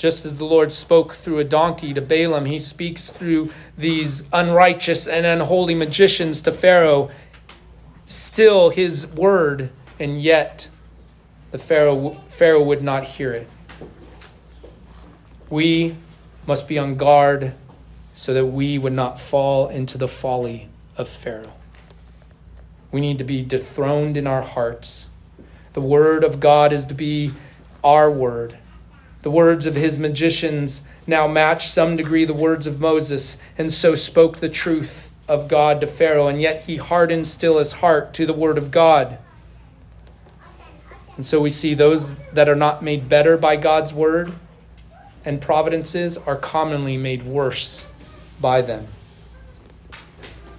Just 0.00 0.24
as 0.24 0.38
the 0.38 0.46
Lord 0.46 0.72
spoke 0.72 1.12
through 1.12 1.40
a 1.40 1.44
donkey 1.44 1.92
to 1.92 2.00
Balaam, 2.00 2.46
he 2.46 2.58
speaks 2.58 3.10
through 3.10 3.52
these 3.76 4.22
unrighteous 4.32 5.06
and 5.06 5.26
unholy 5.26 5.74
magicians 5.74 6.40
to 6.40 6.52
Pharaoh. 6.52 7.10
Still 8.06 8.70
his 8.70 9.06
word, 9.06 9.68
and 9.98 10.18
yet 10.18 10.70
the 11.50 11.58
Pharaoh, 11.58 12.16
Pharaoh 12.30 12.62
would 12.62 12.82
not 12.82 13.04
hear 13.04 13.30
it. 13.30 13.46
We 15.50 15.96
must 16.46 16.66
be 16.66 16.78
on 16.78 16.94
guard 16.94 17.52
so 18.14 18.32
that 18.32 18.46
we 18.46 18.78
would 18.78 18.94
not 18.94 19.20
fall 19.20 19.68
into 19.68 19.98
the 19.98 20.08
folly 20.08 20.70
of 20.96 21.10
Pharaoh. 21.10 21.52
We 22.90 23.02
need 23.02 23.18
to 23.18 23.24
be 23.24 23.42
dethroned 23.42 24.16
in 24.16 24.26
our 24.26 24.40
hearts. 24.40 25.10
The 25.74 25.82
word 25.82 26.24
of 26.24 26.40
God 26.40 26.72
is 26.72 26.86
to 26.86 26.94
be 26.94 27.32
our 27.84 28.10
word. 28.10 28.56
The 29.22 29.30
words 29.30 29.66
of 29.66 29.74
his 29.74 29.98
magicians 29.98 30.82
now 31.06 31.26
match 31.26 31.68
some 31.68 31.96
degree 31.96 32.24
the 32.24 32.32
words 32.32 32.66
of 32.66 32.80
Moses, 32.80 33.36
and 33.58 33.72
so 33.72 33.94
spoke 33.94 34.38
the 34.38 34.48
truth 34.48 35.12
of 35.28 35.48
God 35.48 35.80
to 35.80 35.86
Pharaoh, 35.86 36.28
and 36.28 36.40
yet 36.40 36.62
he 36.62 36.76
hardened 36.76 37.26
still 37.26 37.58
his 37.58 37.72
heart 37.72 38.14
to 38.14 38.26
the 38.26 38.32
word 38.32 38.58
of 38.58 38.70
God. 38.70 39.18
And 41.16 41.26
so 41.26 41.40
we 41.40 41.50
see 41.50 41.74
those 41.74 42.18
that 42.32 42.48
are 42.48 42.56
not 42.56 42.82
made 42.82 43.08
better 43.08 43.36
by 43.36 43.56
God's 43.56 43.92
word 43.92 44.32
and 45.24 45.40
providences 45.40 46.16
are 46.16 46.36
commonly 46.36 46.96
made 46.96 47.22
worse 47.22 47.84
by 48.40 48.62
them. 48.62 48.86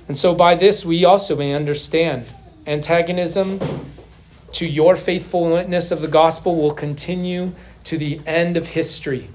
And 0.08 0.18
so, 0.18 0.36
by 0.36 0.56
this, 0.56 0.86
we 0.86 1.06
also 1.06 1.36
may 1.36 1.54
understand 1.54 2.26
antagonism 2.68 3.60
to 4.54 4.68
your 4.68 4.96
faithful 4.96 5.52
witness 5.52 5.92
of 5.92 6.02
the 6.02 6.08
gospel 6.08 6.56
will 6.56 6.72
continue 6.72 7.54
to 7.86 7.98
the 7.98 8.22
end 8.26 8.58
of 8.58 8.68
history. 8.68 9.28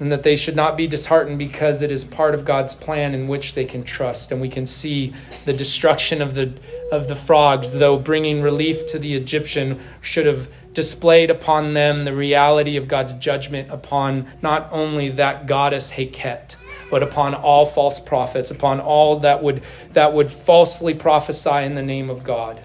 And 0.00 0.10
that 0.10 0.24
they 0.24 0.34
should 0.34 0.56
not 0.56 0.76
be 0.76 0.86
disheartened 0.86 1.38
because 1.38 1.80
it 1.80 1.92
is 1.92 2.04
part 2.04 2.34
of 2.34 2.44
God's 2.44 2.74
plan 2.74 3.14
in 3.14 3.28
which 3.28 3.54
they 3.54 3.64
can 3.64 3.84
trust. 3.84 4.32
And 4.32 4.40
we 4.40 4.48
can 4.48 4.66
see 4.66 5.14
the 5.44 5.52
destruction 5.52 6.20
of 6.20 6.34
the, 6.34 6.52
of 6.90 7.06
the 7.06 7.14
frogs, 7.14 7.72
though 7.72 7.96
bringing 7.96 8.42
relief 8.42 8.86
to 8.88 8.98
the 8.98 9.14
Egyptian, 9.14 9.80
should 10.00 10.26
have 10.26 10.48
displayed 10.74 11.30
upon 11.30 11.72
them 11.72 12.04
the 12.04 12.14
reality 12.14 12.76
of 12.76 12.88
God's 12.88 13.12
judgment 13.14 13.70
upon 13.70 14.28
not 14.42 14.68
only 14.72 15.10
that 15.10 15.46
goddess 15.46 15.92
Heket, 15.92 16.56
but 16.90 17.02
upon 17.02 17.34
all 17.34 17.64
false 17.64 18.00
prophets, 18.00 18.50
upon 18.50 18.80
all 18.80 19.20
that 19.20 19.42
would, 19.42 19.62
that 19.92 20.12
would 20.12 20.30
falsely 20.30 20.94
prophesy 20.94 21.64
in 21.64 21.74
the 21.74 21.82
name 21.82 22.10
of 22.10 22.24
God. 22.24 22.60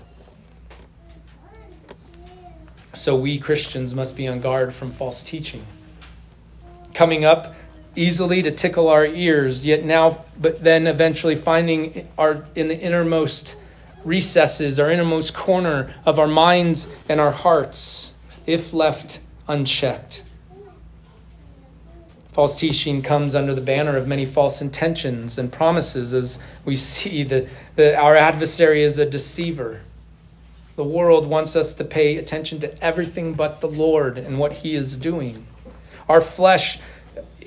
So 3.00 3.16
we 3.16 3.40
Christians 3.40 3.96
must 3.96 4.18
be 4.18 4.28
on 4.28 4.42
guard 4.42 4.74
from 4.74 4.92
false 4.92 5.24
teaching. 5.24 5.66
Coming 6.94 7.24
up 7.24 7.56
easily 7.96 8.42
to 8.42 8.52
tickle 8.52 8.90
our 8.90 9.06
ears, 9.06 9.66
yet 9.66 9.86
now, 9.86 10.26
but 10.38 10.60
then 10.60 10.86
eventually 10.86 11.36
finding 11.36 12.10
our 12.18 12.44
in 12.56 12.68
the 12.68 12.78
innermost 12.78 13.56
recesses, 14.04 14.82
our 14.82 14.92
innermost 14.92 15.34
corner 15.34 15.96
of 16.06 16.20
our 16.20 16.28
minds 16.28 17.06
and 17.08 17.22
our 17.22 17.32
hearts, 17.32 18.12
if 18.46 18.74
left 18.74 19.22
unchecked. 19.48 20.26
False 22.34 22.60
teaching 22.60 23.02
comes 23.02 23.34
under 23.34 23.56
the 23.56 23.62
banner 23.62 23.96
of 23.96 24.10
many 24.10 24.26
false 24.26 24.62
intentions 24.62 25.38
and 25.38 25.54
promises, 25.54 26.14
as 26.14 26.38
we 26.66 26.76
see 26.76 27.24
that, 27.24 27.48
our 27.98 28.18
adversary 28.18 28.84
is 28.84 28.98
a 28.98 29.06
deceiver. 29.06 29.80
The 30.80 30.86
world 30.86 31.28
wants 31.28 31.58
us 31.58 31.74
to 31.74 31.84
pay 31.84 32.16
attention 32.16 32.62
to 32.62 32.82
everything 32.82 33.34
but 33.34 33.60
the 33.60 33.68
Lord 33.68 34.18
and 34.18 34.40
what 34.40 34.54
He 34.54 34.76
is 34.76 34.96
doing. 34.96 35.46
Our 36.08 36.22
flesh 36.22 36.80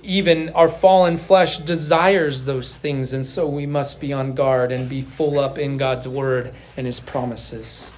even 0.03 0.51
our 0.51 0.69
fallen 0.69 1.17
flesh 1.17 1.57
desires 1.57 2.45
those 2.45 2.77
things, 2.77 3.15
and 3.15 3.25
so 3.25 3.47
we 3.47 3.65
must 3.65 4.03
be 4.03 4.13
on 4.13 4.35
guard 4.35 4.71
and 4.71 4.87
be 4.87 5.01
full 5.01 5.39
up 5.39 5.59
in 5.59 5.79
God's 5.79 6.07
word 6.07 6.53
and 6.77 6.87
his 6.87 7.01
promises. 7.01 7.91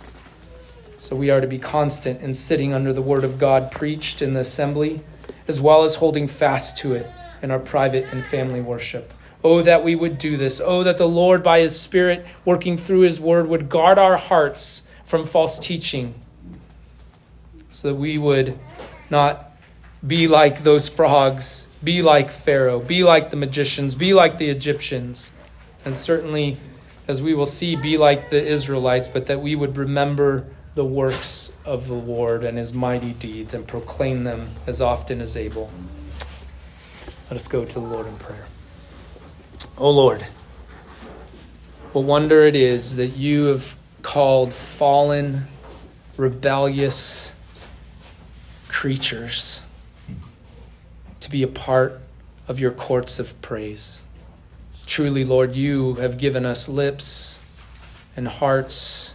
So 1.01 1.17
we 1.17 1.31
are 1.31 1.41
to 1.41 1.49
be 1.49 1.59
constant 1.59 2.21
in 2.21 2.35
sitting 2.35 2.73
under 2.73 2.93
the 2.93 3.03
word 3.03 3.25
of 3.25 3.41
God 3.41 3.73
preached 3.73 4.23
in 4.23 4.35
the 4.35 4.41
assembly, 4.41 5.01
as 5.49 5.61
well 5.61 5.83
as 5.83 5.97
holding 5.97 6.29
fast 6.29 6.79
to 6.79 6.93
it 6.93 7.11
in 7.43 7.51
our 7.51 7.59
private 7.59 8.13
and 8.13 8.23
family 8.23 8.61
worship. 8.61 9.13
Oh, 9.43 9.63
that 9.63 9.83
we 9.83 9.97
would 9.97 10.17
do 10.17 10.37
this. 10.37 10.61
Oh, 10.65 10.85
that 10.85 10.97
the 10.97 11.09
Lord, 11.09 11.43
by 11.43 11.59
his 11.59 11.77
Spirit, 11.77 12.25
working 12.45 12.79
through 12.79 13.01
his 13.01 13.21
word, 13.21 13.49
would 13.49 13.69
guard 13.69 13.99
our 13.99 14.17
hearts 14.17 14.83
from 15.15 15.23
false 15.23 15.61
teaching, 15.61 16.13
so 17.71 17.87
that 17.87 17.95
we 17.95 18.19
would 18.19 18.59
not 19.11 19.53
be 20.05 20.27
like 20.27 20.65
those 20.65 20.89
frogs 20.89 21.69
be 21.85 22.03
like 22.03 22.33
Pharaoh, 22.33 22.81
be 22.81 23.05
like 23.05 23.31
the 23.31 23.37
magicians, 23.37 23.95
be 23.95 24.13
like 24.13 24.39
the 24.39 24.49
Egyptians, 24.49 25.33
and 25.85 25.97
certainly, 25.97 26.59
as 27.07 27.23
we 27.23 27.33
will 27.33 27.47
see, 27.47 27.77
be 27.77 27.97
like 27.97 28.31
the 28.31 28.45
Israelites, 28.45 29.07
but 29.07 29.27
that 29.27 29.41
we 29.41 29.55
would 29.55 29.77
remember 29.77 30.49
the 30.75 30.85
works 30.85 31.53
of 31.65 31.87
the 31.87 31.95
Lord 31.95 32.43
and 32.43 32.59
his 32.59 32.75
mighty 32.75 33.13
deeds 33.13 33.55
and 33.55 33.69
proclaim 33.69 34.25
them 34.25 34.51
as 34.67 34.81
often 34.81 35.21
as 35.21 35.37
able. 35.37 35.71
Let 37.31 37.37
us 37.37 37.47
go 37.47 37.65
to 37.65 37.75
the 37.75 37.87
Lord 37.87 38.09
in 38.09 38.17
prayer. 38.17 38.47
O 39.79 39.85
oh 39.85 39.91
Lord, 39.91 40.23
what 41.93 42.05
wonder 42.05 42.41
it 42.43 42.57
is 42.57 42.97
that 42.97 43.17
you 43.17 43.45
have 43.45 43.77
called 44.05 44.53
fallen, 44.53 45.45
rebellious 46.19 47.33
creatures 48.69 49.65
to 51.21 51.31
be 51.31 51.43
a 51.43 51.49
part 51.49 52.01
of 52.47 52.61
your 52.61 52.71
courts 52.71 53.19
of 53.19 53.41
praise. 53.41 54.03
Truly, 54.87 55.25
Lord, 55.25 55.57
you 55.57 55.95
have 55.95 56.19
given 56.19 56.45
us 56.45 56.69
lips 56.69 57.39
and 58.15 58.29
hearts, 58.29 59.15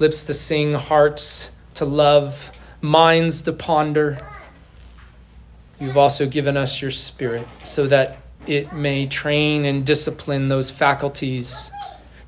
lips 0.00 0.24
to 0.24 0.34
sing, 0.34 0.74
hearts 0.74 1.50
to 1.74 1.84
love, 1.84 2.50
minds 2.82 3.42
to 3.42 3.52
ponder. 3.52 4.18
You've 5.78 5.96
also 5.96 6.26
given 6.26 6.56
us 6.56 6.82
your 6.82 6.90
spirit 6.90 7.46
so 7.64 7.86
that 7.86 8.18
it 8.48 8.72
may 8.72 9.06
train 9.06 9.64
and 9.64 9.86
discipline 9.86 10.48
those 10.48 10.72
faculties 10.72 11.70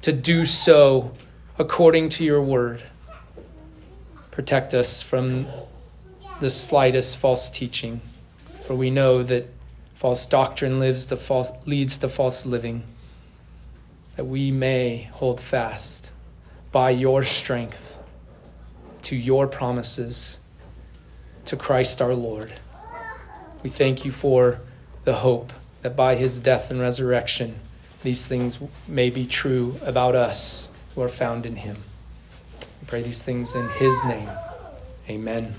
to 0.03 0.13
do 0.13 0.45
so 0.45 1.13
according 1.59 2.09
to 2.09 2.25
your 2.25 2.41
word. 2.41 2.83
Protect 4.31 4.73
us 4.73 5.03
from 5.03 5.47
the 6.41 6.49
slightest 6.49 7.19
false 7.19 7.51
teaching. 7.51 8.01
For 8.63 8.75
we 8.75 8.91
know 8.91 9.23
that 9.23 9.49
false 9.95 10.25
doctrine 10.25 10.81
lives 10.81 11.07
to 11.07 11.17
false, 11.17 11.53
leads 11.67 11.99
to 11.99 12.09
false 12.09 12.47
living, 12.47 12.83
that 14.17 14.25
we 14.25 14.51
may 14.51 15.11
hold 15.13 15.41
fast 15.41 16.13
by 16.71 16.91
your 16.91 17.23
strength 17.23 18.01
to 19.03 19.17
your 19.17 19.47
promises, 19.47 20.41
to 21.45 21.57
Christ 21.57 22.01
our 22.01 22.15
Lord. 22.15 22.53
We 23.63 23.69
thank 23.69 24.05
you 24.05 24.11
for 24.11 24.59
the 25.05 25.15
hope 25.15 25.53
that 25.83 25.97
by 25.97 26.15
his 26.15 26.41
death 26.41 26.71
and 26.71 26.81
resurrection, 26.81 27.59
these 28.03 28.27
things 28.27 28.59
may 28.89 29.11
be 29.11 29.27
true 29.27 29.77
about 29.85 30.15
us 30.15 30.71
who 30.95 31.03
are 31.03 31.09
found 31.09 31.47
in 31.47 31.57
him. 31.57 31.77
We 32.81 32.87
pray 32.87 33.03
these 33.03 33.23
things 33.23 33.55
in 33.55 33.69
his 33.71 34.05
name. 34.05 34.29
Amen. 35.09 35.53